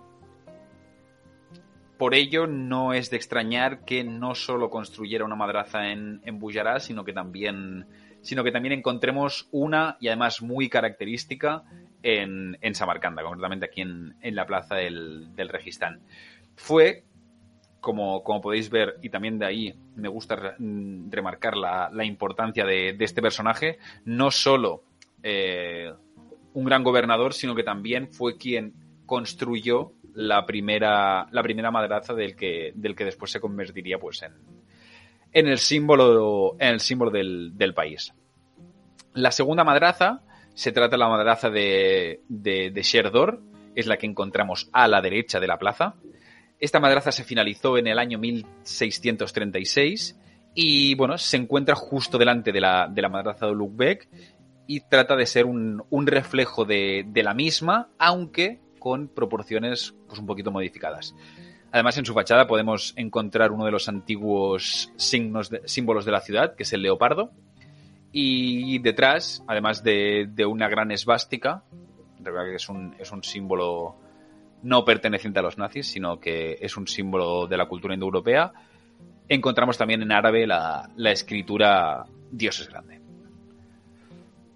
por 1.99 2.15
ello, 2.15 2.47
no 2.47 2.95
es 2.95 3.11
de 3.11 3.19
extrañar 3.19 3.85
que 3.85 4.05
no 4.05 4.35
solo 4.35 4.71
construyera 4.71 5.27
una 5.27 5.37
madraza 5.37 5.91
en, 5.91 6.23
en 6.25 6.39
Bujará, 6.39 6.81
sino 6.81 7.05
que 7.05 7.13
también 7.13 7.87
sino 8.23 8.45
que 8.45 8.53
también 8.53 8.73
encontremos 8.73 9.49
una 9.51 9.97
y 10.01 10.09
además 10.09 10.43
muy 10.43 10.69
característica 10.69 11.65
en, 12.03 12.57
en 12.61 12.75
Samarcanda, 12.75 13.23
concretamente 13.23 13.67
aquí 13.67 13.83
en, 13.83 14.15
en 14.21 14.35
la 14.35 14.47
plaza 14.47 14.77
del, 14.77 15.35
del, 15.35 15.49
Registán. 15.49 16.01
Fue, 16.57 17.05
como, 17.81 18.23
como, 18.23 18.41
podéis 18.41 18.71
ver, 18.71 18.97
y 19.03 19.11
también 19.11 19.39
de 19.39 19.47
ahí 19.47 19.75
me 19.97 20.09
gusta 20.09 20.57
remarcar 20.59 21.57
la, 21.57 21.91
la 21.93 22.05
importancia 22.05 22.65
de, 22.65 22.95
de, 22.95 23.05
este 23.05 23.23
personaje, 23.23 23.79
no 24.05 24.31
solo 24.31 24.85
eh, 25.23 25.93
un 26.55 26.65
gran 26.65 26.83
gobernador, 26.83 27.35
sino 27.35 27.55
que 27.55 27.63
también 27.63 28.09
fue 28.09 28.37
quien 28.37 28.75
construyó 29.07 29.93
la 30.15 30.45
primera, 30.45 31.27
la 31.31 31.43
primera 31.43 31.71
madraza 31.71 32.15
del 32.15 32.35
que, 32.35 32.73
del 32.75 32.95
que 32.95 33.05
después 33.05 33.31
se 33.31 33.41
convertiría 33.41 33.99
pues 33.99 34.23
en, 34.23 34.33
en 35.33 35.47
el 35.47 35.59
símbolo, 35.59 36.57
en 36.59 36.69
el 36.69 36.81
símbolo 36.81 37.11
del, 37.11 37.57
del 37.57 37.75
país. 37.75 38.13
La 39.15 39.33
segunda 39.33 39.65
madraza 39.65 40.23
se 40.55 40.73
trata 40.73 40.93
de 40.93 40.99
la 40.99 41.09
madraza 41.09 41.51
de, 41.51 42.21
de, 42.29 42.71
de 42.71 42.83
Sherdor, 42.83 43.41
es 43.75 43.87
la 43.87 43.97
que 43.97 44.07
encontramos 44.07 44.69
a 44.73 44.89
la 44.89 45.01
derecha 45.01 45.41
de 45.41 45.47
la 45.47 45.59
plaza. 45.59 45.95
Esta 46.59 46.81
madraza 46.81 47.13
se 47.13 47.25
finalizó 47.25 47.79
en 47.79 47.87
el 47.87 47.99
año 47.99 48.19
1636 48.19 50.19
y 50.55 50.95
bueno, 50.95 51.17
se 51.17 51.37
encuentra 51.37 51.75
justo 51.75 52.19
delante 52.19 52.53
de 52.53 52.61
la, 52.61 52.89
de 52.89 53.03
la 53.03 53.09
madraza 53.09 53.47
de 53.47 53.55
Lukbek 53.55 54.09
y 54.67 54.81
trata 54.81 55.17
de 55.17 55.27
ser 55.27 55.47
un, 55.47 55.83
un 55.91 56.07
reflejo 56.07 56.65
de, 56.65 57.05
de, 57.07 57.23
la 57.23 57.35
misma, 57.35 57.89
aunque 57.99 58.61
con 58.79 59.09
proporciones 59.09 59.95
pues, 60.07 60.19
un 60.19 60.27
poquito 60.27 60.51
modificadas. 60.51 61.15
Además, 61.73 61.97
en 61.99 62.05
su 62.05 62.15
fachada 62.15 62.47
podemos 62.47 62.93
encontrar 62.97 63.53
uno 63.53 63.65
de 63.65 63.71
los 63.71 63.89
antiguos 63.89 64.93
signos 64.97 65.51
símbolos 65.65 66.05
de 66.05 66.13
la 66.13 66.21
ciudad, 66.21 66.55
que 66.57 66.65
es 66.65 66.73
el 66.73 66.83
leopardo. 66.83 67.31
Y 68.13 68.81
detrás, 68.81 69.45
además 69.47 69.85
de, 69.85 70.29
de 70.29 70.45
una 70.45 70.69
gran 70.69 70.91
esvástica, 70.91 71.63
que 72.23 72.55
es 72.55 72.69
un, 72.69 72.95
es 72.99 73.13
un 73.13 73.23
símbolo 73.23 73.95
no 74.63 74.85
perteneciente 74.85 75.39
a 75.39 75.43
los 75.43 75.59
nazis, 75.59 75.87
sino 75.87 76.19
que 76.19 76.59
es 76.61 76.77
un 76.77 76.87
símbolo 76.89 77.47
de 77.47 77.57
la 77.57 77.67
cultura 77.67 77.95
indoeuropea, 77.95 78.53
encontramos 79.29 79.79
también 79.79 80.03
en 80.03 80.13
árabe 80.13 80.47
la, 80.47 80.91
la 80.97 81.13
escritura 81.13 82.05
Dios 82.31 82.61
es 82.61 82.69
grande. 82.69 83.01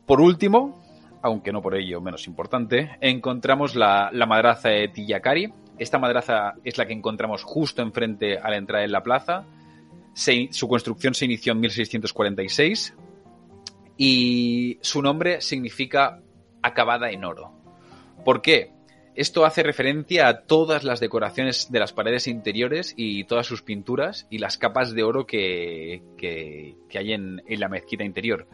Por 0.05 0.20
último, 0.20 0.83
aunque 1.22 1.53
no 1.53 1.62
por 1.62 1.77
ello 1.77 2.00
menos 2.00 2.27
importante, 2.27 2.98
encontramos 3.00 3.77
la, 3.77 4.11
la 4.12 4.27
madraza 4.27 4.68
de 4.70 4.88
Tillakari, 4.88 5.53
esta 5.78 5.98
madraza 5.98 6.54
es 6.64 6.78
la 6.78 6.87
que 6.87 6.92
encontramos 6.92 7.42
justo 7.42 7.82
enfrente 7.82 8.38
a 8.38 8.50
la 8.50 8.56
entrada 8.56 8.84
en 8.84 8.92
la 8.92 9.02
plaza. 9.02 9.46
Su 10.14 10.68
construcción 10.68 11.14
se 11.14 11.24
inició 11.24 11.52
en 11.52 11.60
1646 11.60 12.94
y 13.96 14.78
su 14.80 15.02
nombre 15.02 15.40
significa 15.40 16.20
acabada 16.62 17.10
en 17.10 17.24
oro. 17.24 17.52
¿Por 18.24 18.40
qué? 18.40 18.72
Esto 19.16 19.44
hace 19.44 19.62
referencia 19.62 20.26
a 20.26 20.40
todas 20.40 20.82
las 20.82 20.98
decoraciones 20.98 21.70
de 21.70 21.78
las 21.78 21.92
paredes 21.92 22.26
interiores 22.26 22.94
y 22.96 23.24
todas 23.24 23.46
sus 23.46 23.62
pinturas 23.62 24.26
y 24.28 24.38
las 24.38 24.58
capas 24.58 24.92
de 24.92 25.04
oro 25.04 25.26
que, 25.26 26.02
hay 26.94 27.12
en, 27.12 27.42
en, 27.46 27.60
la 27.60 27.68
mezquita 27.68 28.02
interior. 28.02 28.48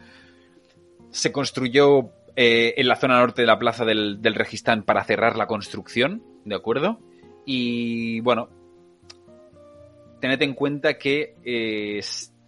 Se 1.09 1.31
construyó 1.31 2.11
eh, 2.35 2.75
en 2.77 2.87
la 2.87 2.95
zona 2.95 3.19
norte 3.19 3.41
de 3.41 3.47
la 3.47 3.57
plaza 3.57 3.85
del, 3.85 4.21
del 4.21 4.35
Registán 4.35 4.83
para 4.83 5.03
cerrar 5.03 5.35
la 5.35 5.47
construcción, 5.47 6.23
¿de 6.45 6.55
acuerdo? 6.55 6.99
Y 7.45 8.19
bueno, 8.21 8.49
tened 10.19 10.41
en 10.41 10.53
cuenta 10.53 10.97
que 10.97 11.35
eh, 11.43 11.99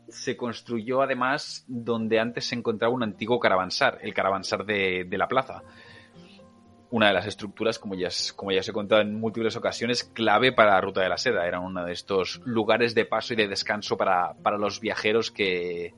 se 0.07 0.37
construyó 0.37 1.01
además 1.01 1.65
donde 1.67 2.19
antes 2.19 2.45
se 2.45 2.55
encontraba 2.55 2.93
un 2.93 3.03
antiguo 3.03 3.39
caravansar, 3.39 3.99
el 4.01 4.13
caravansar 4.13 4.65
de, 4.65 5.07
la 5.09 5.27
plaza. 5.27 5.63
Una 6.91 7.07
de 7.07 7.13
las 7.13 7.25
estructuras, 7.25 7.79
como 7.79 7.95
ya, 7.95 8.09
como 8.35 8.51
ya 8.51 8.59
os 8.59 8.69
he 8.69 8.73
contado 8.73 9.01
en 9.01 9.19
múltiples 9.19 9.55
ocasiones, 9.55 10.03
clave 10.03 10.51
para 10.51 10.73
la 10.73 10.81
Ruta 10.81 11.01
de 11.01 11.09
la 11.09 11.17
Seda. 11.17 11.47
Era 11.47 11.59
uno 11.59 11.83
de 11.83 11.91
estos 11.91 12.39
lugares 12.45 12.93
de 12.93 13.05
paso 13.05 13.33
y 13.33 13.37
de 13.37 13.47
descanso 13.47 13.97
para, 13.97 14.35
para 14.35 14.59
los 14.59 14.79
viajeros 14.79 15.31
que, 15.31 15.95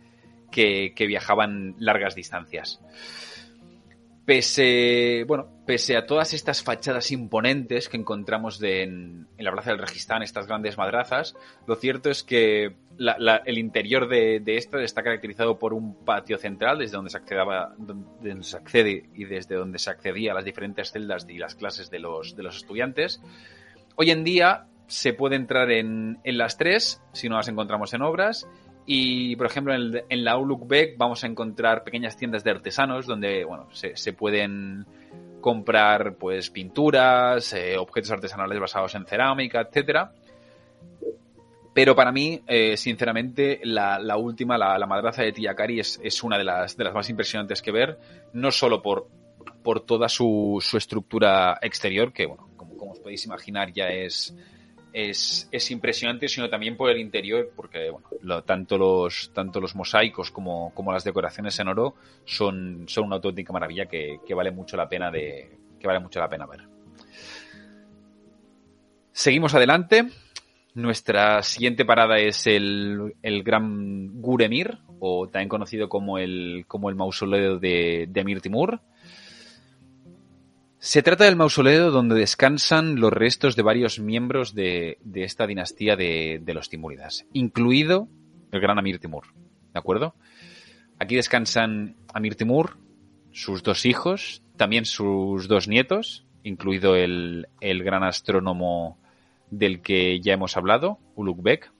que 0.52 1.06
viajaban 1.06 1.76
largas 1.80 2.16
distancias 2.16 2.82
pese, 4.26 5.24
bueno, 5.28 5.48
pese 5.66 5.96
a 5.96 6.06
todas 6.06 6.34
estas 6.34 6.64
fachadas 6.64 7.12
imponentes 7.12 7.88
que 7.88 7.98
encontramos 7.98 8.62
en, 8.64 9.28
la 9.38 9.52
Plaza 9.52 9.70
del 9.70 9.80
Registán, 9.80 10.24
estas 10.24 10.48
grandes 10.48 10.78
madrazas, 10.78 11.36
lo 11.68 11.76
cierto 11.76 12.10
es 12.10 12.24
que 12.24 12.76
el 12.98 13.58
interior 13.58 14.08
de, 14.10 14.40
de 14.40 14.58
esta 14.58 14.82
está 14.82 15.04
caracterizado 15.04 15.60
por 15.60 15.74
un 15.74 16.04
patio 16.04 16.38
central 16.38 16.80
desde 16.80 16.96
donde 16.96 17.12
se, 17.12 17.18
accedaba, 17.18 17.76
donde 17.78 18.44
se 18.44 18.58
accede 18.58 19.10
y 19.14 19.26
desde 19.26 19.56
donde 19.56 19.78
se 19.78 19.92
accedía 19.92 20.32
a 20.32 20.36
las 20.36 20.46
diferentes 20.46 20.92
celdas 20.92 21.28
y 21.30 21.38
las 21.38 21.56
clases 21.56 21.92
de 21.92 22.00
los, 22.00 22.36
de 22.36 22.44
los 22.44 22.58
estudiantes. 22.58 23.22
Hoy 23.96 24.10
en 24.10 24.24
día 24.24 24.66
se 24.88 25.14
puede 25.14 25.36
entrar 25.36 25.72
en, 25.72 26.20
en 26.24 26.38
las 26.38 26.58
tres, 26.58 27.02
si 27.14 27.30
no 27.30 27.38
las 27.38 27.48
encontramos 27.48 27.94
en 27.94 28.02
obras, 28.02 28.48
y, 28.86 29.36
por 29.36 29.48
ejemplo, 29.48 29.74
en, 29.74 30.24
la 30.24 30.38
Ulukbek 30.38 30.98
vamos 30.98 31.24
a 31.24 31.28
encontrar 31.28 31.84
pequeñas 31.84 32.18
tiendas 32.18 32.44
de 32.44 32.52
artesanos 32.52 33.08
donde, 33.08 33.44
bueno, 33.44 33.68
se, 33.72 34.14
pueden 34.14 34.86
comprar, 35.42 36.16
pues, 36.16 36.52
pinturas, 36.52 37.54
eh, 37.54 37.78
objetos 37.78 38.12
artesanales 38.12 38.60
basados 38.60 38.94
en 38.94 39.06
cerámica, 39.06 39.62
etcétera. 39.62 40.12
Pero 41.74 41.96
para 41.96 42.12
mí, 42.12 42.42
eh, 42.48 42.78
sinceramente, 42.78 43.60
la, 43.64 44.00
la, 44.00 44.18
última, 44.18 44.58
la, 44.58 44.78
la 44.78 44.86
madraza 44.86 45.24
de 45.24 45.32
Tiyakari, 45.32 45.80
es, 45.80 46.00
es 46.04 46.24
una 46.24 46.38
de 46.38 46.44
las, 46.44 46.78
de 46.78 46.84
las 46.84 46.94
más 46.94 47.10
impresionantes 47.10 47.62
que 47.62 47.72
ver, 47.72 47.98
no 48.34 48.52
solo 48.52 48.82
por, 48.82 49.08
por 49.64 49.82
toda 49.82 50.08
su, 50.08 50.60
su 50.62 50.78
estructura 50.78 51.58
exterior, 51.62 52.14
que, 52.14 52.28
bueno, 52.28 52.50
como 52.56 52.92
os 52.92 53.00
podéis 53.00 53.26
imaginar, 53.26 53.74
ya 53.74 53.88
es, 53.88 54.36
es, 54.96 55.50
es, 55.52 55.72
impresionante, 55.72 56.30
sino 56.30 56.50
también 56.50 56.78
por 56.78 56.90
el 56.90 57.00
interior, 57.00 57.52
porque 57.54 57.90
bueno, 57.90 58.42
tanto, 58.44 58.78
los, 58.78 59.30
tanto 59.34 59.60
los 59.60 59.76
mosaicos 59.76 60.32
como, 60.32 60.74
como, 60.74 60.94
las 60.94 61.04
decoraciones 61.04 61.60
en 61.60 61.68
oro 61.68 61.96
son, 62.24 62.86
son 62.88 63.04
una 63.04 63.18
auténtica 63.18 63.52
maravilla 63.52 63.88
que, 63.88 64.20
que, 64.26 64.34
vale 64.34 64.52
mucho 64.52 64.78
la 64.78 64.88
pena 64.88 65.12
de, 65.12 65.58
que 65.78 65.86
vale 65.86 66.00
mucho 66.00 66.22
la 66.22 66.30
pena 66.30 66.46
ver. 66.46 66.62
Seguimos 69.12 69.54
adelante. 69.54 70.08
Nuestra 70.76 71.42
siguiente 71.42 71.84
parada 71.84 72.18
es 72.18 72.48
el, 72.48 73.16
el 73.22 73.44
Gran 73.44 74.22
Guremir, 74.22 74.78
o 75.00 75.28
también 75.28 75.50
conocido 75.50 75.90
como 75.90 76.18
el, 76.18 76.64
como 76.68 76.90
el 76.90 76.96
mausoleo 76.96 77.60
de, 77.60 78.08
de 78.10 78.40
Timur. 78.42 78.80
Se 80.86 81.02
trata 81.02 81.24
del 81.24 81.36
mausoleo 81.36 81.90
donde 81.90 82.14
descansan 82.14 83.00
los 83.00 83.12
restos 83.12 83.56
de 83.56 83.64
varios 83.64 83.98
miembros 83.98 84.54
de, 84.54 85.00
esta 85.16 85.48
dinastía 85.48 85.96
de, 85.96 86.44
los 86.54 86.70
Timúridas, 86.70 87.26
incluido 87.34 88.08
el 88.52 88.62
gran 88.62 88.78
Amir 88.78 89.00
Timur. 89.00 89.24
¿De 89.74 89.80
acuerdo? 89.80 90.14
Aquí 91.00 91.16
descansan 91.16 91.96
Amir 92.14 92.36
Timur, 92.36 92.78
sus 93.32 93.64
dos 93.64 93.88
hijos, 93.88 94.44
también 94.58 94.86
sus 94.86 95.48
dos 95.48 95.68
nietos, 95.68 96.28
incluido 96.44 96.96
el, 96.96 97.48
el 97.62 97.84
gran 97.84 98.04
astrónomo 98.04 99.00
del 99.50 99.82
que 99.82 100.20
ya 100.22 100.34
hemos 100.34 100.56
hablado, 100.56 101.00
Ulukbek. 101.16 101.72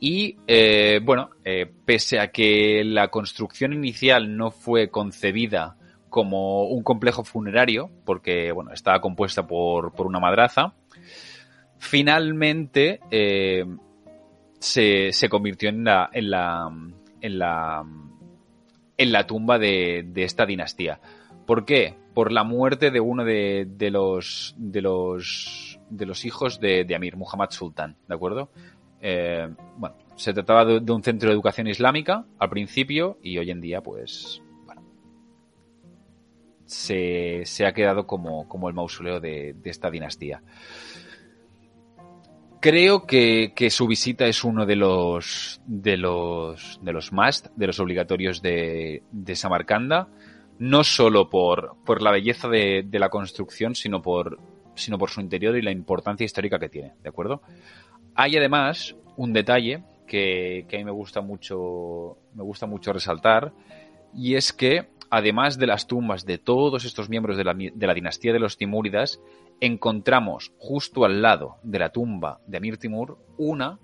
Y 0.00 0.36
eh, 0.48 0.98
bueno, 1.00 1.30
eh, 1.44 1.72
pese 1.84 2.18
a 2.18 2.32
que 2.32 2.82
la 2.84 3.06
construcción 3.06 3.72
inicial 3.72 4.36
no 4.36 4.50
fue 4.50 4.90
concebida 4.90 5.76
como 6.12 6.64
un 6.64 6.82
complejo 6.82 7.24
funerario, 7.24 7.88
porque 8.04 8.52
bueno, 8.52 8.70
estaba 8.70 9.00
compuesta 9.00 9.46
por, 9.46 9.94
por 9.94 10.06
una 10.06 10.20
madraza. 10.20 10.74
Finalmente 11.78 13.00
eh, 13.10 13.64
se, 14.58 15.10
se, 15.12 15.28
convirtió 15.30 15.70
en 15.70 15.84
la, 15.84 16.10
en 16.12 16.30
la, 16.30 16.70
en 17.22 17.38
la, 17.38 17.82
en 18.98 19.12
la 19.12 19.26
tumba 19.26 19.58
de, 19.58 20.04
de, 20.06 20.24
esta 20.24 20.44
dinastía. 20.44 21.00
¿Por 21.46 21.64
qué? 21.64 21.94
Por 22.12 22.30
la 22.30 22.44
muerte 22.44 22.90
de 22.90 23.00
uno 23.00 23.24
de, 23.24 23.66
de 23.66 23.90
los, 23.90 24.54
de, 24.58 24.82
los, 24.82 25.80
de 25.88 26.04
los 26.04 26.26
hijos 26.26 26.60
de, 26.60 26.86
Amir, 26.94 27.16
Muhammad 27.16 27.48
Sultan, 27.52 27.96
¿de 28.06 28.14
acuerdo? 28.14 28.50
Eh, 29.00 29.48
bueno, 29.78 29.96
se 30.16 30.34
trataba 30.34 30.66
de 30.66 30.92
un 30.92 31.02
centro 31.02 31.30
de 31.30 31.34
educación 31.34 31.68
islámica 31.68 32.26
al 32.38 32.50
principio 32.50 33.16
y 33.22 33.38
hoy 33.38 33.50
en 33.50 33.62
día, 33.62 33.80
pues, 33.80 34.42
se, 36.72 37.66
ha 37.66 37.72
quedado 37.72 38.06
como, 38.06 38.48
como 38.48 38.68
el 38.68 38.74
mausoleo 38.74 39.20
de, 39.20 39.54
de 39.54 39.70
esta 39.70 39.90
dinastía. 39.90 40.42
Creo 42.60 43.06
que, 43.06 43.52
que, 43.56 43.70
su 43.70 43.88
visita 43.88 44.26
es 44.26 44.44
uno 44.44 44.64
de 44.66 44.76
los 44.76 45.60
de 45.66 45.96
los 45.96 46.78
de 46.80 46.92
los 46.92 47.12
must, 47.12 47.48
de 47.56 47.66
los 47.66 47.80
obligatorios 47.80 48.40
de, 48.40 49.02
de 49.10 49.34
Samarcanda, 49.34 50.08
no 50.60 50.84
solo 50.84 51.28
por, 51.28 51.74
por 51.84 52.00
la 52.02 52.12
belleza 52.12 52.48
de, 52.48 52.84
de, 52.86 52.98
la 53.00 53.08
construcción, 53.08 53.74
sino 53.74 54.00
por, 54.00 54.38
sino 54.76 54.96
por 54.96 55.10
su 55.10 55.20
interior 55.20 55.56
y 55.56 55.62
la 55.62 55.72
importancia 55.72 56.24
histórica 56.24 56.60
que 56.60 56.68
tiene, 56.68 56.94
¿de 57.02 57.08
acuerdo? 57.08 57.42
Hay 58.14 58.36
además 58.36 58.94
un 59.16 59.32
detalle 59.32 59.82
que, 60.06 60.64
que 60.68 60.76
a 60.76 60.78
mí 60.78 60.84
me 60.84 60.92
gusta 60.92 61.20
mucho, 61.20 62.16
me 62.34 62.44
gusta 62.44 62.66
mucho 62.66 62.92
resaltar, 62.92 63.52
y 64.14 64.36
es 64.36 64.52
que 64.52 64.86
además 65.12 65.58
de 65.58 65.66
las 65.66 65.86
tumbas 65.86 66.24
de 66.24 66.38
todos 66.38 66.86
estos 66.86 67.10
miembros 67.10 67.36
de 67.36 67.44
la, 67.44 67.94
dinastía 67.94 68.32
de 68.32 68.38
los 68.38 68.56
Timúridas, 68.56 69.20
encontramos 69.60 70.54
justo 70.56 71.04
al 71.04 71.20
lado 71.20 71.56
de 71.62 71.78
la 71.78 71.90
tumba 71.90 72.40
de 72.46 72.56
Amir 72.56 72.78
Timur 72.78 73.18
una, 73.36 73.78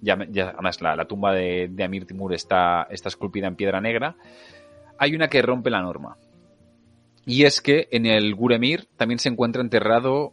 ya, 0.00 0.14
además 0.14 0.80
la, 0.80 0.96
la 0.96 1.04
tumba 1.04 1.34
de, 1.34 1.68
de, 1.70 1.84
Amir 1.84 2.06
Timur 2.06 2.32
está, 2.32 2.86
está 2.90 3.10
esculpida 3.10 3.46
en 3.46 3.56
piedra 3.56 3.82
negra, 3.82 4.16
hay 4.98 5.14
una 5.14 5.28
que 5.28 5.42
rompe 5.42 5.68
la 5.68 5.82
norma. 5.82 6.16
Y 7.26 7.44
es 7.44 7.60
que 7.60 7.86
en 7.90 8.06
el 8.06 8.34
Guremir 8.34 8.88
también 8.96 9.18
se 9.18 9.28
encuentra 9.28 9.60
enterrado 9.60 10.32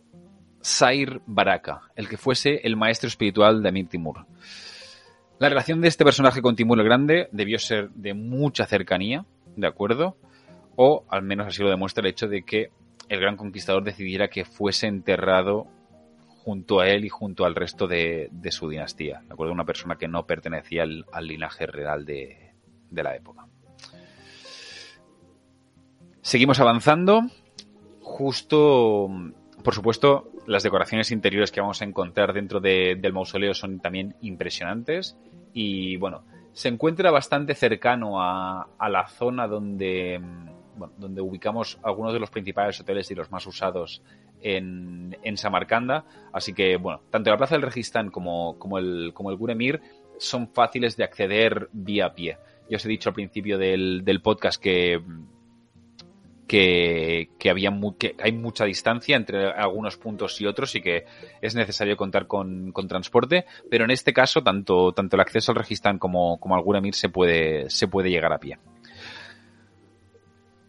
Sair 0.61 1.19
Baraka, 1.25 1.91
el 1.97 2.07
que 2.07 2.15
fuese 2.15 2.61
el 2.63 2.77
maestro 2.77 3.09
espiritual 3.09 3.61
de 3.61 3.67
Amir 3.67 3.89
Timur. 3.89 4.25
La 5.39 5.49
relación 5.49 5.81
de 5.81 5.89
este 5.89 6.05
personaje 6.05 6.41
con 6.41 6.55
Timur 6.55 6.79
el 6.79 6.85
Grande 6.85 7.27
debió 7.33 7.59
ser 7.59 7.89
de 7.89 8.13
mucha 8.13 8.65
cercanía, 8.65 9.25
¿de 9.55 9.67
acuerdo? 9.67 10.17
O 10.75 11.05
al 11.09 11.23
menos 11.23 11.47
así 11.47 11.61
lo 11.61 11.69
demuestra 11.69 12.01
el 12.01 12.07
hecho 12.07 12.27
de 12.27 12.43
que 12.43 12.71
el 13.09 13.19
gran 13.19 13.37
conquistador 13.37 13.83
decidiera 13.83 14.29
que 14.29 14.45
fuese 14.45 14.87
enterrado 14.87 15.67
junto 16.43 16.81
a 16.81 16.87
él 16.89 17.05
y 17.05 17.09
junto 17.09 17.45
al 17.45 17.55
resto 17.55 17.87
de, 17.87 18.27
de 18.31 18.51
su 18.51 18.67
dinastía, 18.67 19.21
¿de 19.25 19.33
acuerdo? 19.33 19.53
Una 19.53 19.65
persona 19.65 19.95
que 19.95 20.07
no 20.07 20.25
pertenecía 20.25 20.83
al, 20.83 21.27
linaje 21.27 21.65
real 21.65 22.05
de, 22.05 22.53
de, 22.89 23.03
la 23.03 23.15
época. 23.15 23.47
Seguimos 26.21 26.59
avanzando. 26.59 27.21
Justo, 28.01 29.09
por 29.63 29.73
supuesto, 29.73 30.31
las 30.45 30.63
decoraciones 30.63 31.11
interiores 31.11 31.51
que 31.51 31.61
vamos 31.61 31.81
a 31.81 31.85
encontrar 31.85 32.33
dentro 32.33 32.59
de, 32.59 32.97
del 32.99 33.13
mausoleo 33.13 33.53
son 33.53 33.79
también 33.79 34.15
impresionantes 34.21 35.17
y, 35.53 35.95
bueno, 35.95 36.25
se 36.53 36.69
encuentra 36.69 37.11
bastante 37.11 37.55
cercano 37.55 38.21
a, 38.21 38.67
a 38.77 38.89
la 38.89 39.07
zona 39.07 39.47
donde, 39.47 40.21
bueno, 40.77 40.93
donde 40.97 41.21
ubicamos 41.21 41.79
algunos 41.83 42.13
de 42.13 42.19
los 42.19 42.29
principales 42.29 42.79
hoteles 42.79 43.09
y 43.11 43.15
los 43.15 43.31
más 43.31 43.45
usados 43.45 44.01
en, 44.41 45.17
en 45.23 45.37
Samarcanda. 45.37 46.05
Así 46.31 46.53
que, 46.53 46.77
bueno, 46.77 47.01
tanto 47.09 47.29
la 47.31 47.37
Plaza 47.37 47.55
del 47.55 47.63
Registán 47.63 48.11
como, 48.11 48.57
como, 48.59 48.77
el, 48.77 49.11
como 49.13 49.31
el 49.31 49.37
Guremir 49.37 49.81
son 50.19 50.47
fáciles 50.47 50.95
de 50.95 51.03
acceder 51.03 51.69
vía 51.73 52.13
pie. 52.13 52.37
Ya 52.69 52.77
os 52.77 52.85
he 52.85 52.89
dicho 52.89 53.09
al 53.09 53.15
principio 53.15 53.57
del, 53.57 54.03
del 54.05 54.21
podcast 54.21 54.61
que, 54.61 55.01
que, 56.53 57.49
había 57.49 57.71
que 57.97 58.15
hay 58.21 58.31
mucha 58.31 58.65
distancia 58.65 59.15
entre 59.15 59.47
algunos 59.47 59.97
puntos 59.97 60.39
y 60.39 60.45
otros 60.45 60.75
y 60.75 60.81
que 60.81 61.05
es 61.41 61.55
necesario 61.55 61.97
contar 61.97 62.27
con, 62.27 62.71
transporte, 62.87 63.45
pero 63.71 63.85
en 63.85 63.91
este 63.91 64.13
caso 64.13 64.43
tanto, 64.43 64.91
tanto 64.91 65.15
el 65.15 65.21
acceso 65.21 65.51
al 65.51 65.57
Registán 65.57 65.97
como, 65.97 66.39
como 66.39 66.55
al 66.55 66.61
Guremir 66.61 66.93
se 66.93 67.09
puede, 67.09 67.71
se 67.71 67.87
puede 67.87 68.11
llegar 68.11 68.33
a 68.33 68.37
pie. 68.37 68.59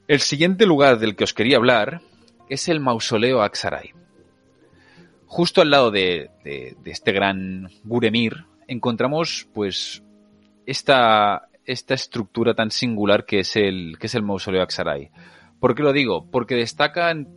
El 0.09 0.21
siguiente 0.21 0.65
lugar 0.65 0.99
del 0.99 1.17
que 1.17 1.25
os 1.25 1.35
quería 1.35 1.59
hablar 1.59 2.01
es 2.49 2.69
el 2.69 2.81
mausoleo 2.81 3.43
Aksaray. 3.43 3.91
Justo 5.27 5.61
al 5.61 5.71
lado 5.71 5.91
de, 5.91 6.31
de, 6.45 6.77
de 6.83 6.91
este 6.91 7.13
gran 7.13 7.69
Guremir 7.85 8.47
encontramos 8.69 9.49
pues 9.53 10.03
esta, 10.65 11.49
esta 11.67 11.93
estructura 11.93 12.55
tan 12.55 12.71
singular 12.71 13.27
que 13.27 13.41
es 13.41 13.55
el, 13.57 13.99
que 13.99 14.07
es 14.07 14.15
el 14.15 14.23
mausoleo 14.23 14.63
Aksaray. 14.63 15.11
¿Por 15.61 15.75
qué 15.75 15.83
lo 15.83 15.93
digo? 15.93 16.27
Porque 16.31 16.55
destaca 16.55 17.11
en, 17.11 17.29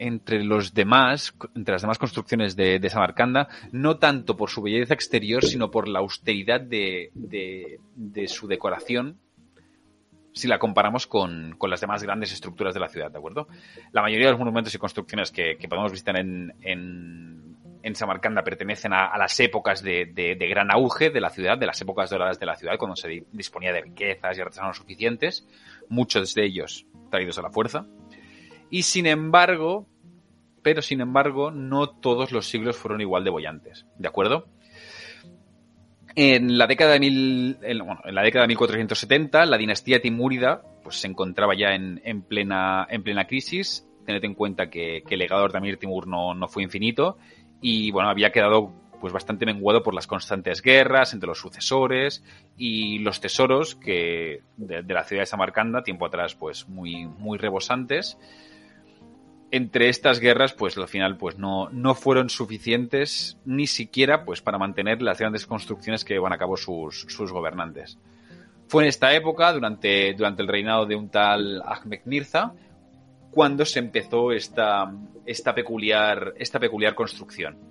entre 0.00 0.42
los 0.42 0.72
demás, 0.72 1.34
entre 1.54 1.72
las 1.72 1.82
demás 1.82 1.98
construcciones 1.98 2.56
de, 2.56 2.80
Samarcanda, 2.88 3.48
no 3.70 3.98
tanto 3.98 4.34
por 4.34 4.48
su 4.48 4.62
belleza 4.62 4.94
exterior, 4.94 5.44
sino 5.44 5.70
por 5.70 5.88
la 5.88 5.98
austeridad 5.98 6.60
de, 6.62 7.10
su 8.26 8.48
decoración 8.48 9.18
si 10.32 10.48
la 10.48 10.58
comparamos 10.58 11.06
con, 11.06 11.54
las 11.68 11.82
demás 11.82 12.02
grandes 12.02 12.32
estructuras 12.32 12.72
de 12.72 12.80
la 12.80 12.88
ciudad, 12.88 13.10
¿de 13.10 13.18
acuerdo? 13.18 13.46
La 13.92 14.00
mayoría 14.00 14.28
de 14.28 14.32
los 14.32 14.38
monumentos 14.38 14.74
y 14.74 14.78
construcciones 14.78 15.30
que, 15.30 15.58
podemos 15.68 15.92
visitar 15.92 16.16
en, 16.16 16.54
Samarcanda 17.92 18.42
pertenecen 18.42 18.94
a, 18.94 19.18
las 19.18 19.38
épocas 19.38 19.82
de, 19.82 20.36
gran 20.48 20.70
auge 20.72 21.10
de 21.10 21.20
la 21.20 21.28
ciudad, 21.28 21.58
de 21.58 21.66
las 21.66 21.78
épocas 21.82 22.08
doradas 22.08 22.40
de 22.40 22.46
la 22.46 22.56
ciudad, 22.56 22.78
cuando 22.78 22.96
se 22.96 23.26
disponía 23.32 23.74
de 23.74 23.82
riquezas 23.82 24.38
y 24.38 24.40
artesanos 24.40 24.78
suficientes, 24.78 25.46
muchos 25.90 26.32
de 26.32 26.46
ellos 26.46 26.86
traídos 27.10 27.38
a 27.38 27.42
la 27.42 27.50
fuerza. 27.50 27.86
Y 28.70 28.82
sin 28.82 29.06
embargo, 29.06 29.86
pero 30.62 30.82
sin 30.82 31.00
embargo, 31.00 31.50
no 31.50 31.90
todos 31.90 32.32
los 32.32 32.46
siglos 32.46 32.76
fueron 32.76 33.00
igual 33.00 33.24
de 33.24 33.30
bollantes, 33.30 33.86
¿de 33.98 34.08
acuerdo? 34.08 34.46
En 36.16 36.58
la 36.58 36.66
década 36.66 36.92
de, 36.94 37.00
mil, 37.00 37.58
en, 37.62 37.78
bueno, 37.78 38.00
en 38.04 38.14
la 38.14 38.22
década 38.22 38.44
de 38.44 38.48
1470, 38.48 39.46
la 39.46 39.56
dinastía 39.56 40.00
timúrida 40.00 40.62
pues, 40.82 40.96
se 40.96 41.06
encontraba 41.06 41.54
ya 41.54 41.74
en, 41.74 42.00
en, 42.04 42.22
plena, 42.22 42.86
en 42.90 43.02
plena 43.02 43.26
crisis. 43.26 43.86
Tened 44.04 44.24
en 44.24 44.34
cuenta 44.34 44.68
que, 44.70 45.04
el 45.08 45.18
legado 45.18 45.46
de 45.46 45.56
Amir 45.56 45.78
Timur 45.78 46.08
no, 46.08 46.34
no, 46.34 46.48
fue 46.48 46.62
infinito 46.62 47.16
y 47.60 47.90
bueno, 47.90 48.08
había 48.08 48.32
quedado 48.32 48.72
pues 49.00 49.12
bastante 49.12 49.46
menguado 49.46 49.82
por 49.82 49.94
las 49.94 50.06
constantes 50.06 50.62
guerras 50.62 51.14
entre 51.14 51.28
los 51.28 51.38
sucesores 51.38 52.22
y 52.56 52.98
los 52.98 53.20
tesoros 53.20 53.74
que 53.74 54.42
de, 54.56 54.82
la 54.82 55.04
ciudad 55.04 55.22
de 55.22 55.26
Samarcanda, 55.26 55.82
tiempo 55.82 56.06
atrás, 56.06 56.34
pues 56.34 56.68
muy, 56.68 57.06
muy 57.06 57.38
rebosantes 57.38 58.18
entre 59.52 59.88
estas 59.88 60.20
guerras, 60.20 60.52
pues 60.52 60.78
al 60.78 60.88
final, 60.88 61.16
pues 61.16 61.36
no, 61.38 61.68
no 61.70 61.94
fueron 61.94 62.30
suficientes 62.30 63.38
ni 63.44 63.66
siquiera 63.66 64.24
pues 64.24 64.40
para 64.40 64.58
mantener 64.58 65.02
las 65.02 65.18
grandes 65.18 65.46
construcciones 65.46 66.04
que 66.04 66.14
llevan 66.14 66.32
a 66.32 66.38
cabo 66.38 66.56
sus, 66.56 67.06
sus 67.08 67.32
gobernantes. 67.32 67.98
Fue 68.68 68.84
en 68.84 68.88
esta 68.88 69.12
época, 69.12 69.52
durante, 69.52 70.14
durante 70.14 70.42
el 70.42 70.48
reinado 70.48 70.86
de 70.86 70.94
un 70.94 71.08
tal 71.08 71.60
Ahmed 71.62 72.02
Mirza, 72.04 72.52
cuando 73.32 73.64
se 73.64 73.80
empezó 73.80 74.30
esta, 74.30 74.92
esta, 75.26 75.54
peculiar, 75.54 76.34
esta 76.36 76.60
peculiar 76.60 76.94
construcción. 76.94 77.69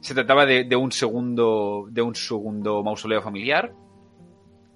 Se 0.00 0.14
trataba 0.14 0.46
de, 0.46 0.76
un 0.76 0.92
segundo, 0.92 1.86
de 1.90 2.00
un 2.00 2.14
segundo 2.14 2.82
mausoleo 2.82 3.20
familiar 3.20 3.74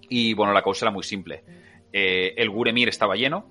y, 0.09 0.35
bueno, 0.35 0.53
la 0.53 0.63
causa 0.63 0.85
era 0.85 0.93
muy 0.93 1.03
simple. 1.03 1.45
Eh, 1.93 2.35
el 2.37 2.51
Guremir 2.51 2.89
estaba 2.89 3.17
lleno, 3.17 3.47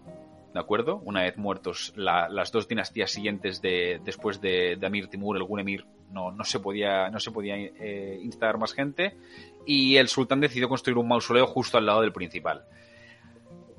¿de 0.53 0.59
acuerdo? 0.59 1.01
Una 1.03 1.23
vez 1.23 1.36
muertos 1.38 1.93
la, 1.95 2.29
las 2.29 2.51
dos 2.51 2.67
dinastías 2.67 3.09
siguientes 3.09 3.62
de, 3.62 3.99
después 4.03 4.39
de, 4.39 4.77
Amir 4.83 5.07
Timur, 5.07 5.36
el 5.36 5.43
Gunemir, 5.43 5.86
no, 6.12 6.31
no 6.31 6.43
se 6.43 6.59
podía, 6.59 7.09
no 7.09 7.19
se 7.19 7.31
podía 7.31 7.55
eh, 7.57 8.19
instalar 8.21 8.59
más 8.59 8.73
gente 8.73 9.17
y 9.65 9.95
el 9.97 10.09
sultán 10.09 10.41
decidió 10.41 10.69
construir 10.69 10.97
un 10.97 11.07
mausoleo 11.07 11.47
justo 11.47 11.79
al 11.79 11.88
lado 11.88 12.01
del 12.01 12.13
principal. 12.13 12.65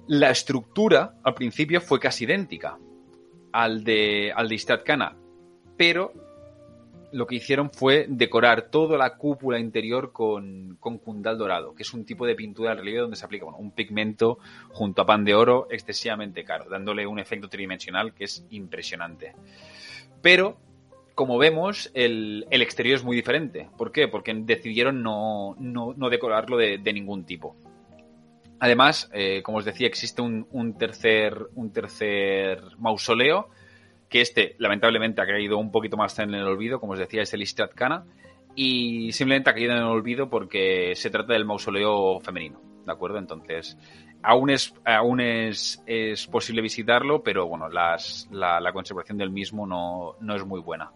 La 0.09 0.31
estructura 0.31 1.15
al 1.23 1.35
principio 1.35 1.81
fue 1.81 2.01
casi 2.01 2.25
idéntica 2.25 2.77
al 3.53 3.85
de, 3.85 4.33
al 4.35 4.49
de 4.49 4.55
Istad 4.57 4.81
Kana, 4.85 5.17
pero 5.77 6.13
lo 7.15 7.29
que 7.29 7.37
hicieron 7.37 7.71
fue 7.71 8.07
decorar 8.09 8.71
toda 8.71 8.99
la 8.99 9.15
cúpula 9.15 9.61
interior 9.61 10.11
con, 10.11 10.77
con 10.81 10.99
cundal 10.99 11.39
dorado, 11.39 11.73
que 11.73 11.85
es 11.85 11.95
un 11.95 12.05
tipo 12.05 12.27
de 12.27 12.35
pintura 12.35 12.73
al 12.73 12.79
relieve 12.79 13.03
donde 13.03 13.17
se 13.17 13.25
aplica 13.25 13.47
un 13.47 13.71
pigmento 13.71 14.39
junto 14.71 15.03
a 15.03 15.07
pan 15.07 15.25
de 15.25 15.33
oro 15.33 15.69
excesivamente 15.71 16.43
caro, 16.43 16.69
dándole 16.69 17.07
un 17.07 17.21
efecto 17.21 17.49
tridimensional 17.49 18.13
que 18.15 18.25
es 18.25 18.45
impresionante. 18.51 19.33
Pero, 20.23 20.57
como 21.15 21.39
vemos, 21.39 21.89
el, 21.95 22.47
el 22.51 22.63
exterior 22.63 22.97
es 22.97 23.05
muy 23.05 23.15
diferente. 23.15 23.69
¿Por 23.79 23.93
qué? 23.93 24.09
Porque 24.09 24.35
decidieron 24.35 25.01
no, 25.05 25.55
no, 25.61 25.95
no 25.97 26.11
decorarlo 26.11 26.57
de, 26.57 26.79
de, 26.79 26.93
ningún 26.93 27.25
tipo. 27.25 27.55
Además, 28.59 29.09
eh, 29.13 29.41
como 29.45 29.59
os 29.59 29.65
decía, 29.65 29.87
existe 29.87 30.21
un, 30.21 30.49
un, 30.51 30.77
tercer, 30.77 31.47
un 31.55 31.73
tercer 31.73 32.61
mausoleo 32.79 33.51
que 34.15 34.21
este 34.21 34.55
lamentablemente 34.61 35.21
ha 35.21 35.27
caído 35.27 35.59
un 35.59 35.73
poquito 35.73 35.97
más 35.97 36.17
en 36.21 36.33
el 36.35 36.45
olvido, 36.45 36.79
como 36.79 36.93
os 36.93 37.01
decía, 37.01 37.23
es 37.23 37.35
el 37.35 37.43
Istrat 37.43 37.75
Kana, 37.75 38.05
y 38.55 39.11
simplemente 39.11 39.51
ha 39.51 39.55
caído 39.55 39.73
en 39.73 39.79
el 39.79 39.87
olvido 39.87 40.31
porque 40.31 40.93
se 40.95 41.11
trata 41.11 41.33
del 41.33 41.45
mausoleo 41.45 42.21
femenino, 42.21 42.61
¿de 42.87 42.93
acuerdo? 42.93 43.19
Entonces, 43.19 43.77
aún 44.23 44.51
es, 44.51 44.73
aún 44.85 45.21
es, 45.21 45.83
es 45.85 46.29
posible 46.29 46.63
visitarlo, 46.63 47.25
pero 47.25 47.49
bueno, 47.49 47.69
la, 47.69 47.97
la, 48.31 48.73
conservación 48.73 49.19
del 49.19 49.31
mismo 49.31 49.67
no, 49.67 50.15
no 50.21 50.37
es 50.37 50.47
muy 50.47 50.61
buena. 50.61 50.93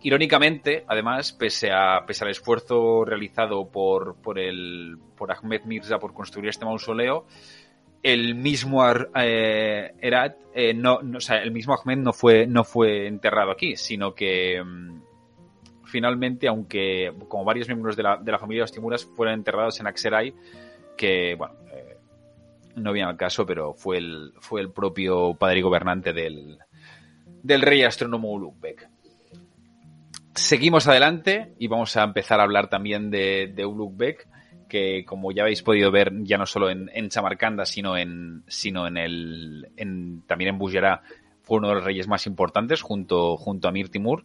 Irónicamente, 0.00 0.86
además, 0.88 1.34
pese, 1.34 1.72
a, 1.72 2.06
pese 2.06 2.24
al 2.24 2.30
esfuerzo 2.30 3.04
realizado 3.04 3.70
por, 3.70 4.16
por, 4.22 4.38
el, 4.38 4.96
por 5.14 5.30
Ahmed 5.30 5.64
Mirza 5.66 5.98
por 5.98 6.14
construir 6.14 6.48
este 6.48 6.64
mausoleo, 6.64 7.26
el 8.06 8.36
mismo 8.36 8.84
eh, 9.16 9.92
Erat, 10.00 10.36
eh, 10.54 10.72
no, 10.72 11.00
o 11.16 11.20
sea, 11.20 11.42
el 11.42 11.50
mismo 11.50 11.74
Ahmed 11.74 11.98
no 11.98 12.12
fue, 12.12 12.46
no 12.46 12.62
fue 12.62 13.08
enterrado 13.08 13.50
aquí, 13.50 13.74
sino 13.74 14.14
que 14.14 14.62
mm, 14.62 15.02
finalmente, 15.86 16.46
aunque 16.46 17.12
como 17.26 17.44
varios 17.44 17.66
miembros 17.66 17.96
de 17.96 18.04
la, 18.04 18.16
de 18.16 18.30
la 18.30 18.38
familia 18.38 18.60
de 18.60 18.62
los 18.62 18.72
Timuras 18.72 19.04
fueron 19.04 19.34
enterrados 19.34 19.80
en 19.80 19.88
Akserai, 19.88 20.32
que, 20.96 21.34
bueno, 21.34 21.56
eh, 21.72 21.96
no 22.76 22.92
viene 22.92 23.10
al 23.10 23.16
caso, 23.16 23.44
pero 23.44 23.74
fue 23.74 23.98
el, 23.98 24.32
fue 24.38 24.60
el 24.60 24.70
propio 24.70 25.34
padre 25.34 25.62
gobernante 25.62 26.12
del, 26.12 26.58
del 27.42 27.60
rey 27.60 27.82
astrónomo 27.82 28.30
Ulugh 28.30 28.54
Seguimos 30.32 30.86
adelante 30.86 31.54
y 31.58 31.66
vamos 31.66 31.96
a 31.96 32.04
empezar 32.04 32.38
a 32.38 32.44
hablar 32.44 32.68
también 32.68 33.10
de, 33.10 33.52
de 33.52 33.64
que 34.68 35.04
como 35.04 35.32
ya 35.32 35.42
habéis 35.42 35.62
podido 35.62 35.90
ver 35.90 36.12
ya 36.22 36.38
no 36.38 36.46
solo 36.46 36.70
en, 36.70 36.90
en 36.94 37.08
Chamarcanda, 37.08 37.64
sino 37.66 37.96
en, 37.96 38.42
sino 38.46 38.86
en 38.86 38.96
el, 38.96 39.68
también 40.26 40.50
en 40.50 40.58
Bujera, 40.58 41.02
fue 41.42 41.58
uno 41.58 41.68
de 41.68 41.74
los 41.76 41.84
reyes 41.84 42.08
más 42.08 42.26
importantes 42.26 42.82
junto, 42.82 43.36
junto 43.36 43.68
a 43.68 43.72
Mir 43.72 43.88
Timur. 43.88 44.24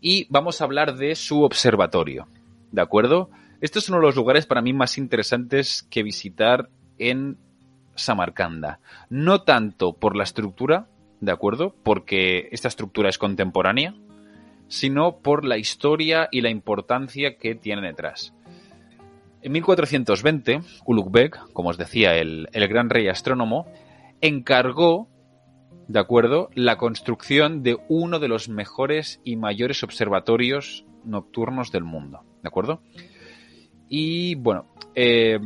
Y 0.00 0.26
vamos 0.30 0.60
a 0.60 0.64
hablar 0.64 0.96
de 0.96 1.14
su 1.14 1.42
observatorio, 1.42 2.28
¿de 2.70 2.82
acuerdo? 2.82 3.30
Este 3.60 3.78
es 3.78 3.88
uno 3.88 3.98
de 3.98 4.06
los 4.06 4.16
lugares 4.16 4.46
para 4.46 4.62
mí 4.62 4.72
más 4.72 4.98
interesantes 4.98 5.82
que 5.90 6.02
visitar 6.02 6.68
en 6.98 7.38
Samarcanda. 7.94 8.80
No 9.08 9.42
tanto 9.42 9.94
por 9.94 10.14
la 10.14 10.24
estructura, 10.24 10.88
¿de 11.20 11.32
acuerdo? 11.32 11.74
Porque 11.82 12.48
esta 12.52 12.68
estructura 12.68 13.08
es 13.08 13.18
contemporánea, 13.18 13.94
sino 14.68 15.18
por 15.18 15.44
la 15.44 15.58
historia 15.58 16.28
y 16.30 16.42
la 16.42 16.50
importancia 16.50 17.38
que 17.38 17.54
tiene 17.54 17.82
detrás. 17.82 18.35
En 19.42 19.52
1420, 19.52 20.60
Ulugh 20.86 21.12
como 21.52 21.68
os 21.70 21.78
decía, 21.78 22.16
el, 22.16 22.48
gran 22.52 22.90
rey 22.90 23.08
astrónomo, 23.08 23.66
encargó, 24.20 25.08
de 25.88 26.00
acuerdo, 26.00 26.50
la 26.54 26.76
construcción 26.76 27.62
de 27.62 27.78
uno 27.88 28.18
de 28.18 28.28
los 28.28 28.48
mejores 28.48 29.20
y 29.24 29.36
mayores 29.36 29.82
observatorios 29.82 30.84
nocturnos 31.04 31.70
del 31.70 31.84
mundo, 31.84 32.24
¿de 32.42 32.48
acuerdo? 32.48 32.80
Y 33.88 34.34
bueno, 34.34 34.66
eh, 34.94 35.38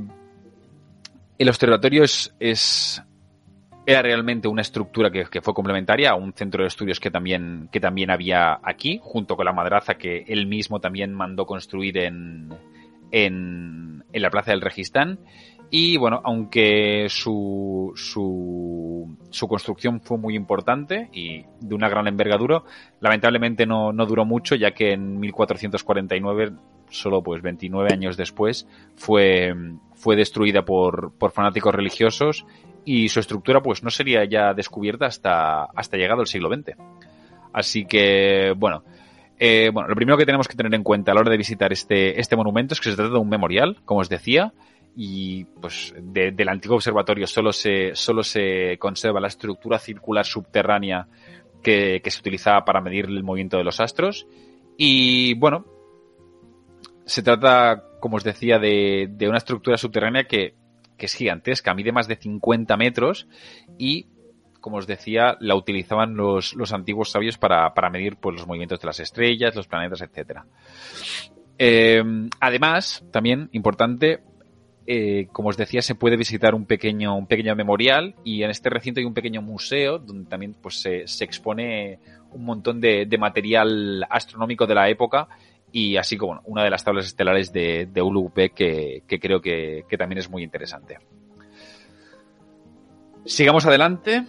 el 1.39 1.49
observatorio 1.49 2.05
es, 2.05 3.03
era 3.87 4.03
realmente 4.03 4.49
una 4.49 4.63
estructura 4.63 5.11
que, 5.11 5.43
fue 5.43 5.53
complementaria 5.53 6.11
a 6.11 6.15
un 6.15 6.33
centro 6.33 6.63
de 6.63 6.69
estudios 6.69 7.01
que 7.01 7.11
también, 7.11 7.69
que 7.71 7.81
también 7.81 8.11
había 8.11 8.61
aquí, 8.63 8.99
junto 9.03 9.37
con 9.37 9.45
la 9.45 9.53
madraza 9.53 9.97
que 9.97 10.25
él 10.29 10.47
mismo 10.47 10.81
también 10.81 11.13
mandó 11.13 11.45
construir 11.45 11.99
en, 11.99 12.51
en, 13.11 14.05
en 14.13 14.23
la 14.23 14.31
plaza 14.31 14.53
del 14.53 14.61
Registán. 14.61 15.19
Y 15.73 15.97
bueno, 15.99 16.21
aunque 16.25 17.07
su, 17.09 17.93
su, 17.95 19.17
su, 19.31 19.47
construcción 19.47 20.01
fue 20.01 20.19
muy 20.19 20.35
importante 20.35 21.09
y 21.13 21.45
de 21.61 21.75
una 21.77 21.89
gran 21.89 22.09
envergadura, 22.09 22.65
lamentablemente 22.99 23.67
no, 23.67 23.93
no 23.93 24.05
duró 24.05 24.25
mucho, 24.25 24.57
ya 24.57 24.73
que 24.73 24.93
en 24.95 25.21
1449, 25.21 26.53
solo 26.89 27.23
pues 27.23 27.41
29 27.41 27.93
años 27.93 28.17
después, 28.17 28.67
fue, 28.97 29.55
fue 29.95 30.17
destruida 30.17 30.65
por, 30.65 31.13
por 31.17 31.31
fanáticos 31.31 31.73
religiosos 31.73 32.45
y 32.85 33.09
su 33.09 33.21
estructura 33.21 33.63
pues 33.63 33.85
no 33.85 33.91
sería 33.91 34.25
ya 34.25 34.55
descubierta 34.55 35.07
hasta, 35.07 35.67
hasta 35.67 35.97
llegado 35.97 36.23
el 36.23 36.27
siglo 36.27 36.53
XX. 36.53 36.77
Así 37.53 37.85
que, 37.85 38.55
bueno, 38.57 38.83
eh, 39.43 39.71
bueno, 39.73 39.89
lo 39.89 39.95
primero 39.95 40.19
que 40.19 40.27
tenemos 40.27 40.47
que 40.47 40.55
tener 40.55 40.75
en 40.75 40.83
cuenta 40.83 41.13
a 41.13 41.15
la 41.15 41.23
hora 41.23 41.31
de 41.31 41.39
visitar 41.39 41.73
este, 41.73 42.21
este 42.21 42.37
monumento 42.37 42.75
es 42.75 42.81
que 42.81 42.91
se 42.91 42.97
trata 42.97 43.15
de 43.15 43.19
un 43.19 43.29
memorial, 43.31 43.79
como 43.87 44.01
os 44.01 44.11
decía, 44.11 44.53
y 44.95 45.45
pues 45.45 45.95
del 45.99 46.49
antiguo 46.51 46.77
observatorio 46.77 47.27
solo 47.27 47.51
se, 47.51 47.95
solo 47.95 48.23
se 48.23 48.77
conserva 48.79 49.19
la 49.19 49.29
estructura 49.29 49.79
circular 49.79 50.27
subterránea 50.27 51.09
que, 51.63 52.03
se 52.05 52.21
utilizaba 52.21 52.67
para 52.67 52.83
medir 52.83 53.07
el 53.07 53.25
movimiento 53.25 53.57
de 53.57 53.65
los 53.65 53.81
astros. 53.81 54.27
Y 54.77 55.33
bueno, 55.39 55.65
se 57.07 57.23
trata, 57.23 57.83
como 57.99 58.19
os 58.19 58.25
decía, 58.25 58.59
de, 58.59 59.09
de 59.11 59.27
una 59.27 59.39
estructura 59.39 59.79
subterránea 59.79 60.25
que, 60.25 60.53
que 60.99 61.07
es 61.07 61.15
gigantesca, 61.15 61.73
mide 61.73 61.93
más 61.93 62.09
de 62.09 62.17
50 62.17 62.77
metros 62.77 63.27
y 63.79 64.07
como 64.61 64.77
os 64.77 64.87
decía, 64.87 65.37
la 65.41 65.55
utilizaban 65.55 66.17
los, 66.17 66.55
los 66.55 66.73
antiguos 66.73 67.11
sabios 67.11 67.39
para, 67.39 67.73
para, 67.75 67.91
medir 67.91 68.17
pues, 68.17 68.37
los 68.37 68.47
movimientos 68.47 68.81
de 68.81 68.87
las 68.87 69.01
estrellas, 69.01 69.55
los 69.55 69.67
planetas, 69.67 70.03
etc. 70.03 70.41
Eh, 71.59 72.03
además, 72.41 73.05
también 73.11 73.49
importante, 73.53 74.21
eh, 74.87 75.29
como 75.33 75.51
os 75.51 75.57
decía, 75.57 75.83
se 75.83 75.95
puede 75.95 76.17
visitar 76.17 76.55
un 76.55 76.67
pequeño, 76.67 77.17
un 77.17 77.27
pequeño 77.27 77.55
memorial 77.55 78.15
y 78.25 78.43
en 78.43 78.51
este 78.51 78.71
recinto 78.71 79.01
hay 79.01 79.07
un 79.07 79.15
pequeño 79.15 79.43
museo 79.43 79.99
donde 79.99 80.29
también 80.29 80.55
pues, 80.55 80.81
se, 80.81 81.07
se 81.07 81.25
expone 81.25 81.99
un 82.33 82.45
montón 82.45 82.81
de, 82.81 83.07
de, 83.07 83.19
material 83.19 84.07
astronómico 84.09 84.67
de 84.67 84.75
la 84.75 84.89
época 84.89 85.29
y 85.73 85.97
así 85.97 86.17
como 86.17 86.41
una 86.45 86.65
de 86.65 86.71
las 86.71 86.83
tablas 86.83 87.07
estelares 87.07 87.53
de, 87.53 87.87
de 87.87 88.03
Ulugh 88.03 88.33
que, 88.33 89.03
que 89.07 89.21
creo 89.21 89.41
que, 89.41 89.85
que 89.89 89.97
también 89.97 90.19
es 90.19 90.31
muy 90.31 90.43
interesante. 90.43 90.99
Sigamos 93.25 93.67
adelante. 93.67 94.25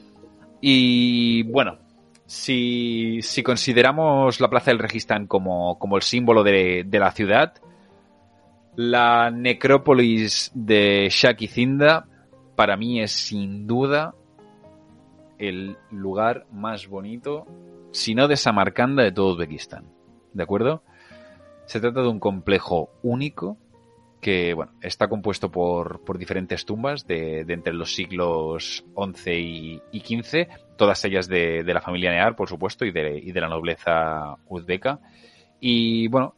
Y 0.62 1.44
bueno, 1.44 1.80
si, 2.28 3.20
consideramos 3.44 4.40
la 4.40 4.50
Plaza 4.50 4.72
del 4.72 4.80
Registán 4.80 5.28
como, 5.28 5.78
el 5.96 6.02
símbolo 6.04 6.44
de, 6.44 6.86
la 6.92 7.12
ciudad, 7.12 7.56
la 8.76 9.32
necrópolis 9.32 10.52
de 10.54 11.10
Shakizinda 11.12 12.08
para 12.56 12.78
mí 12.78 13.02
es 13.02 13.12
sin 13.12 13.66
duda 13.66 14.14
el 15.40 15.76
lugar 15.90 16.46
más 16.52 16.88
bonito, 16.88 17.48
si 17.92 18.14
no 18.14 18.28
de 18.28 18.38
Samarcanda, 18.38 19.04
de 19.04 19.12
todo 19.12 19.34
Uzbekistán. 19.34 19.86
¿De 20.34 20.44
acuerdo? 20.44 20.84
Se 21.66 21.80
trata 21.80 22.02
de 22.02 22.08
un 22.08 22.20
complejo 22.20 22.92
único 23.02 23.58
que 24.22 24.54
bueno, 24.54 24.72
está 24.82 25.08
compuesto 25.08 25.52
por, 25.52 26.02
por 26.06 26.18
diferentes 26.18 26.64
tumbas 26.66 27.08
de, 27.08 27.42
entre 27.42 27.74
los 27.74 27.96
siglos 27.96 28.86
XI 28.96 29.82
y, 29.92 30.00
XV, 30.00 30.48
todas 30.78 31.04
ellas 31.06 31.28
de, 31.28 31.64
de, 31.64 31.74
la 31.74 31.82
familia 31.82 32.12
Near, 32.12 32.36
por 32.36 32.48
supuesto, 32.48 32.86
y 32.86 32.92
de, 32.92 33.18
y 33.18 33.32
de 33.32 33.42
la 33.42 33.50
nobleza 33.50 34.38
uzbeca. 34.48 35.00
Y 35.60 36.08
bueno, 36.08 36.36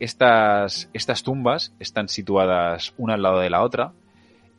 estas, 0.00 0.90
estas 0.92 1.22
tumbas 1.22 1.72
están 1.78 2.08
situadas 2.08 2.94
una 2.98 3.14
al 3.14 3.22
lado 3.22 3.38
de 3.38 3.50
la 3.50 3.62
otra 3.62 3.92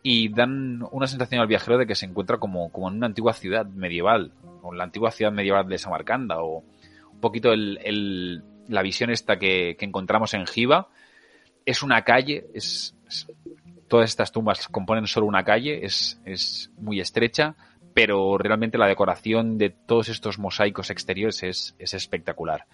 y 0.02 0.30
dan 0.30 0.84
una 0.92 1.08
sensación 1.08 1.42
al 1.42 1.48
viajero 1.48 1.78
de 1.78 1.86
que 1.86 1.96
se 1.96 2.06
encuentra 2.06 2.38
como, 2.38 2.72
como 2.72 2.90
en 2.90 2.96
una 2.96 3.08
antigua 3.08 3.34
ciudad 3.34 3.66
medieval, 3.66 4.32
o 4.62 4.74
la 4.74 4.86
antigua 4.86 5.12
ciudad 5.12 5.32
medieval 5.32 5.68
de 5.68 5.78
Samarcanda, 5.78 6.42
o 6.42 6.64
un 7.12 7.20
poquito 7.20 7.52
el, 7.52 7.80
el, 7.84 8.44
la 8.68 8.82
visión 8.82 9.10
esta 9.10 9.38
que, 9.38 9.76
que 9.78 9.86
encontramos 9.86 10.34
en 10.34 10.48
Jiva, 10.48 10.88
es 11.66 11.84
una 11.84 12.04
calle, 12.04 12.46
es, 12.54 12.96
todas 13.88 14.10
estas 14.10 14.32
tumbas 14.32 14.68
componen 14.68 15.08
solo 15.08 15.26
una 15.26 15.44
calle, 15.44 15.86
es, 15.86 16.22
es 16.26 16.72
muy 16.78 17.00
estrecha, 17.00 17.56
pero 17.94 18.38
realmente 18.38 18.78
la 18.78 18.88
decoración 18.88 19.58
de 19.58 19.70
todos 19.70 20.10
estos 20.10 20.40
mosaicos 20.40 20.90
exteriores 20.90 21.44
es, 21.44 21.76
es 21.78 21.94
espectacular. 21.94 22.66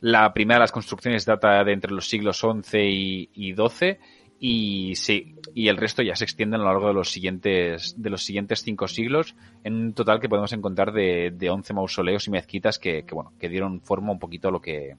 La 0.00 0.32
primera 0.32 0.56
de 0.56 0.64
las 0.64 0.72
construcciones 0.72 1.26
data 1.26 1.62
de 1.64 1.72
entre 1.72 1.92
los 1.92 2.08
siglos 2.08 2.38
XI 2.38 2.78
y, 2.78 3.30
y 3.34 3.54
XII 3.54 3.98
y 4.40 4.94
sí, 4.94 5.34
y 5.52 5.66
el 5.68 5.76
resto 5.76 6.02
ya 6.02 6.14
se 6.14 6.24
extiende 6.24 6.56
a 6.56 6.60
lo 6.60 6.66
largo 6.66 6.86
de 6.86 6.94
los 6.94 7.10
siguientes, 7.10 8.00
de 8.00 8.10
los 8.10 8.22
siguientes 8.22 8.62
cinco 8.62 8.86
siglos, 8.86 9.34
en 9.64 9.74
un 9.74 9.94
total 9.94 10.20
que 10.20 10.28
podemos 10.28 10.52
encontrar 10.52 10.92
de, 10.92 11.32
de 11.34 11.50
11 11.50 11.74
mausoleos 11.74 12.28
y 12.28 12.30
mezquitas 12.30 12.78
que, 12.78 13.04
que, 13.04 13.14
bueno, 13.14 13.32
que 13.38 13.48
dieron 13.48 13.80
forma 13.80 14.12
un 14.12 14.20
poquito 14.20 14.48
a 14.48 14.52
lo 14.52 14.60
que, 14.60 14.96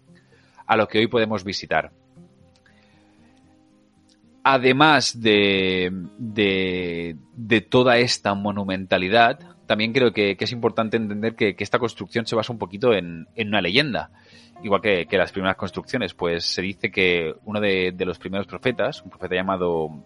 a 0.65 0.75
lo 0.75 0.87
que 0.87 0.99
hoy 0.99 1.07
podemos 1.07 1.45
visitar 1.45 1.91
además 4.43 5.21
de, 5.21 5.91
de, 6.17 7.61
toda 7.61 7.97
esta 7.97 8.33
monumentalidad, 8.33 9.39
también 9.65 9.93
creo 9.93 10.11
que, 10.11 10.37
es 10.39 10.51
importante 10.51 10.97
entender 10.97 11.35
que, 11.35 11.55
esta 11.59 11.79
construcción 11.79 12.25
se 12.25 12.35
basa 12.35 12.53
un 12.53 12.59
poquito 12.59 12.93
en, 12.93 13.27
una 13.37 13.61
leyenda. 13.61 14.11
Igual 14.63 14.81
que, 14.81 15.07
las 15.11 15.31
primeras 15.31 15.57
construcciones, 15.57 16.13
pues 16.13 16.45
se 16.45 16.61
dice 16.61 16.91
que 16.91 17.33
uno 17.45 17.59
de, 17.59 17.93
los 17.99 18.19
primeros 18.19 18.47
profetas, 18.47 19.01
un 19.03 19.09
profeta 19.09 19.35
llamado 19.35 20.03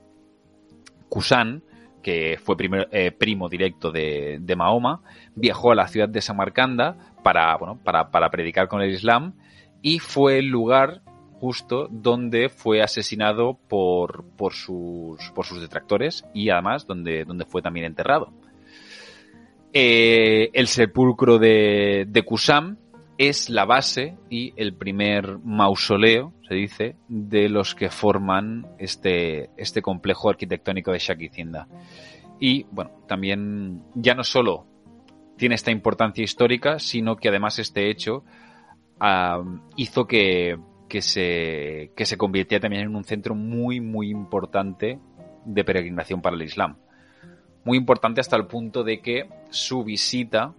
Kusan, 1.10 1.64
que 2.02 2.38
fue 2.44 2.56
eh, 2.92 3.12
primo 3.12 3.48
directo 3.48 3.92
de, 3.92 4.54
Mahoma, 4.58 5.02
viajó 5.36 5.72
a 5.72 5.76
la 5.76 5.88
ciudad 5.88 6.10
de 6.10 6.22
Samarcanda 6.22 7.14
para, 7.24 7.56
bueno, 7.56 7.80
para, 7.82 8.12
para 8.12 8.30
predicar 8.30 8.68
con 8.68 8.82
el 8.82 8.92
Islam 8.92 9.34
y 9.82 10.00
fue 10.00 10.40
el 10.40 10.48
lugar 10.48 11.03
justo 11.44 11.90
donde 11.92 12.48
fue 12.48 12.82
asesinado 12.82 13.60
por, 13.68 14.24
por, 14.38 14.54
sus, 14.54 15.20
por 15.36 15.46
sus 15.46 15.60
detractores 15.60 16.24
y 16.34 16.50
además 16.50 16.88
donde, 16.88 17.26
donde 17.26 17.44
fue 17.44 17.62
también 17.62 17.86
enterrado. 17.86 18.32
Eh, 19.74 20.52
el 20.54 20.68
sepulcro 20.68 21.40
de, 21.40 22.06
de 22.08 22.22
Kusam 22.24 22.78
es 23.18 23.50
la 23.50 23.66
base 23.66 24.16
y 24.30 24.54
el 24.56 24.74
primer 24.74 25.38
mausoleo, 25.40 26.32
se 26.48 26.56
dice, 26.56 26.96
de 27.10 27.50
los 27.50 27.76
que 27.76 27.90
forman 27.90 28.66
este, 28.80 29.50
este 29.58 29.82
complejo 29.82 30.30
arquitectónico 30.30 30.94
de 30.94 31.00
Shakizinda. 31.00 31.68
Y 32.40 32.68
bueno, 32.72 32.92
también 33.06 33.84
ya 33.96 34.16
no 34.16 34.24
solo 34.24 34.66
tiene 35.36 35.56
esta 35.56 35.72
importancia 35.72 36.24
histórica, 36.24 36.80
sino 36.80 37.18
que 37.18 37.28
además 37.28 37.60
este 37.60 37.92
hecho 37.92 38.24
hizo 39.76 40.08
que, 40.08 40.58
que, 40.94 41.02
se, 41.02 41.92
que 41.96 42.06
se 42.06 42.20
convirtiera 42.20 42.62
también 42.62 42.84
en 42.84 42.96
un 42.96 43.04
centro 43.04 43.34
muy, 43.34 43.82
muy 43.82 44.12
importante 44.12 45.00
de 45.44 45.64
peregrinación 45.64 46.22
para 46.22 46.36
el 46.36 46.44
Islam. 46.44 46.78
Muy 47.64 47.80
importante 47.80 48.22
hasta 48.22 48.36
el 48.36 48.46
punto 48.46 48.84
de 48.84 49.02
que 49.02 49.28
su 49.50 49.84
visita 49.84 50.54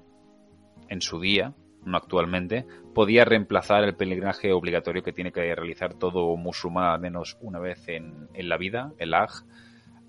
en 0.88 1.00
su 1.02 1.20
día, 1.20 1.54
no 1.84 1.96
actualmente, 1.96 2.66
podía 2.92 3.24
reemplazar 3.24 3.84
el 3.84 3.94
peregrinaje 3.94 4.52
obligatorio 4.52 5.04
que 5.04 5.12
tiene 5.12 5.30
que 5.30 5.54
realizar 5.54 5.94
todo 5.94 6.36
musulmán 6.36 6.86
al 6.86 7.00
menos 7.00 7.38
una 7.40 7.60
vez 7.60 7.86
en, 7.86 8.28
la 8.34 8.56
vida, 8.56 8.92
el 8.98 9.14
Hajj, 9.14 9.44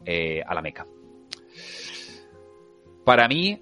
eh, 0.06 0.42
a 0.44 0.56
la 0.56 0.64
Meca. 0.64 0.88
Para 3.06 3.28
mí, 3.28 3.62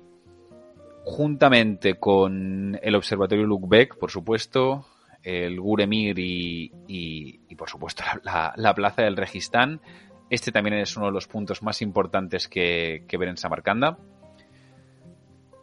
juntamente 1.03 1.95
con 1.95 2.79
el 2.81 2.95
Observatorio 2.95 3.45
Lukbek, 3.45 3.97
por 3.97 4.11
supuesto, 4.11 4.85
el 5.23 5.59
Guremir 5.59 6.19
y, 6.19 6.71
y, 6.87 7.55
por 7.55 7.69
supuesto 7.69 8.03
la, 8.23 8.73
Plaza 8.75 9.03
del 9.03 9.17
Registán, 9.17 9.81
este 10.29 10.51
también 10.51 10.77
es 10.77 10.95
uno 10.97 11.07
de 11.07 11.13
los 11.13 11.27
puntos 11.27 11.63
más 11.63 11.81
importantes 11.81 12.47
que, 12.47 13.05
que 13.07 13.17
ver 13.17 13.29
en 13.29 13.37
Samarcanda. 13.37 13.97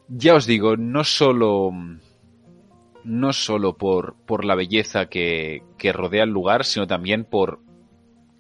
Ya 0.09 0.35
os 0.35 0.47
digo, 0.47 0.77
no 0.77 1.05
solo 1.05 1.71
no 3.05 3.33
solo 3.33 3.77
por, 3.77 4.17
por 4.27 4.45
la 4.45 4.55
belleza 4.55 5.07
que, 5.07 5.63
que, 5.79 5.93
rodea 5.93 6.25
el 6.25 6.31
lugar, 6.31 6.65
sino 6.65 6.87
también 6.87 7.25
por 7.25 7.61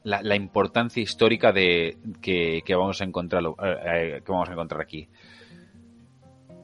la, 0.02 0.22
la 0.22 0.36
importancia 0.36 1.02
histórica 1.02 1.52
de 1.52 1.96
que, 2.20 2.62
que, 2.64 2.74
vamos 2.74 3.00
a 3.00 3.04
encontrar, 3.04 3.42
eh, 3.44 4.16
eh, 4.16 4.22
que 4.24 4.32
vamos 4.32 4.48
a 4.48 4.52
encontrar 4.52 4.82
aquí. 4.82 5.08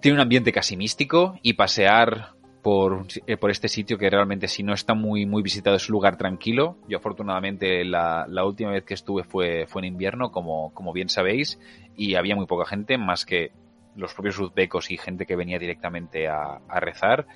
Tiene 0.00 0.16
un 0.16 0.20
ambiente 0.20 0.52
casi 0.52 0.76
místico 0.76 1.38
y 1.42 1.54
pasear 1.54 2.35
por, 2.66 3.06
eh, 3.28 3.36
por, 3.36 3.52
este 3.52 3.68
sitio 3.68 3.96
que 3.96 4.10
realmente 4.10 4.48
si 4.48 4.64
no 4.64 4.74
está 4.74 4.92
muy, 4.92 5.24
muy 5.24 5.40
visitado 5.40 5.76
es 5.76 5.88
un 5.88 5.92
lugar 5.92 6.16
tranquilo. 6.16 6.76
Yo 6.88 6.98
afortunadamente 6.98 7.84
la, 7.84 8.26
última 8.44 8.72
vez 8.72 8.82
que 8.82 8.94
estuve 8.94 9.22
fue, 9.22 9.68
fue 9.68 9.82
en 9.82 9.92
invierno, 9.92 10.32
como, 10.32 10.74
como 10.74 10.92
bien 10.92 11.08
sabéis, 11.08 11.60
y 11.96 12.16
había 12.16 12.34
muy 12.34 12.46
poca 12.46 12.68
gente, 12.68 12.98
más 12.98 13.24
que 13.24 13.52
los 13.94 14.12
propios 14.14 14.40
uzbecos 14.40 14.90
y 14.90 14.96
gente 14.96 15.26
que 15.26 15.36
venía 15.36 15.60
directamente 15.60 16.26
a, 16.26 16.60
a 16.68 16.80
rezar 16.80 17.28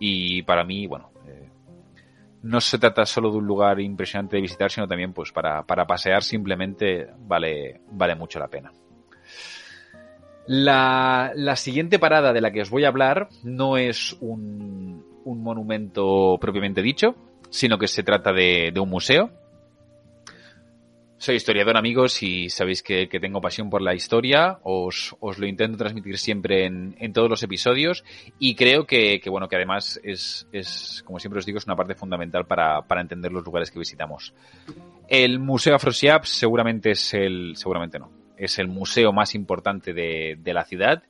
y 0.00 0.42
para 0.42 0.64
mí, 0.64 0.88
bueno, 0.88 1.12
eh, 1.28 1.48
no 2.42 2.60
se 2.60 2.76
trata 2.76 3.06
solo 3.06 3.30
de 3.30 3.36
un 3.36 3.46
lugar 3.46 3.78
impresionante 3.78 4.34
de 4.34 4.42
visitar, 4.42 4.68
sino 4.68 4.88
también 4.88 5.12
pues 5.12 5.30
para, 5.30 5.62
para 5.62 5.86
pasear 5.86 6.24
simplemente 6.24 7.06
vale, 7.20 7.82
vale 7.92 8.16
mucho 8.16 8.40
la 8.40 8.48
pena. 8.48 8.72
La, 10.46 11.54
siguiente 11.56 11.98
parada 11.98 12.32
de 12.32 12.40
la 12.40 12.50
que 12.50 12.62
os 12.62 12.70
voy 12.70 12.84
a 12.84 12.88
hablar 12.88 13.28
no 13.44 13.76
es 13.76 14.16
un, 14.20 15.04
monumento 15.24 16.36
propiamente 16.40 16.82
dicho, 16.82 17.14
sino 17.50 17.78
que 17.78 17.86
se 17.86 18.02
trata 18.02 18.32
de, 18.32 18.72
un 18.76 18.88
museo 18.88 19.30
soy 21.18 21.36
historiador, 21.36 21.76
amigos, 21.76 22.20
y 22.24 22.50
sabéis 22.50 22.82
que, 22.82 23.06
tengo 23.06 23.40
pasión 23.40 23.70
por 23.70 23.80
la 23.80 23.94
historia. 23.94 24.58
Os, 24.64 25.14
lo 25.20 25.46
intento 25.46 25.78
transmitir 25.78 26.18
siempre 26.18 26.64
en, 26.64 27.12
todos 27.12 27.30
los 27.30 27.44
episodios. 27.44 28.02
Y 28.40 28.56
creo 28.56 28.88
que, 28.88 29.22
bueno, 29.30 29.48
que 29.48 29.54
además 29.54 30.00
es, 30.02 31.04
como 31.06 31.20
siempre 31.20 31.38
os 31.38 31.46
digo, 31.46 31.58
es 31.58 31.66
una 31.66 31.76
parte 31.76 31.94
fundamental 31.94 32.44
para, 32.44 32.84
entender 33.00 33.30
los 33.30 33.44
lugares 33.44 33.70
que 33.70 33.78
visitamos. 33.78 34.34
El 35.06 35.38
Museo 35.38 35.76
Afrosiab 35.76 36.26
seguramente 36.26 36.90
es 36.90 37.14
el, 37.14 37.52
seguramente 37.54 38.00
no, 38.00 38.10
es 38.36 38.58
el 38.58 38.68
museo 38.68 39.12
más 39.12 39.34
importante 39.34 39.92
de, 39.92 40.38
la 40.44 40.64
ciudad. 40.64 41.02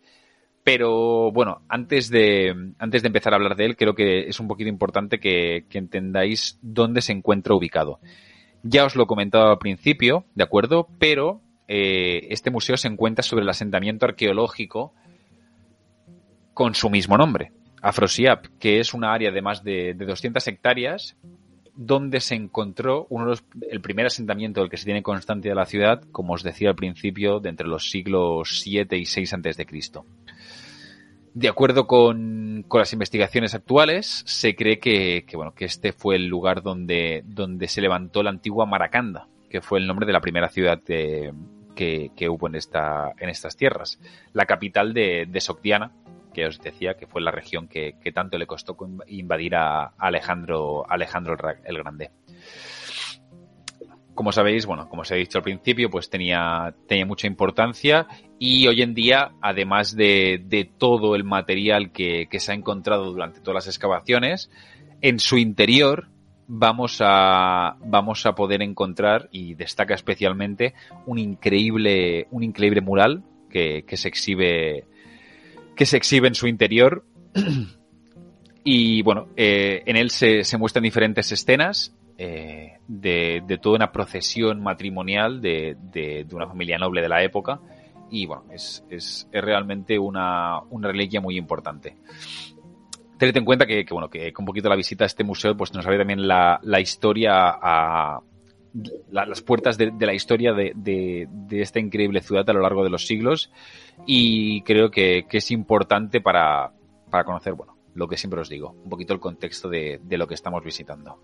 Pero 0.64 1.32
bueno, 1.32 1.62
antes 1.68 2.08
de, 2.08 2.54
antes 2.78 3.02
de 3.02 3.08
empezar 3.08 3.32
a 3.32 3.36
hablar 3.36 3.56
de 3.56 3.66
él, 3.66 3.76
creo 3.76 3.94
que 3.94 4.28
es 4.28 4.38
un 4.38 4.48
poquito 4.48 4.68
importante 4.68 5.18
que, 5.18 5.64
entendáis 5.72 6.58
dónde 6.62 7.02
se 7.02 7.12
encuentra 7.12 7.54
ubicado. 7.54 7.98
Ya 8.62 8.84
os 8.84 8.94
lo 8.94 9.04
he 9.04 9.06
comentado 9.06 9.50
al 9.50 9.58
principio, 9.58 10.24
¿de 10.34 10.44
acuerdo? 10.44 10.88
Pero 10.98 11.40
eh, 11.66 12.28
este 12.30 12.50
museo 12.50 12.76
se 12.76 12.88
encuentra 12.88 13.24
sobre 13.24 13.42
el 13.42 13.48
asentamiento 13.48 14.06
arqueológico 14.06 14.92
con 16.54 16.74
su 16.74 16.90
mismo 16.90 17.16
nombre, 17.16 17.52
Afrosiab, 17.80 18.58
que 18.58 18.78
es 18.78 18.94
una 18.94 19.12
área 19.12 19.32
de 19.32 19.42
más 19.42 19.64
de, 19.64 19.94
200 19.94 20.46
hectáreas 20.46 21.16
donde 21.74 22.20
se 22.20 22.34
encontró 22.34 23.06
uno 23.08 23.24
de 23.24 23.30
los, 23.30 23.44
el 23.70 23.80
primer 23.80 24.06
asentamiento 24.06 24.60
del 24.60 24.70
que 24.70 24.76
se 24.76 24.84
tiene 24.84 25.02
constancia 25.02 25.50
de 25.50 25.54
la 25.54 25.66
ciudad, 25.66 26.02
como 26.12 26.34
os 26.34 26.42
decía 26.42 26.68
al 26.68 26.76
principio, 26.76 27.40
de 27.40 27.48
entre 27.48 27.66
los 27.66 27.90
siglos 27.90 28.60
7 28.60 28.96
y 28.96 29.06
6 29.06 29.32
antes 29.34 29.56
de 29.56 29.66
Cristo. 29.66 30.04
De 31.34 31.48
acuerdo 31.48 31.86
con, 31.86 32.66
las 32.70 32.92
investigaciones 32.92 33.54
actuales, 33.54 34.22
se 34.26 34.54
cree 34.54 34.78
que, 34.78 35.24
bueno, 35.34 35.54
que 35.54 35.64
este 35.64 35.92
fue 35.92 36.16
el 36.16 36.26
lugar 36.26 36.62
donde, 36.62 37.22
donde 37.26 37.68
se 37.68 37.80
levantó 37.80 38.22
la 38.22 38.30
antigua 38.30 38.66
Maracanda, 38.66 39.28
que 39.48 39.62
fue 39.62 39.78
el 39.78 39.86
nombre 39.86 40.06
de 40.06 40.12
la 40.12 40.20
primera 40.20 40.50
ciudad 40.50 40.82
que, 40.82 41.32
hubo 42.28 42.48
en, 42.48 42.54
esta, 42.54 43.12
en 43.18 43.30
estas 43.30 43.56
tierras. 43.56 43.98
La 44.34 44.44
capital 44.44 44.92
de, 44.92 45.26
de 45.26 45.40
Sogdiana, 45.40 45.92
que 46.32 46.46
os 46.46 46.60
decía 46.60 46.94
que 46.94 47.06
fue 47.06 47.20
la 47.22 47.30
región 47.30 47.68
que, 47.68 47.94
tanto 48.14 48.38
le 48.38 48.46
costó 48.46 48.76
invadir 49.06 49.54
a 49.54 49.92
Alejandro, 49.98 50.84
Alejandro 50.88 51.36
el 51.64 51.78
Grande. 51.78 52.10
Como 54.14 54.30
sabéis, 54.30 54.66
bueno, 54.66 54.88
como 54.88 55.02
os 55.02 55.10
he 55.10 55.16
dicho 55.16 55.38
al 55.38 55.44
principio, 55.44 55.88
pues 55.88 56.10
tenía, 56.10 56.74
tenía 56.86 57.06
mucha 57.06 57.26
importancia 57.26 58.06
y 58.38 58.66
hoy 58.66 58.82
en 58.82 58.92
día, 58.92 59.32
además 59.40 59.96
de, 59.96 60.42
de 60.44 60.64
todo 60.64 61.16
el 61.16 61.24
material 61.24 61.92
que, 61.92 62.28
que, 62.30 62.38
se 62.38 62.52
ha 62.52 62.54
encontrado 62.54 63.10
durante 63.10 63.40
todas 63.40 63.54
las 63.54 63.66
excavaciones, 63.68 64.50
en 65.00 65.18
su 65.18 65.38
interior 65.38 66.08
vamos 66.46 66.98
a, 67.00 67.76
vamos 67.84 68.26
a 68.26 68.34
poder 68.34 68.60
encontrar, 68.60 69.28
y 69.32 69.54
destaca 69.54 69.94
especialmente, 69.94 70.74
un 71.06 71.18
increíble, 71.18 72.26
un 72.30 72.42
increíble 72.42 72.82
mural 72.82 73.22
que, 73.48 73.84
que 73.86 73.96
se 73.96 74.08
exhibe, 74.08 74.84
que 75.76 75.86
se 75.86 75.96
exhibe 75.96 76.28
en 76.28 76.34
su 76.34 76.46
interior. 76.46 77.04
Y 78.64 79.02
bueno, 79.02 79.28
eh, 79.36 79.82
en 79.86 79.96
él 79.96 80.10
se, 80.10 80.44
se 80.44 80.56
muestran 80.56 80.84
diferentes 80.84 81.32
escenas 81.32 81.96
eh, 82.16 82.78
de, 82.86 83.58
toda 83.60 83.76
una 83.76 83.90
procesión 83.90 84.62
matrimonial 84.62 85.40
de, 85.40 85.76
de, 85.92 86.24
una 86.32 86.46
familia 86.46 86.78
noble 86.78 87.02
de 87.02 87.08
la 87.08 87.22
época. 87.24 87.60
Y 88.10 88.26
bueno, 88.26 88.44
es, 88.52 88.84
es, 88.88 89.28
es 89.32 89.42
realmente 89.42 89.98
una, 89.98 90.60
una 90.70 90.88
reliquia 90.88 91.20
muy 91.20 91.36
importante. 91.36 91.96
Tened 93.18 93.36
en 93.36 93.44
cuenta 93.44 93.66
que, 93.66 93.84
que, 93.84 93.94
bueno, 93.94 94.08
que 94.08 94.32
con 94.32 94.44
un 94.44 94.46
poquito 94.46 94.68
la 94.68 94.76
visita 94.76 95.04
a 95.04 95.06
este 95.06 95.24
museo, 95.24 95.56
pues 95.56 95.72
nos 95.72 95.84
abre 95.86 95.98
también 95.98 96.26
la, 96.28 96.60
la 96.62 96.80
historia 96.80 97.32
a, 97.34 98.20
las 99.10 99.42
puertas 99.42 99.76
de, 99.78 99.92
la 99.98 100.14
historia 100.14 100.52
de, 100.52 101.28
esta 101.50 101.78
increíble 101.78 102.20
ciudad 102.20 102.48
a 102.48 102.52
lo 102.52 102.60
largo 102.60 102.84
de 102.84 102.90
los 102.90 103.06
siglos 103.06 103.50
y 104.06 104.62
creo 104.62 104.90
que, 104.90 105.26
es 105.30 105.50
importante 105.50 106.20
para, 106.20 106.72
para, 107.10 107.24
conocer, 107.24 107.54
bueno, 107.54 107.76
lo 107.94 108.08
que 108.08 108.16
siempre 108.16 108.40
os 108.40 108.48
digo, 108.48 108.74
un 108.84 108.90
poquito 108.90 109.12
el 109.12 109.20
contexto 109.20 109.68
de, 109.68 110.00
de 110.02 110.18
lo 110.18 110.26
que 110.26 110.34
estamos 110.34 110.64
visitando. 110.64 111.18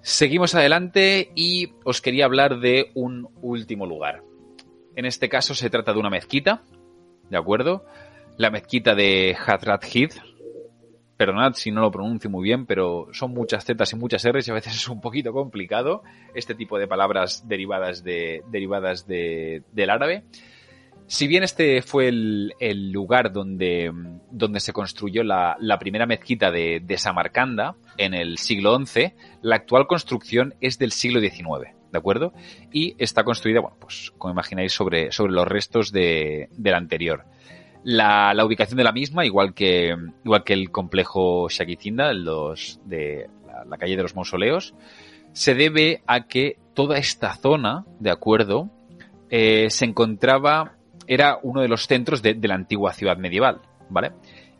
Seguimos 0.00 0.54
adelante 0.54 1.32
y 1.34 1.72
os 1.84 2.00
quería 2.00 2.24
hablar 2.24 2.60
de 2.60 2.90
un 2.94 3.28
último 3.42 3.84
lugar. 3.84 4.22
En 4.96 5.04
este 5.04 5.28
caso 5.28 5.54
se 5.54 5.70
trata 5.70 5.92
de 5.92 5.98
una 5.98 6.10
mezquita, 6.10 6.62
¿de 7.28 7.36
acuerdo? 7.36 7.84
La 8.36 8.50
mezquita 8.50 8.94
de 8.94 9.36
Hadrat 9.36 9.84
Hid. 9.94 10.12
Perdonad 11.18 11.54
si 11.54 11.72
no 11.72 11.80
lo 11.80 11.90
pronuncio 11.90 12.30
muy 12.30 12.44
bien, 12.44 12.64
pero 12.64 13.08
son 13.12 13.32
muchas 13.32 13.64
zetas 13.64 13.92
y 13.92 13.96
muchas 13.96 14.24
R's 14.24 14.46
y 14.46 14.50
a 14.52 14.54
veces 14.54 14.74
es 14.76 14.88
un 14.88 15.00
poquito 15.00 15.32
complicado 15.32 16.02
este 16.34 16.54
tipo 16.54 16.78
de 16.78 16.86
palabras 16.86 17.46
derivadas, 17.46 18.02
de, 18.02 18.42
derivadas 18.50 19.06
de, 19.06 19.64
del 19.72 19.90
árabe. 19.90 20.24
Si 21.08 21.26
bien 21.26 21.42
este 21.42 21.80
fue 21.80 22.08
el, 22.08 22.92
lugar 22.92 23.32
donde, 23.32 23.90
donde, 24.30 24.60
se 24.60 24.74
construyó 24.74 25.24
la, 25.24 25.56
la 25.58 25.78
primera 25.78 26.04
mezquita 26.04 26.50
de, 26.50 26.84
Samarcanda 26.98 27.76
en 27.96 28.12
el 28.12 28.36
siglo 28.36 28.78
XI, 28.78 29.14
la 29.40 29.56
actual 29.56 29.86
construcción 29.86 30.54
es 30.60 30.78
del 30.78 30.92
siglo 30.92 31.20
XIX, 31.20 31.74
¿de 31.90 31.98
acuerdo? 31.98 32.34
Y 32.70 32.94
está 32.98 33.24
construida, 33.24 33.60
bueno, 33.60 33.78
pues 33.80 34.12
como 34.18 34.34
imagináis, 34.34 34.72
sobre, 34.72 35.10
sobre 35.10 35.32
los 35.32 35.48
restos 35.48 35.92
de, 35.92 36.50
la 36.62 36.76
anterior. 36.76 37.24
La, 37.84 38.34
la, 38.34 38.44
ubicación 38.44 38.76
de 38.76 38.84
la 38.84 38.92
misma, 38.92 39.24
igual 39.24 39.54
que, 39.54 39.96
igual 40.24 40.44
que 40.44 40.52
el 40.52 40.70
complejo 40.70 41.48
Shakitinda, 41.48 42.12
los 42.12 42.80
de 42.84 43.30
la, 43.66 43.78
calle 43.78 43.96
de 43.96 44.02
los 44.02 44.14
mausoleos, 44.14 44.74
se 45.32 45.54
debe 45.54 46.02
a 46.06 46.26
que 46.26 46.58
toda 46.74 46.98
esta 46.98 47.34
zona, 47.34 47.84
¿de 48.00 48.10
acuerdo? 48.10 48.68
Eh, 49.30 49.70
se 49.70 49.84
encontraba 49.84 50.78
era 51.08 51.38
uno 51.42 51.62
de 51.62 51.68
los 51.68 51.86
centros 51.86 52.22
de, 52.22 52.34
la 52.34 52.54
antigua 52.54 52.92
ciudad 52.92 53.16
medieval, 53.16 53.62
¿vale? 53.88 54.12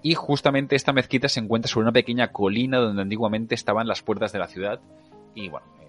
Y 0.02 0.14
justamente 0.14 0.76
esta 0.76 0.94
mezquita 0.94 1.28
se 1.28 1.40
encuentra 1.40 1.68
sobre 1.68 1.84
una 1.84 1.92
pequeña 1.92 2.28
colina 2.28 2.78
donde 2.78 3.02
antiguamente 3.02 3.54
estaban 3.54 3.86
las 3.86 4.02
puertas 4.02 4.32
de 4.32 4.38
la 4.38 4.48
ciudad 4.48 4.80
y 5.34 5.50
bueno, 5.50 5.66
eh, 5.82 5.88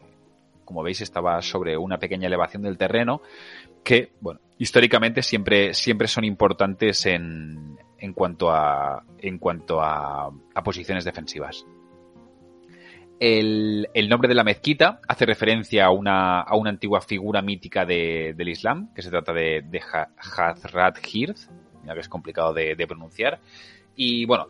como 0.66 0.84
veis 0.84 1.00
estaba 1.00 1.42
sobre 1.42 1.78
una 1.78 1.98
pequeña 1.98 2.28
elevación 2.28 2.62
del 2.62 2.78
terreno 2.78 3.22
que, 3.84 4.14
bueno, 4.22 4.40
históricamente 4.58 5.22
siempre, 5.22 5.74
siempre 5.74 6.08
son 6.08 6.24
importantes 6.26 7.06
en, 7.06 7.78
en 7.98 8.14
cuanto 8.14 8.52
a, 8.52 9.04
en 9.20 9.38
cuanto 9.38 9.82
a, 9.82 10.32
a 10.54 10.64
posiciones 10.64 11.06
defensivas. 11.06 11.66
El, 13.20 13.90
el, 13.94 14.08
nombre 14.08 14.30
de 14.30 14.36
la 14.36 14.46
mezquita 14.46 15.02
hace 15.06 15.26
referencia 15.26 15.86
a 15.86 15.92
una, 15.92 16.40
a 16.40 16.56
una 16.56 16.70
antigua 16.70 17.02
figura 17.02 17.42
mítica 17.42 17.86
de, 17.86 18.34
del 18.38 18.48
Islam, 18.48 18.94
que 18.94 19.02
se 19.02 19.10
trata 19.10 19.34
de, 19.34 19.62
de 19.62 19.82
Hazrat 20.18 20.98
Hirth, 21.06 21.50
que 21.94 22.00
es 22.00 22.10
complicado 22.10 22.54
de, 22.54 22.76
pronunciar. 22.88 23.40
Y 23.96 24.26
bueno, 24.26 24.48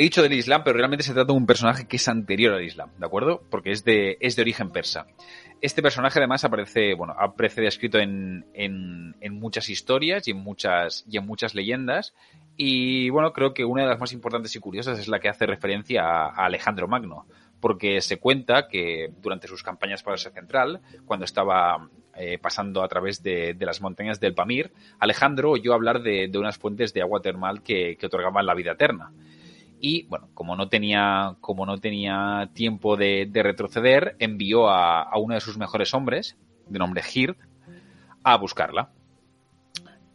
he 0.00 0.04
dicho 0.04 0.22
del 0.22 0.32
Islam, 0.32 0.62
pero 0.64 0.78
realmente 0.78 1.04
se 1.04 1.12
trata 1.12 1.30
de 1.30 1.38
un 1.38 1.44
personaje 1.44 1.86
que 1.86 1.96
es 1.96 2.08
anterior 2.08 2.54
al 2.54 2.64
Islam, 2.64 2.90
¿de 2.96 3.04
acuerdo? 3.04 3.42
Porque 3.50 3.70
es 3.70 3.84
de, 3.84 4.16
es 4.20 4.34
de 4.34 4.40
origen 4.40 4.70
persa. 4.70 5.06
Este 5.60 5.82
personaje 5.82 6.18
además 6.18 6.42
aparece, 6.42 6.94
bueno, 6.94 7.14
aparece 7.18 7.60
descrito 7.60 7.98
en, 7.98 8.46
en, 8.54 9.34
muchas 9.34 9.68
historias 9.68 10.26
y 10.26 10.30
en 10.30 10.38
muchas, 10.38 11.04
y 11.06 11.18
en 11.18 11.26
muchas 11.26 11.54
leyendas. 11.54 12.14
Y 12.56 13.10
bueno, 13.10 13.34
creo 13.34 13.52
que 13.52 13.66
una 13.66 13.82
de 13.82 13.88
las 13.90 14.00
más 14.00 14.14
importantes 14.14 14.56
y 14.56 14.58
curiosas 14.58 14.98
es 14.98 15.06
la 15.06 15.20
que 15.20 15.28
hace 15.28 15.44
referencia 15.44 16.02
a, 16.02 16.46
Alejandro 16.46 16.88
Magno 16.88 17.26
porque 17.60 18.00
se 18.00 18.18
cuenta 18.18 18.68
que 18.68 19.12
durante 19.20 19.48
sus 19.48 19.62
campañas 19.62 20.02
por 20.02 20.14
Asia 20.14 20.30
Central, 20.30 20.80
cuando 21.04 21.26
estaba 21.26 21.90
eh, 22.16 22.38
pasando 22.38 22.82
a 22.82 22.88
través 22.88 23.22
de, 23.22 23.54
las 23.60 23.82
montañas 23.82 24.18
del 24.18 24.32
Pamir, 24.32 24.72
Alejandro 24.98 25.50
oyó 25.50 25.74
hablar 25.74 26.00
de, 26.00 26.30
unas 26.38 26.56
fuentes 26.56 26.94
de 26.94 27.02
agua 27.02 27.20
termal 27.20 27.62
que, 27.62 27.98
otorgaban 28.02 28.46
la 28.46 28.54
vida 28.54 28.72
eterna. 28.72 29.12
Y 29.80 30.06
bueno, 30.08 30.28
como 30.34 30.56
no 30.56 30.68
tenía, 30.68 31.36
como 31.40 31.64
no 31.64 31.78
tenía 31.78 32.50
tiempo 32.52 32.96
de, 32.96 33.26
de 33.30 33.42
retroceder, 33.42 34.14
envió 34.18 34.68
a, 34.68 35.10
uno 35.18 35.34
de 35.34 35.40
sus 35.40 35.56
mejores 35.56 35.94
hombres, 35.94 36.36
de 36.68 36.78
nombre 36.78 37.02
Hird, 37.02 37.36
a 38.22 38.36
buscarla. 38.36 38.90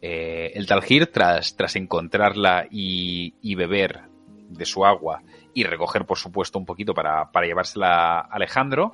Eh, 0.00 0.52
el 0.54 0.66
tal 0.66 0.82
Hird, 0.88 1.08
tras, 1.10 1.56
tras 1.56 1.74
encontrarla 1.74 2.68
y, 2.70 3.54
beber 3.56 4.02
de 4.48 4.64
su 4.64 4.86
agua 4.86 5.22
y 5.52 5.64
recoger, 5.64 6.06
por 6.06 6.18
supuesto, 6.18 6.60
un 6.60 6.64
poquito 6.64 6.94
para, 6.94 7.32
para 7.32 7.46
llevársela 7.46 8.20
a 8.20 8.20
Alejandro, 8.20 8.92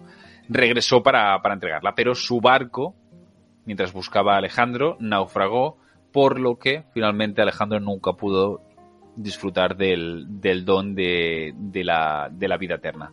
regresó 0.48 1.02
para, 1.02 1.42
para 1.42 1.54
entregarla. 1.54 1.94
Pero 1.94 2.14
su 2.14 2.40
barco, 2.40 2.94
mientras 3.66 3.92
buscaba 3.92 4.34
a 4.34 4.38
Alejandro, 4.38 4.96
naufragó, 5.00 5.76
por 6.12 6.40
lo 6.40 6.58
que 6.58 6.84
finalmente 6.94 7.42
Alejandro 7.42 7.78
nunca 7.80 8.14
pudo 8.14 8.62
disfrutar 9.16 9.76
del, 9.76 10.26
don 10.64 10.94
de, 10.94 11.54
la, 11.84 12.28
de 12.30 12.48
la 12.48 12.56
vida 12.56 12.76
eterna. 12.76 13.12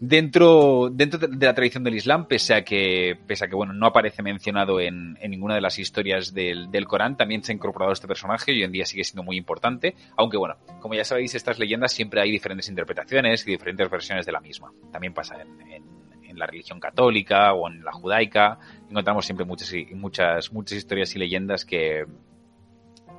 Dentro, 0.00 0.90
dentro 0.92 1.18
de 1.18 1.44
la 1.44 1.54
tradición 1.54 1.82
del 1.82 1.96
Islam, 1.96 2.26
pese 2.28 2.54
a 2.54 2.62
que, 2.62 3.18
pese 3.26 3.44
a 3.44 3.48
que 3.48 3.56
bueno, 3.56 3.72
no 3.72 3.86
aparece 3.86 4.22
mencionado 4.22 4.80
en, 4.80 5.14
ninguna 5.28 5.56
de 5.56 5.60
las 5.60 5.76
historias 5.80 6.32
del, 6.32 6.86
Corán, 6.86 7.16
también 7.16 7.42
se 7.42 7.50
ha 7.50 7.54
incorporado 7.56 7.92
este 7.92 8.06
personaje 8.06 8.52
y 8.52 8.58
hoy 8.58 8.62
en 8.62 8.70
día 8.70 8.86
sigue 8.86 9.02
siendo 9.02 9.24
muy 9.24 9.36
importante. 9.36 9.96
Aunque 10.16 10.36
bueno, 10.36 10.56
como 10.80 10.94
ya 10.94 11.04
sabéis, 11.04 11.34
estas 11.34 11.58
leyendas 11.58 11.92
siempre 11.92 12.20
hay 12.20 12.30
diferentes 12.30 12.68
interpretaciones 12.68 13.44
y 13.46 13.50
diferentes 13.50 13.90
versiones 13.90 14.24
de 14.24 14.32
la 14.32 14.40
misma. 14.40 14.70
También 14.92 15.14
pasa 15.14 15.42
en, 15.42 15.60
en, 15.68 15.82
en 16.28 16.38
la 16.38 16.46
religión 16.46 16.78
católica 16.78 17.52
o 17.54 17.68
en 17.68 17.82
la 17.82 17.92
judaica. 17.92 18.58
Encontramos 18.88 19.24
siempre 19.24 19.44
muchas, 19.44 19.72
muchas, 19.94 20.52
muchas 20.52 20.78
historias 20.78 21.14
y 21.16 21.18
leyendas 21.18 21.64
que, 21.64 22.06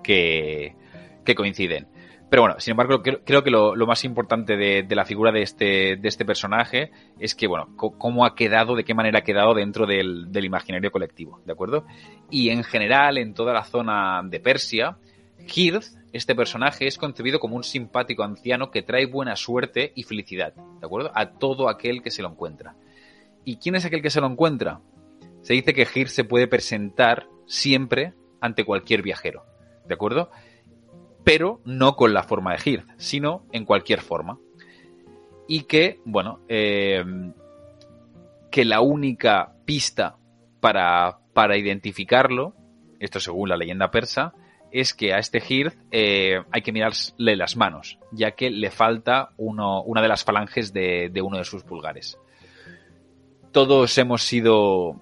que, 0.03 0.75
que 1.29 1.35
coinciden. 1.35 1.87
Pero 2.29 2.43
bueno, 2.43 2.59
sin 2.59 2.71
embargo, 2.71 3.01
creo, 3.01 3.43
que 3.43 3.49
lo, 3.49 3.75
más 3.87 4.03
importante 4.03 4.55
de, 4.55 4.95
la 4.95 5.05
figura 5.05 5.31
de 5.31 5.41
este, 5.41 5.95
de 5.95 6.07
este 6.07 6.25
personaje 6.25 6.91
es 7.19 7.33
que, 7.33 7.47
bueno, 7.47 7.75
cómo 7.75 8.25
ha 8.25 8.35
quedado, 8.35 8.75
de 8.75 8.83
qué 8.83 8.93
manera 8.93 9.19
ha 9.19 9.23
quedado 9.23 9.55
dentro 9.55 9.87
del, 9.87 10.31
del, 10.31 10.45
imaginario 10.45 10.91
colectivo, 10.91 11.41
¿de 11.45 11.53
acuerdo? 11.53 11.85
Y 12.29 12.49
en 12.49 12.63
general, 12.63 13.17
en 13.17 13.33
toda 13.33 13.53
la 13.53 13.63
zona 13.63 14.21
de 14.23 14.39
Persia, 14.39 14.97
Hirth, 15.39 15.85
este 16.13 16.35
personaje, 16.35 16.85
es 16.85 16.99
concebido 16.99 17.39
como 17.39 17.55
un 17.55 17.63
simpático 17.63 18.23
anciano 18.23 18.69
que 18.69 18.83
trae 18.83 19.07
buena 19.07 19.35
suerte 19.35 19.91
y 19.95 20.03
felicidad, 20.03 20.53
¿de 20.53 20.85
acuerdo? 20.85 21.11
A 21.15 21.31
todo 21.31 21.67
aquel 21.67 22.03
que 22.03 22.11
se 22.11 22.21
lo 22.21 22.29
encuentra. 22.29 22.75
¿Y 23.43 23.57
quién 23.57 23.73
es 23.73 23.85
aquel 23.85 24.03
que 24.03 24.11
se 24.11 24.21
lo 24.21 24.27
encuentra? 24.27 24.81
Se 25.41 25.53
dice 25.53 25.73
que 25.73 25.87
Hirth 25.95 26.09
se 26.09 26.25
puede 26.25 26.47
presentar 26.47 27.27
siempre 27.47 28.13
ante 28.39 28.65
cualquier 28.65 29.01
viajero, 29.01 29.45
¿de 29.87 29.95
acuerdo? 29.95 30.29
Pero 31.29 31.61
no 31.63 31.95
con 31.95 32.11
la 32.11 32.23
forma 32.23 32.55
de 32.55 32.61
Hirth, 32.65 32.89
sino 32.97 33.45
en 33.51 33.63
cualquier 33.63 34.01
forma. 34.01 34.39
Y 35.47 35.65
que, 35.65 35.99
bueno, 36.03 36.39
eh, 36.49 37.05
que 38.49 38.65
la 38.65 38.81
única 38.81 39.53
pista 39.63 40.15
para, 40.59 41.19
para, 41.33 41.55
identificarlo, 41.55 42.55
esto 42.99 43.19
según 43.19 43.47
la 43.47 43.57
leyenda 43.57 43.91
persa, 43.91 44.33
es 44.71 44.95
que 44.95 45.13
a 45.13 45.19
este 45.19 45.39
Hirth 45.47 45.77
eh, 45.91 46.41
hay 46.49 46.63
que 46.63 46.71
mirarle 46.71 47.35
las 47.35 47.55
manos, 47.55 47.99
ya 48.11 48.31
que 48.31 48.49
le 48.49 48.71
falta 48.71 49.29
uno, 49.37 49.83
una 49.83 50.01
de 50.01 50.07
las 50.07 50.23
falanges 50.23 50.73
de, 50.73 51.11
de 51.13 51.21
uno 51.21 51.37
de 51.37 51.45
sus 51.45 51.61
pulgares. 51.61 52.17
Todos 53.51 53.95
hemos 53.99 54.23
sido 54.23 54.99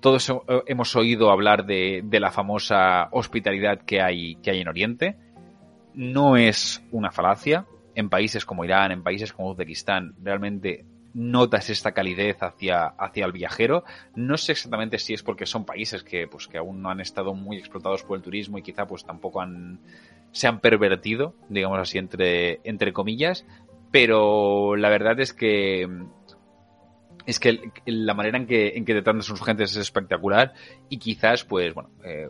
todos 0.00 0.30
hemos 0.66 0.96
oído 0.96 1.30
hablar 1.30 1.64
de, 1.64 2.02
de, 2.04 2.20
la 2.20 2.30
famosa 2.30 3.08
hospitalidad 3.12 3.82
que 3.86 4.02
hay, 4.02 4.34
que 4.42 4.50
hay 4.50 4.60
en 4.60 4.68
Oriente, 4.68 5.16
no 5.94 6.36
es 6.36 6.82
una 6.90 7.10
falacia. 7.10 7.66
En 7.94 8.08
países 8.08 8.46
como 8.46 8.64
Irán, 8.64 8.90
en 8.90 9.02
países 9.02 9.32
como 9.32 9.50
Uzbekistán, 9.50 10.14
realmente 10.22 10.86
notas 11.14 11.68
esta 11.70 11.92
calidez 11.92 12.42
hacia, 12.42 12.86
hacia 12.86 13.26
el 13.26 13.32
viajero. 13.32 13.84
No 14.14 14.36
sé 14.36 14.52
exactamente 14.52 14.98
si 14.98 15.14
es 15.14 15.22
porque 15.22 15.46
son 15.46 15.64
países 15.64 16.02
que, 16.02 16.26
pues, 16.26 16.48
que 16.48 16.58
aún 16.58 16.82
no 16.82 16.90
han 16.90 17.00
estado 17.00 17.34
muy 17.34 17.58
explotados 17.58 18.02
por 18.02 18.16
el 18.16 18.22
turismo 18.22 18.58
y 18.58 18.62
quizá 18.62 18.86
pues 18.86 19.04
tampoco 19.04 19.40
han, 19.40 19.80
se 20.32 20.48
han 20.48 20.60
pervertido, 20.60 21.34
digamos 21.48 21.78
así, 21.78 21.98
entre, 21.98 22.60
entre 22.64 22.92
comillas. 22.92 23.44
Pero 23.90 24.74
la 24.76 24.88
verdad 24.88 25.20
es 25.20 25.34
que 25.34 25.86
es 27.26 27.38
que 27.38 27.70
la 27.86 28.14
manera 28.14 28.38
en 28.38 28.46
que, 28.46 28.72
en 28.76 28.84
que 28.84 28.94
tratan 28.94 29.22
sus 29.22 29.42
gentes 29.42 29.70
es 29.72 29.76
espectacular 29.76 30.54
y 30.88 30.98
quizás, 30.98 31.44
pues, 31.44 31.72
bueno, 31.74 31.90
eh, 32.04 32.28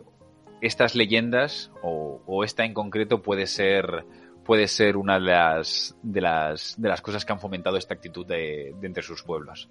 estas 0.63 0.95
leyendas 0.95 1.71
o, 1.81 2.43
esta 2.43 2.65
en 2.65 2.73
concreto 2.73 3.21
puede 3.21 3.47
ser 3.47 4.05
puede 4.45 4.67
ser 4.67 4.97
una 4.97 5.15
de 5.15 5.25
las 5.25 5.95
de 6.01 6.21
las 6.21 6.75
de 6.81 6.89
las 6.89 7.01
cosas 7.01 7.25
que 7.25 7.33
han 7.33 7.39
fomentado 7.39 7.77
esta 7.77 7.93
actitud 7.93 8.25
de, 8.25 8.73
de 8.79 8.87
entre 8.87 9.03
sus 9.03 9.23
pueblos. 9.23 9.69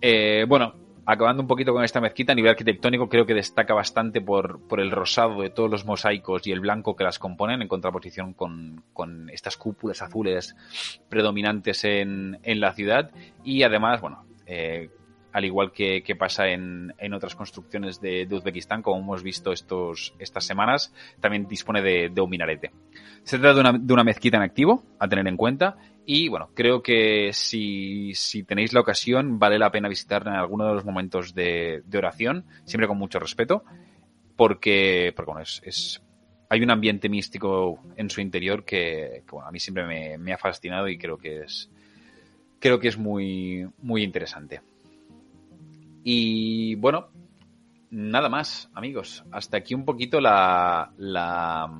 Eh, 0.00 0.44
bueno, 0.48 0.74
acabando 1.06 1.42
un 1.42 1.48
poquito 1.48 1.72
con 1.72 1.84
esta 1.84 2.00
mezquita 2.00 2.32
a 2.32 2.34
nivel 2.34 2.50
arquitectónico 2.50 3.08
creo 3.08 3.26
que 3.26 3.34
destaca 3.34 3.74
bastante 3.74 4.20
por, 4.20 4.60
por 4.68 4.80
el 4.80 4.90
rosado 4.90 5.40
de 5.40 5.50
todos 5.50 5.70
los 5.70 5.84
mosaicos 5.84 6.46
y 6.46 6.52
el 6.52 6.60
blanco 6.60 6.94
que 6.96 7.04
las 7.04 7.18
componen 7.18 7.62
en 7.62 7.68
contraposición 7.68 8.34
con, 8.34 8.82
con 8.92 9.30
estas 9.30 9.56
cúpulas 9.56 10.02
azules 10.02 10.56
predominantes 11.08 11.84
en, 11.84 12.38
en 12.42 12.60
la 12.60 12.72
ciudad 12.72 13.10
y 13.44 13.62
además 13.62 14.00
bueno 14.00 14.24
eh, 14.46 14.90
al 15.32 15.44
igual 15.44 15.72
que, 15.72 16.02
que 16.02 16.14
pasa 16.14 16.48
en, 16.48 16.94
en, 16.98 17.14
otras 17.14 17.34
construcciones 17.34 18.00
de, 18.00 18.28
Uzbekistán, 18.30 18.82
como 18.82 19.00
hemos 19.00 19.22
visto 19.22 19.52
estos, 19.52 20.14
estas 20.18 20.44
semanas, 20.44 20.92
también 21.20 21.48
dispone 21.48 21.82
de, 21.82 22.10
de 22.10 22.20
un 22.20 22.30
minarete. 22.30 22.70
Se 23.22 23.38
trata 23.38 23.54
de 23.54 23.60
una, 23.60 23.72
de 23.78 23.92
una, 23.92 24.04
mezquita 24.04 24.36
en 24.36 24.42
activo, 24.42 24.84
a 24.98 25.08
tener 25.08 25.26
en 25.26 25.36
cuenta, 25.36 25.76
y 26.04 26.28
bueno, 26.28 26.50
creo 26.54 26.82
que 26.82 27.30
si, 27.32 28.14
si 28.14 28.42
tenéis 28.42 28.72
la 28.72 28.80
ocasión, 28.80 29.38
vale 29.38 29.58
la 29.58 29.70
pena 29.70 29.88
visitarla 29.88 30.32
en 30.32 30.38
alguno 30.38 30.66
de 30.66 30.74
los 30.74 30.84
momentos 30.84 31.34
de, 31.34 31.82
oración, 31.96 32.44
siempre 32.64 32.88
con 32.88 32.98
mucho 32.98 33.18
respeto, 33.18 33.64
porque, 34.36 35.14
es, 35.64 36.02
hay 36.48 36.62
un 36.62 36.70
ambiente 36.70 37.08
místico 37.08 37.80
en 37.96 38.10
su 38.10 38.20
interior 38.20 38.64
que, 38.64 39.22
que 39.26 39.30
bueno, 39.30 39.48
a 39.48 39.52
mí 39.52 39.60
siempre 39.60 39.86
me, 39.86 40.18
me 40.18 40.32
ha 40.32 40.38
fascinado 40.38 40.88
y 40.88 40.98
creo 40.98 41.16
que 41.16 41.42
es, 41.42 41.70
creo 42.58 42.78
que 42.78 42.88
es 42.88 42.98
muy, 42.98 43.66
muy 43.78 44.02
interesante. 44.02 44.60
Y 46.04 46.74
bueno, 46.76 47.08
nada 47.90 48.28
más, 48.28 48.70
amigos. 48.74 49.24
Hasta 49.30 49.58
aquí 49.58 49.74
un 49.74 49.84
poquito 49.84 50.20
la, 50.20 50.92
la 50.96 51.70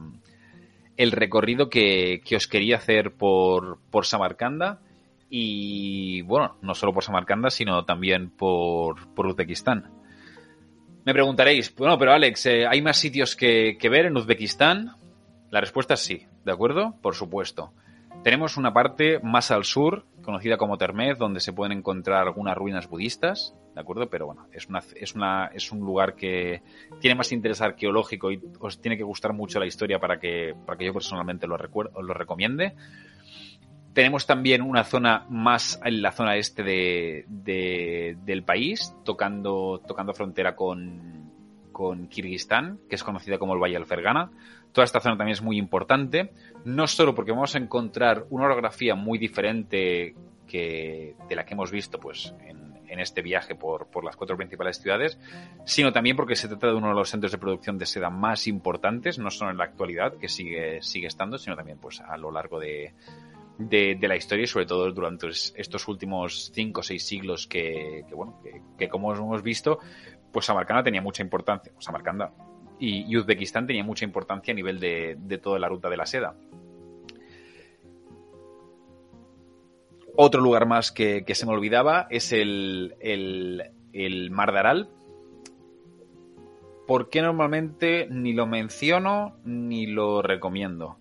el 0.96 1.12
recorrido 1.12 1.68
que, 1.68 2.22
os 2.36 2.46
quería 2.46 2.76
hacer 2.76 3.12
por, 3.12 3.78
por 3.90 4.06
Samarcanda. 4.06 4.80
Y 5.28 6.22
bueno, 6.22 6.56
no 6.60 6.74
solo 6.74 6.92
por 6.92 7.04
Samarcanda, 7.04 7.50
sino 7.50 7.84
también 7.84 8.30
por, 8.30 9.08
por 9.14 9.26
Uzbekistán. 9.26 9.90
Me 11.04 11.12
preguntaréis, 11.12 11.74
bueno, 11.74 11.98
pero 11.98 12.12
Alex, 12.12 12.46
eh, 12.46 12.66
¿hay 12.66 12.80
más 12.82 12.98
sitios 12.98 13.34
que 13.34 13.76
ver 13.90 14.06
en 14.06 14.16
Uzbekistán? 14.16 14.92
La 15.50 15.60
respuesta 15.60 15.94
es 15.94 16.00
sí, 16.00 16.26
¿de 16.44 16.52
acuerdo? 16.52 16.94
Por 17.02 17.14
supuesto. 17.14 17.72
Tenemos 18.22 18.56
una 18.56 18.72
parte 18.72 19.18
más 19.20 19.50
al 19.50 19.64
sur, 19.64 20.06
conocida 20.22 20.56
como 20.56 20.78
Termez, 20.78 21.18
donde 21.18 21.40
se 21.40 21.52
pueden 21.52 21.76
encontrar 21.78 22.22
algunas 22.22 22.56
ruinas 22.56 22.88
budistas, 22.88 23.54
¿de 23.74 23.80
acuerdo? 23.80 24.08
Pero 24.08 24.26
bueno, 24.26 24.46
es, 24.52 25.72
un 25.72 25.80
lugar 25.80 26.14
que 26.14 26.62
tiene 27.00 27.14
más 27.14 27.32
interés 27.32 27.60
arqueológico 27.60 28.30
y 28.30 28.40
os 28.60 28.80
tiene 28.80 28.96
que 28.96 29.02
gustar 29.02 29.32
mucho 29.32 29.58
la 29.58 29.66
historia 29.66 29.98
para 29.98 30.18
que, 30.18 30.54
para 30.66 30.78
que 30.78 30.86
yo 30.86 30.92
personalmente 30.92 31.46
lo, 31.46 31.56
recuerdo, 31.56 32.00
lo 32.02 32.14
recomiende. 32.14 32.74
Tenemos 33.92 34.26
también 34.26 34.62
una 34.62 34.84
zona 34.84 35.26
más 35.28 35.78
en 35.84 36.00
la 36.00 36.12
zona 36.12 36.36
este 36.36 36.62
de, 36.62 38.16
del 38.24 38.42
país, 38.42 38.94
tocando, 39.04 39.82
tocando 39.86 40.14
frontera 40.14 40.56
con, 40.56 41.30
con 41.72 42.08
Kirguistán, 42.08 42.78
que 42.88 42.94
es 42.94 43.04
conocida 43.04 43.38
como 43.38 43.52
el 43.52 43.60
Valle 43.60 43.74
del 43.74 43.84
Fergana. 43.84 44.30
Toda 44.72 44.84
esta 44.84 45.00
zona 45.00 45.16
también 45.16 45.34
es 45.34 45.42
muy 45.42 45.58
importante, 45.58 46.32
no 46.64 46.86
solo 46.86 47.14
porque 47.14 47.32
vamos 47.32 47.54
a 47.54 47.58
encontrar 47.58 48.24
una 48.30 48.46
orografía 48.46 48.94
muy 48.94 49.18
diferente 49.18 50.14
que, 50.46 51.14
de 51.28 51.36
la 51.36 51.44
que 51.44 51.54
hemos 51.54 51.70
visto 51.70 52.00
pues, 52.00 52.34
en, 52.46 52.62
este 52.98 53.22
viaje 53.22 53.54
por, 53.54 53.86
por, 53.86 54.04
las 54.04 54.16
cuatro 54.16 54.36
principales 54.36 54.78
ciudades, 54.78 55.18
sino 55.64 55.92
también 55.94 56.14
porque 56.14 56.36
se 56.36 56.46
trata 56.46 56.66
de 56.66 56.74
uno 56.74 56.88
de 56.88 56.94
los 56.94 57.08
centros 57.08 57.32
de 57.32 57.38
producción 57.38 57.78
de 57.78 57.86
seda 57.86 58.10
más 58.10 58.46
importantes, 58.46 59.18
no 59.18 59.30
solo 59.30 59.50
en 59.50 59.56
la 59.56 59.64
actualidad, 59.64 60.18
que 60.18 60.28
sigue, 60.28 60.82
sigue 60.82 61.06
estando, 61.06 61.38
sino 61.38 61.56
también 61.56 61.78
pues, 61.78 62.02
a 62.02 62.18
lo 62.18 62.30
largo 62.30 62.60
de, 62.60 62.92
de, 63.58 64.08
la 64.08 64.16
historia 64.16 64.44
y 64.44 64.46
sobre 64.46 64.66
todo 64.66 64.90
durante 64.92 65.28
estos 65.28 65.88
últimos 65.88 66.50
cinco 66.54 66.80
o 66.80 66.82
seis 66.82 67.06
siglos 67.06 67.46
que, 67.46 68.04
bueno, 68.14 68.40
que, 68.78 68.88
como 68.88 69.14
hemos 69.14 69.42
visto, 69.42 69.78
pues 70.30 70.46
Samarcanda 70.46 70.82
tenía 70.82 71.02
mucha 71.02 71.22
importancia, 71.22 71.72
Samarcanda 71.78 72.32
y, 72.84 73.16
Uzbekistán 73.16 73.66
tenía 73.66 73.84
mucha 73.84 74.04
importancia 74.04 74.50
a 74.50 74.56
nivel 74.56 74.80
de, 74.80 75.40
toda 75.40 75.60
la 75.60 75.68
ruta 75.68 75.88
de 75.88 75.96
la 75.96 76.04
seda. 76.04 76.34
Otro 80.16 80.40
lugar 80.40 80.66
más 80.66 80.90
que, 80.90 81.24
se 81.32 81.46
me 81.46 81.52
olvidaba 81.52 82.08
es 82.10 82.32
el, 82.32 82.92
Mar 84.32 84.52
de 84.52 84.58
Aral, 84.58 84.88
¿por 86.88 87.08
qué 87.08 87.22
normalmente 87.22 88.08
ni 88.10 88.32
lo 88.32 88.46
menciono 88.46 89.36
ni 89.44 89.86
lo 89.86 90.20
recomiendo? 90.20 90.98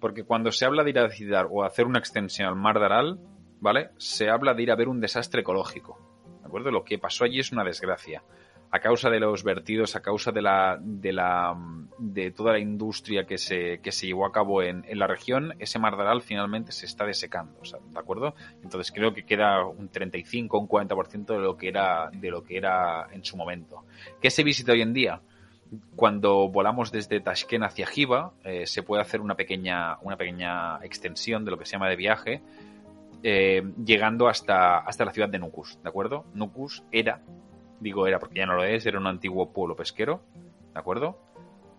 Porque 0.00 0.24
cuando 0.24 0.50
se 0.50 0.64
habla 0.64 0.82
de 0.82 0.90
ir 0.90 0.98
a 0.98 1.06
visitar 1.06 1.46
o 1.48 1.62
hacer 1.62 1.86
una 1.86 2.00
extensión 2.00 2.48
al 2.48 2.56
Mar 2.56 2.80
de 2.80 2.86
Aral, 2.86 3.20
¿vale? 3.60 3.90
Se 3.98 4.28
habla 4.28 4.54
de 4.54 4.64
ir 4.64 4.72
a 4.72 4.76
ver 4.76 4.88
un 4.88 5.00
desastre 5.00 5.42
ecológico. 5.42 5.96
¿De 6.40 6.46
acuerdo? 6.48 6.72
Lo 6.72 6.82
que 6.82 6.98
pasó 6.98 7.24
allí 7.24 7.38
es 7.38 7.52
una 7.52 7.62
desgracia. 7.62 8.24
A 8.72 8.78
causa 8.78 9.10
de 9.10 9.18
los 9.18 9.42
vertidos, 9.42 9.96
a 9.96 10.00
causa 10.00 10.30
de 10.30 10.42
la, 10.42 10.78
de 10.80 12.30
toda 12.30 12.52
la 12.52 12.58
industria 12.58 13.24
que 13.26 13.36
se, 13.36 13.80
que 13.80 13.90
se 13.90 14.06
llevó 14.06 14.26
a 14.26 14.32
cabo 14.32 14.62
en, 14.62 14.84
en 14.88 14.98
la 14.98 15.06
región, 15.06 15.54
ese 15.58 15.78
Mar 15.78 15.96
de 15.96 16.02
Aral 16.02 16.22
finalmente 16.22 16.70
se 16.70 16.86
está 16.86 17.04
desecando, 17.04 17.60
¿de 17.62 17.98
acuerdo? 17.98 18.34
Entonces 18.62 18.92
creo 18.92 19.12
que 19.12 19.24
queda 19.24 19.66
un 19.66 19.88
35, 19.88 20.58
un 20.58 20.68
40% 20.68 21.26
de 21.26 21.38
lo 21.38 21.56
que 21.56 21.68
era, 21.68 22.10
de 22.12 22.30
lo 22.30 22.44
que 22.44 22.56
era 22.56 23.08
en 23.12 23.24
su 23.24 23.36
momento. 23.36 23.84
¿Qué 24.20 24.30
se 24.30 24.44
visita 24.44 24.72
hoy 24.72 24.82
en 24.82 24.92
día? 24.92 25.20
cuando 25.94 26.48
volamos 26.48 26.90
desde 26.90 27.20
Tashkent 27.20 27.64
hacia 27.64 27.86
Jiva, 27.86 28.32
eh, 28.44 28.66
se 28.66 28.82
puede 28.82 29.02
hacer 29.02 29.20
una 29.20 29.36
pequeña, 29.36 29.98
una 30.02 30.16
pequeña 30.16 30.78
extensión 30.82 31.44
de 31.44 31.50
lo 31.52 31.58
que 31.58 31.64
se 31.64 31.72
llama 31.72 31.88
de 31.88 31.96
viaje, 31.96 32.42
eh, 33.22 33.62
llegando 33.84 34.28
hasta, 34.28 34.78
hasta 34.78 35.04
la 35.04 35.12
ciudad 35.12 35.28
de 35.28 35.38
Nukus, 35.38 35.78
¿de 35.82 35.88
acuerdo? 35.88 36.24
Nukus 36.34 36.82
era, 36.90 37.20
digo 37.80 38.06
era 38.06 38.18
porque 38.18 38.38
ya 38.38 38.46
no 38.46 38.54
lo 38.54 38.64
es, 38.64 38.86
era 38.86 38.98
un 38.98 39.06
antiguo 39.06 39.52
pueblo 39.52 39.74
pesquero, 39.74 40.22
¿de 40.72 40.78
acuerdo? 40.78 41.18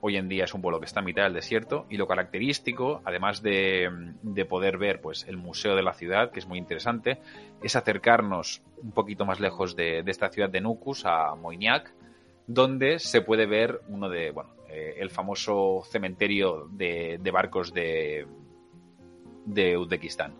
Hoy 0.02 0.18
en 0.18 0.28
día 0.28 0.45
es 0.45 0.54
un 0.54 0.62
pueblo 0.62 0.80
que 0.80 0.88
está 0.88 1.02
en 1.02 1.06
mitad 1.06 1.24
del 1.24 1.34
desierto 1.34 1.86
y 1.89 1.97
lo 1.97 2.08
característico, 2.08 3.02
además 3.06 3.43
de, 3.43 3.88
de 4.24 4.45
poder 4.45 4.80
ver 4.80 4.99
pues, 4.99 5.26
el 5.28 5.38
museo 5.38 5.76
de 5.76 5.84
la 5.84 5.93
ciudad, 5.93 6.32
que 6.32 6.39
es 6.39 6.47
muy 6.47 6.58
interesante, 6.58 7.20
es 7.62 7.76
acercarnos 7.76 8.64
un 8.82 8.91
poquito 8.91 9.26
más 9.26 9.39
lejos 9.39 9.76
de, 9.76 10.02
de 10.02 10.12
esta 10.12 10.30
ciudad 10.30 10.49
de 10.49 10.60
Nukus, 10.60 11.06
a 11.06 11.36
Moiniak, 11.36 11.93
donde 12.47 12.99
se 12.99 13.22
puede 13.22 13.45
ver 13.45 13.82
uno 13.88 14.10
de, 14.10 14.32
bueno, 14.32 14.49
eh, 14.70 14.95
el 14.99 15.10
famoso 15.10 15.84
cementerio 15.89 16.68
de, 16.72 17.20
barcos 17.32 17.74
de, 17.74 18.26
de 19.45 19.78
Uzbekistán. 19.78 20.34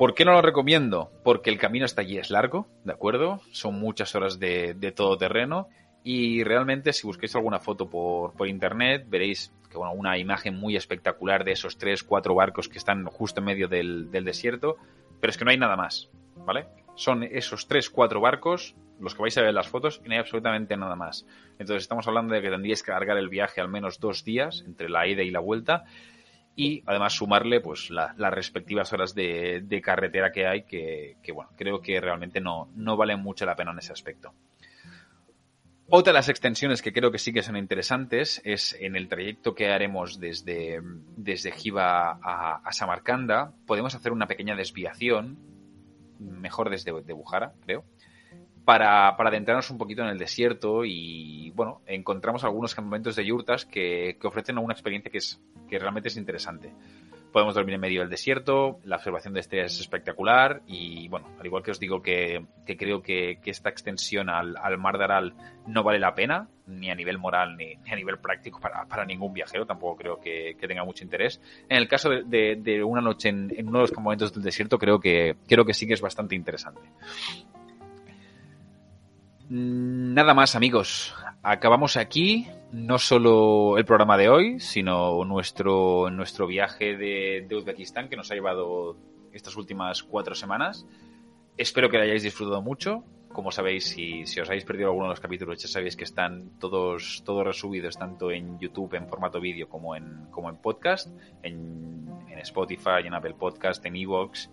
¿Por 0.00 0.14
qué 0.14 0.24
no 0.24 0.32
lo 0.32 0.40
recomiendo? 0.40 1.12
Porque 1.22 1.50
el 1.50 1.58
camino 1.58 1.84
hasta 1.84 2.00
allí 2.00 2.16
es 2.16 2.30
largo, 2.30 2.66
¿de 2.84 2.92
acuerdo? 2.94 3.42
Son 3.52 3.78
muchas 3.78 4.14
horas 4.14 4.38
de, 4.38 4.94
todo 4.96 5.18
terreno 5.18 5.68
y 6.02 6.42
realmente 6.42 6.94
si 6.94 7.06
busquéis 7.06 7.36
alguna 7.36 7.60
foto 7.60 7.90
por, 7.90 8.32
por 8.32 8.48
internet 8.48 9.04
veréis 9.06 9.52
que 9.70 9.76
bueno, 9.76 9.92
una 9.92 10.16
imagen 10.16 10.58
muy 10.58 10.74
espectacular 10.74 11.44
de 11.44 11.52
esos 11.52 11.76
tres, 11.76 12.02
cuatro 12.02 12.34
barcos 12.34 12.70
que 12.70 12.78
están 12.78 13.04
justo 13.04 13.40
en 13.40 13.44
medio 13.44 13.68
del, 13.68 14.10
del 14.10 14.24
desierto, 14.24 14.76
pero 15.20 15.32
es 15.32 15.36
que 15.36 15.44
no 15.44 15.50
hay 15.50 15.58
nada 15.58 15.76
más, 15.76 16.08
¿vale? 16.46 16.66
Son 16.94 17.22
esos 17.22 17.68
tres, 17.68 17.90
cuatro 17.90 18.22
barcos 18.22 18.74
los 19.00 19.14
que 19.14 19.20
vais 19.20 19.36
a 19.36 19.42
ver 19.42 19.52
las 19.52 19.68
fotos 19.68 20.00
y 20.02 20.08
no 20.08 20.14
hay 20.14 20.20
absolutamente 20.20 20.78
nada 20.78 20.96
más. 20.96 21.26
Entonces 21.58 21.82
estamos 21.82 22.08
hablando 22.08 22.32
de 22.32 22.40
que 22.40 22.48
tendríais 22.48 22.82
que 22.82 22.90
alargar 22.90 23.18
el 23.18 23.28
viaje 23.28 23.60
al 23.60 23.68
menos 23.68 24.00
dos 24.00 24.24
días 24.24 24.64
entre 24.66 24.88
la 24.88 25.06
ida 25.06 25.22
y 25.22 25.30
la 25.30 25.40
vuelta 25.40 25.84
y 26.56 26.82
además 26.86 27.14
sumarle 27.14 27.60
pues 27.60 27.90
las 27.90 28.16
respectivas 28.16 28.92
horas 28.92 29.14
de, 29.14 29.80
carretera 29.82 30.32
que 30.32 30.46
hay 30.46 30.62
que, 30.64 31.16
bueno 31.32 31.50
creo 31.56 31.80
que 31.80 32.00
realmente 32.00 32.40
no, 32.40 32.68
no 32.74 32.96
valen 32.96 33.20
mucho 33.20 33.46
la 33.46 33.56
pena 33.56 33.72
en 33.72 33.78
ese 33.78 33.92
aspecto. 33.92 34.32
Otra 35.92 36.12
de 36.12 36.18
las 36.20 36.28
extensiones 36.28 36.82
que 36.82 36.92
creo 36.92 37.10
que 37.10 37.18
sí 37.18 37.32
que 37.32 37.42
son 37.42 37.56
interesantes 37.56 38.40
es 38.44 38.76
en 38.78 38.94
el 38.94 39.08
trayecto 39.08 39.56
que 39.56 39.72
haremos 39.72 40.20
desde, 40.20 40.80
desde 41.16 41.52
a, 41.78 42.70
Samarcanda, 42.70 43.52
podemos 43.66 43.96
hacer 43.96 44.12
una 44.12 44.28
pequeña 44.28 44.54
desviación, 44.54 45.36
mejor 46.20 46.70
desde 46.70 46.92
de 46.92 47.12
Bujara, 47.12 47.54
creo, 47.64 47.84
para, 48.70 49.16
para, 49.16 49.30
adentrarnos 49.30 49.68
un 49.72 49.78
poquito 49.78 50.02
en 50.02 50.10
el 50.10 50.18
desierto 50.18 50.84
y, 50.84 51.50
bueno, 51.56 51.80
encontramos 51.86 52.44
algunos 52.44 52.72
campamentos 52.72 53.16
de 53.16 53.26
yurtas 53.26 53.64
que, 53.64 54.16
que 54.20 54.26
ofrecen 54.28 54.58
una 54.58 54.72
experiencia 54.72 55.10
que, 55.10 55.18
es, 55.18 55.40
que 55.68 55.76
realmente 55.76 56.08
es 56.08 56.16
interesante. 56.16 56.72
Podemos 57.32 57.56
dormir 57.56 57.74
en 57.74 57.80
medio 57.80 58.00
del 58.02 58.08
desierto, 58.08 58.78
la 58.84 58.96
observación 58.96 59.34
de 59.34 59.40
este 59.40 59.60
es 59.60 59.80
espectacular 59.80 60.62
y, 60.68 61.08
bueno, 61.08 61.26
al 61.40 61.46
igual 61.46 61.64
que 61.64 61.72
os 61.72 61.80
digo 61.80 62.00
que, 62.00 62.46
que 62.64 62.76
creo 62.76 63.02
que, 63.02 63.40
que, 63.42 63.50
esta 63.50 63.70
extensión 63.70 64.28
al, 64.28 64.56
al, 64.56 64.78
mar 64.78 64.98
de 64.98 65.04
Aral 65.04 65.34
no 65.66 65.82
vale 65.82 65.98
la 65.98 66.14
pena, 66.14 66.46
ni 66.68 66.92
a 66.92 66.94
nivel 66.94 67.18
moral 67.18 67.56
ni, 67.56 67.74
ni 67.74 67.90
a 67.90 67.96
nivel 67.96 68.18
práctico 68.18 68.60
para, 68.60 68.86
para, 68.86 69.04
ningún 69.04 69.32
viajero, 69.32 69.66
tampoco 69.66 69.96
creo 69.96 70.20
que, 70.20 70.56
tenga 70.60 70.84
mucho 70.84 71.02
interés. 71.02 71.40
En 71.68 71.76
el 71.76 71.88
caso 71.88 72.08
de, 72.08 72.22
de, 72.22 72.54
de 72.54 72.84
una 72.84 73.00
noche 73.00 73.30
en, 73.30 73.52
en, 73.56 73.66
uno 73.66 73.78
de 73.78 73.82
los 73.82 73.92
campamentos 73.92 74.32
del 74.32 74.44
desierto 74.44 74.78
creo 74.78 75.00
que, 75.00 75.34
creo 75.48 75.64
que 75.64 75.74
sí 75.74 75.88
que 75.88 75.94
es 75.94 76.00
bastante 76.00 76.36
interesante. 76.36 76.82
Nada 79.52 80.32
más, 80.32 80.54
amigos. 80.54 81.12
Acabamos 81.42 81.96
aquí 81.96 82.46
no 82.70 83.00
solo 83.00 83.78
el 83.78 83.84
programa 83.84 84.16
de 84.16 84.28
hoy, 84.28 84.60
sino 84.60 85.24
nuestro, 85.24 86.08
nuestro 86.08 86.46
viaje 86.46 86.96
de, 86.96 87.48
Uzbekistán 87.50 88.08
que 88.08 88.14
nos 88.14 88.30
ha 88.30 88.34
llevado 88.34 88.96
estas 89.32 89.56
últimas 89.56 90.04
cuatro 90.04 90.36
semanas. 90.36 90.86
Espero 91.56 91.90
que 91.90 91.96
lo 91.96 92.04
hayáis 92.04 92.22
disfrutado 92.22 92.62
mucho. 92.62 93.02
Como 93.32 93.50
sabéis, 93.50 93.88
si, 93.88 94.24
si 94.24 94.38
os 94.38 94.48
habéis 94.48 94.64
perdido 94.64 94.90
alguno 94.90 95.06
de 95.06 95.14
los 95.14 95.20
capítulos, 95.20 95.60
ya 95.60 95.66
sabéis 95.66 95.96
que 95.96 96.04
están 96.04 96.50
todos, 96.60 97.24
todos 97.26 97.44
resubidos 97.44 97.98
tanto 97.98 98.30
en 98.30 98.56
YouTube 98.60 98.94
en 98.94 99.08
formato 99.08 99.40
vídeo 99.40 99.68
como 99.68 99.96
en, 99.96 100.26
como 100.30 100.48
en 100.48 100.58
podcast, 100.58 101.08
en, 101.42 102.08
en 102.28 102.38
Spotify, 102.38 103.04
en 103.04 103.14
Apple 103.14 103.34
Podcast, 103.34 103.84
en 103.84 103.96
Evox 103.96 104.48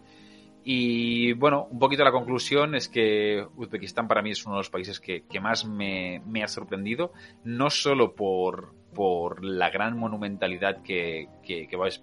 y 0.69 1.31
bueno, 1.31 1.69
un 1.71 1.79
poquito 1.79 2.03
la 2.03 2.11
conclusión 2.11 2.75
es 2.75 2.89
que 2.89 3.41
Uzbekistán 3.55 4.05
para 4.05 4.21
mí 4.21 4.31
es 4.31 4.45
uno 4.45 4.55
de 4.55 4.59
los 4.59 4.69
países 4.69 4.99
que, 4.99 5.23
más 5.39 5.63
me, 5.63 6.21
ha 6.43 6.47
sorprendido, 6.49 7.13
no 7.45 7.69
solo 7.69 8.15
por, 8.15 8.73
por 8.93 9.45
la 9.45 9.69
gran 9.69 9.97
monumentalidad 9.97 10.83
que, 10.83 11.29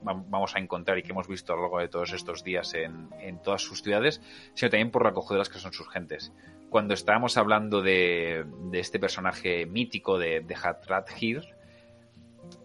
vamos 0.03 0.57
a 0.57 0.59
encontrar 0.61 0.97
y 0.97 1.03
que 1.03 1.11
hemos 1.11 1.29
visto 1.29 1.53
a 1.53 1.57
lo 1.57 1.63
largo 1.65 1.79
de 1.81 1.89
todos 1.89 2.15
estos 2.15 2.43
días 2.43 2.73
en, 2.73 3.43
todas 3.43 3.61
sus 3.61 3.83
ciudades, 3.83 4.23
sino 4.55 4.71
también 4.71 4.91
por 4.91 5.03
la 5.03 5.11
acogedoras 5.11 5.51
que 5.51 5.59
son 5.59 5.75
sus 5.75 5.91
gentes. 5.91 6.33
Cuando 6.71 6.95
estábamos 6.95 7.37
hablando 7.37 7.83
de, 7.83 8.47
este 8.73 8.99
personaje 8.99 9.67
mítico 9.67 10.17
de, 10.17 10.41
de 10.41 10.55
Hatrat 10.55 11.11
Hir, 11.21 11.43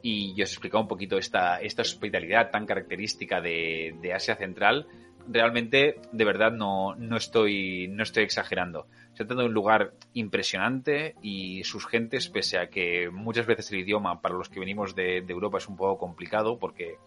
y 0.02 0.34
yo 0.34 0.46
os 0.46 0.52
explicaba 0.52 0.82
un 0.82 0.88
poquito 0.88 1.18
esta, 1.18 1.60
esta 1.60 1.82
hospitalidad 1.82 2.52
tan 2.52 2.66
característica 2.66 3.42
de, 3.42 3.98
de 4.02 4.14
Asia 4.14 4.38
Central, 4.38 4.88
realmente, 5.32 6.02
de 6.12 6.26
verdad, 6.26 6.52
no, 6.52 6.96
no, 6.96 7.16
estoy, 7.16 7.88
no 7.88 8.04
estoy 8.04 8.24
exagerando. 8.24 8.88
Se 9.14 9.26
trata 9.26 9.42
de 9.42 9.48
un 9.48 9.54
lugar 9.54 9.94
impresionante 10.14 11.16
y 11.22 11.64
sus 11.64 11.86
gentes, 11.86 12.30
pese 12.30 12.58
a 12.58 12.70
que 12.70 13.10
muchas 13.12 13.46
veces 13.46 13.72
el 13.72 13.80
idioma 13.80 14.22
para 14.22 14.36
los 14.36 14.50
que 14.50 14.60
venimos 14.60 14.96
de, 14.96 15.18
Europa 15.18 15.60
es 15.60 15.68
un 15.68 15.78
poco 15.78 15.98
complicado, 16.00 16.58
porque 16.58 16.98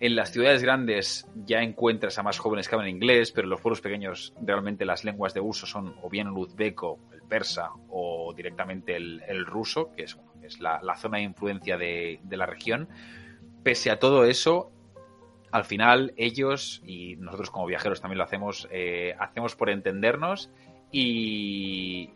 en 0.00 0.16
las 0.16 0.32
ciudades 0.32 0.62
grandes 0.62 1.26
ya 1.44 1.62
encuentras 1.62 2.18
a 2.18 2.22
más 2.22 2.38
jóvenes 2.38 2.68
que 2.68 2.74
hablan 2.74 2.90
inglés, 2.90 3.30
pero 3.30 3.46
en 3.46 3.50
los 3.50 3.60
pueblos 3.60 3.80
pequeños 3.80 4.32
realmente 4.40 4.84
las 4.84 5.04
lenguas 5.04 5.34
de 5.34 5.40
uso 5.40 5.66
son 5.66 5.94
o 6.02 6.08
bien 6.08 6.28
el 6.28 6.32
uzbeco, 6.32 6.98
el 7.12 7.22
persa 7.22 7.70
o 7.90 8.32
directamente 8.34 8.96
el, 8.96 9.46
ruso, 9.46 9.92
que 9.94 10.04
es, 10.04 10.18
es 10.42 10.60
la, 10.60 10.80
zona 10.96 11.18
de 11.18 11.24
influencia 11.24 11.76
de, 11.76 12.20
de 12.22 12.36
la 12.36 12.46
región. 12.46 12.88
Pese 13.62 13.90
a 13.90 13.98
todo 13.98 14.24
eso, 14.24 14.72
al 15.52 15.64
final 15.64 16.14
ellos 16.16 16.82
y 16.84 17.16
nosotros 17.16 17.50
como 17.50 17.66
viajeros 17.66 18.00
también 18.00 18.18
lo 18.18 18.24
hacemos, 18.24 18.66
eh, 18.72 19.14
hacemos 19.18 19.54
por 19.54 19.70
entendernos 19.70 20.50
y, 20.90 22.10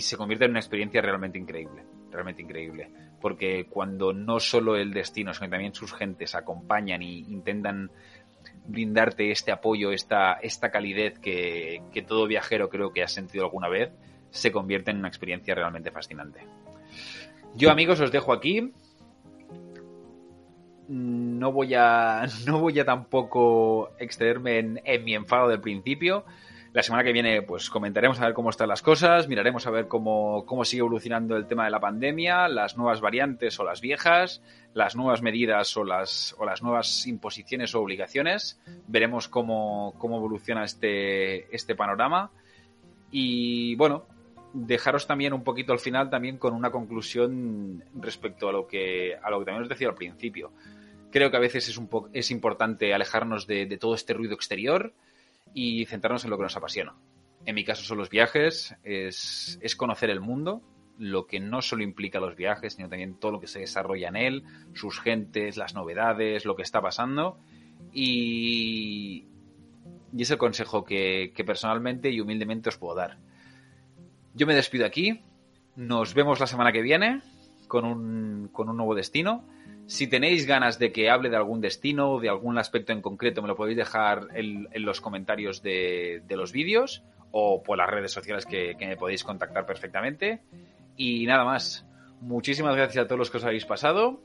se 0.00 0.16
convierte 0.16 0.44
en 0.44 0.52
una 0.52 0.60
experiencia 0.60 1.02
realmente 1.02 1.38
increíble, 1.38 1.84
realmente 2.10 2.42
increíble. 2.42 2.90
Porque 3.20 3.66
cuando 3.68 4.12
no 4.12 4.40
solo 4.40 4.76
el 4.76 4.92
destino, 4.92 5.32
sino 5.32 5.48
también 5.48 5.74
sus 5.74 5.92
gentes 5.92 6.34
acompañan 6.34 7.02
e 7.02 7.06
intentan 7.06 7.90
brindarte 8.66 9.30
este 9.30 9.52
apoyo, 9.52 9.92
esta, 9.92 10.34
esta 10.34 10.70
calidez 10.70 11.18
que, 11.18 11.82
que 11.92 12.02
todo 12.02 12.26
viajero 12.26 12.68
creo 12.68 12.92
que 12.92 13.02
ha 13.02 13.08
sentido 13.08 13.44
alguna 13.44 13.68
vez, 13.68 13.92
se 14.30 14.52
convierte 14.52 14.90
en 14.90 14.98
una 14.98 15.08
experiencia 15.08 15.54
realmente 15.54 15.90
fascinante. 15.90 16.40
Yo, 17.54 17.70
amigos, 17.70 18.00
os 18.00 18.10
dejo 18.10 18.32
aquí. 18.32 18.72
No 20.92 21.52
voy 21.52 21.74
a, 21.74 22.26
no 22.46 22.60
voy 22.60 22.78
a 22.78 22.84
tampoco 22.84 23.92
excederme 23.98 24.58
en, 24.58 24.80
en 24.84 25.04
mi 25.04 25.14
enfado 25.14 25.48
del 25.48 25.60
principio. 25.60 26.24
La 26.74 26.82
semana 26.82 27.04
que 27.04 27.12
viene, 27.12 27.42
pues 27.42 27.68
comentaremos 27.68 28.18
a 28.18 28.26
ver 28.26 28.34
cómo 28.34 28.48
están 28.48 28.68
las 28.68 28.80
cosas, 28.80 29.28
miraremos 29.28 29.66
a 29.66 29.70
ver 29.70 29.88
cómo, 29.88 30.46
cómo 30.46 30.64
sigue 30.64 30.80
evolucionando 30.80 31.36
el 31.36 31.46
tema 31.46 31.66
de 31.66 31.70
la 31.70 31.80
pandemia, 31.80 32.48
las 32.48 32.78
nuevas 32.78 33.02
variantes 33.02 33.60
o 33.60 33.64
las 33.64 33.82
viejas, 33.82 34.42
las 34.72 34.96
nuevas 34.96 35.20
medidas 35.20 35.76
o 35.76 35.84
las, 35.84 36.34
o 36.38 36.46
las 36.46 36.62
nuevas 36.62 37.06
imposiciones 37.06 37.74
o 37.74 37.80
obligaciones. 37.80 38.58
Veremos 38.86 39.28
cómo, 39.28 39.94
cómo 39.98 40.16
evoluciona 40.16 40.64
este, 40.64 41.54
este 41.54 41.74
panorama. 41.74 42.30
Y 43.10 43.74
bueno, 43.76 44.04
dejaros 44.54 45.06
también 45.06 45.34
un 45.34 45.44
poquito 45.44 45.74
al 45.74 45.78
final 45.78 46.08
también 46.08 46.38
con 46.38 46.54
una 46.54 46.70
conclusión 46.70 47.84
respecto 47.94 48.48
a 48.48 48.52
lo 48.52 48.66
que, 48.66 49.14
a 49.22 49.30
lo 49.30 49.40
que 49.40 49.44
también 49.44 49.62
os 49.64 49.68
decía 49.68 49.88
al 49.88 49.94
principio. 49.94 50.52
Creo 51.12 51.30
que 51.30 51.36
a 51.36 51.40
veces 51.40 51.68
es, 51.68 51.78
un 51.78 51.88
es 52.12 52.30
importante 52.30 52.92
alejarnos 52.92 53.46
de, 53.46 53.66
de 53.66 53.78
todo 53.78 53.94
este 53.94 54.14
ruido 54.14 54.34
exterior 54.34 54.92
y 55.54 55.84
centrarnos 55.86 56.24
en 56.24 56.30
lo 56.30 56.36
que 56.36 56.44
nos 56.44 56.56
apasiona. 56.56 56.94
En 57.44 57.54
mi 57.54 57.64
caso 57.64 57.82
son 57.82 57.98
los 57.98 58.10
viajes, 58.10 58.74
es, 58.82 59.58
es 59.60 59.76
conocer 59.76 60.10
el 60.10 60.20
mundo, 60.20 60.62
lo 60.98 61.26
que 61.26 61.40
no 61.40 61.62
solo 61.62 61.82
implica 61.82 62.20
los 62.20 62.36
viajes, 62.36 62.74
sino 62.74 62.88
también 62.88 63.18
todo 63.18 63.32
lo 63.32 63.40
que 63.40 63.46
se 63.46 63.60
desarrolla 63.60 64.08
en 64.08 64.16
él, 64.16 64.44
sus 64.74 65.00
gentes, 65.00 65.56
las 65.56 65.74
novedades, 65.74 66.44
lo 66.44 66.54
que 66.54 66.62
está 66.62 66.80
pasando. 66.80 67.38
Y, 67.92 69.26
y 70.16 70.22
es 70.22 70.30
el 70.30 70.38
consejo 70.38 70.84
que, 70.84 71.32
que, 71.34 71.44
personalmente 71.44 72.10
y 72.10 72.20
humildemente 72.20 72.68
os 72.68 72.78
puedo 72.78 72.94
dar. 72.94 73.18
Yo 74.34 74.46
me 74.46 74.54
despido 74.54 74.86
aquí. 74.86 75.20
Nos 75.74 76.14
vemos 76.14 76.38
la 76.38 76.46
semana 76.46 76.70
que 76.70 76.82
viene 76.82 77.20
con 77.66 77.84
un, 77.84 78.48
con 78.52 78.68
un 78.68 78.76
nuevo 78.76 78.94
destino. 78.94 79.44
Si 79.86 80.06
tenéis 80.06 80.46
ganas 80.46 80.78
de 80.78 80.92
que 80.92 81.10
hable 81.10 81.28
de 81.28 81.36
algún 81.36 81.60
destino 81.60 82.12
o 82.12 82.20
de 82.20 82.28
algún 82.28 82.58
aspecto 82.58 82.92
en 82.92 83.02
concreto, 83.02 83.42
me 83.42 83.48
lo 83.48 83.56
podéis 83.56 83.76
dejar 83.76 84.28
en, 84.34 84.68
los 84.74 85.00
comentarios 85.00 85.62
de, 85.62 86.22
los 86.28 86.52
vídeos 86.52 87.02
o 87.30 87.62
por 87.62 87.78
las 87.78 87.90
redes 87.90 88.12
sociales 88.12 88.46
que, 88.46 88.76
me 88.78 88.96
podéis 88.96 89.24
contactar 89.24 89.66
perfectamente. 89.66 90.40
Y 90.96 91.26
nada 91.26 91.44
más. 91.44 91.86
Muchísimas 92.20 92.76
gracias 92.76 93.04
a 93.04 93.08
todos 93.08 93.18
los 93.18 93.30
que 93.30 93.38
os 93.38 93.44
habéis 93.44 93.64
pasado 93.64 94.20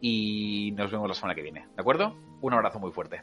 y 0.00 0.72
nos 0.72 0.90
vemos 0.90 1.08
la 1.08 1.14
semana 1.14 1.36
que 1.36 1.42
viene. 1.42 1.68
¿De 1.76 1.80
acuerdo? 1.80 2.16
Un 2.40 2.54
abrazo 2.54 2.80
muy 2.80 2.90
fuerte. 2.90 3.22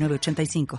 85. 0.00 0.66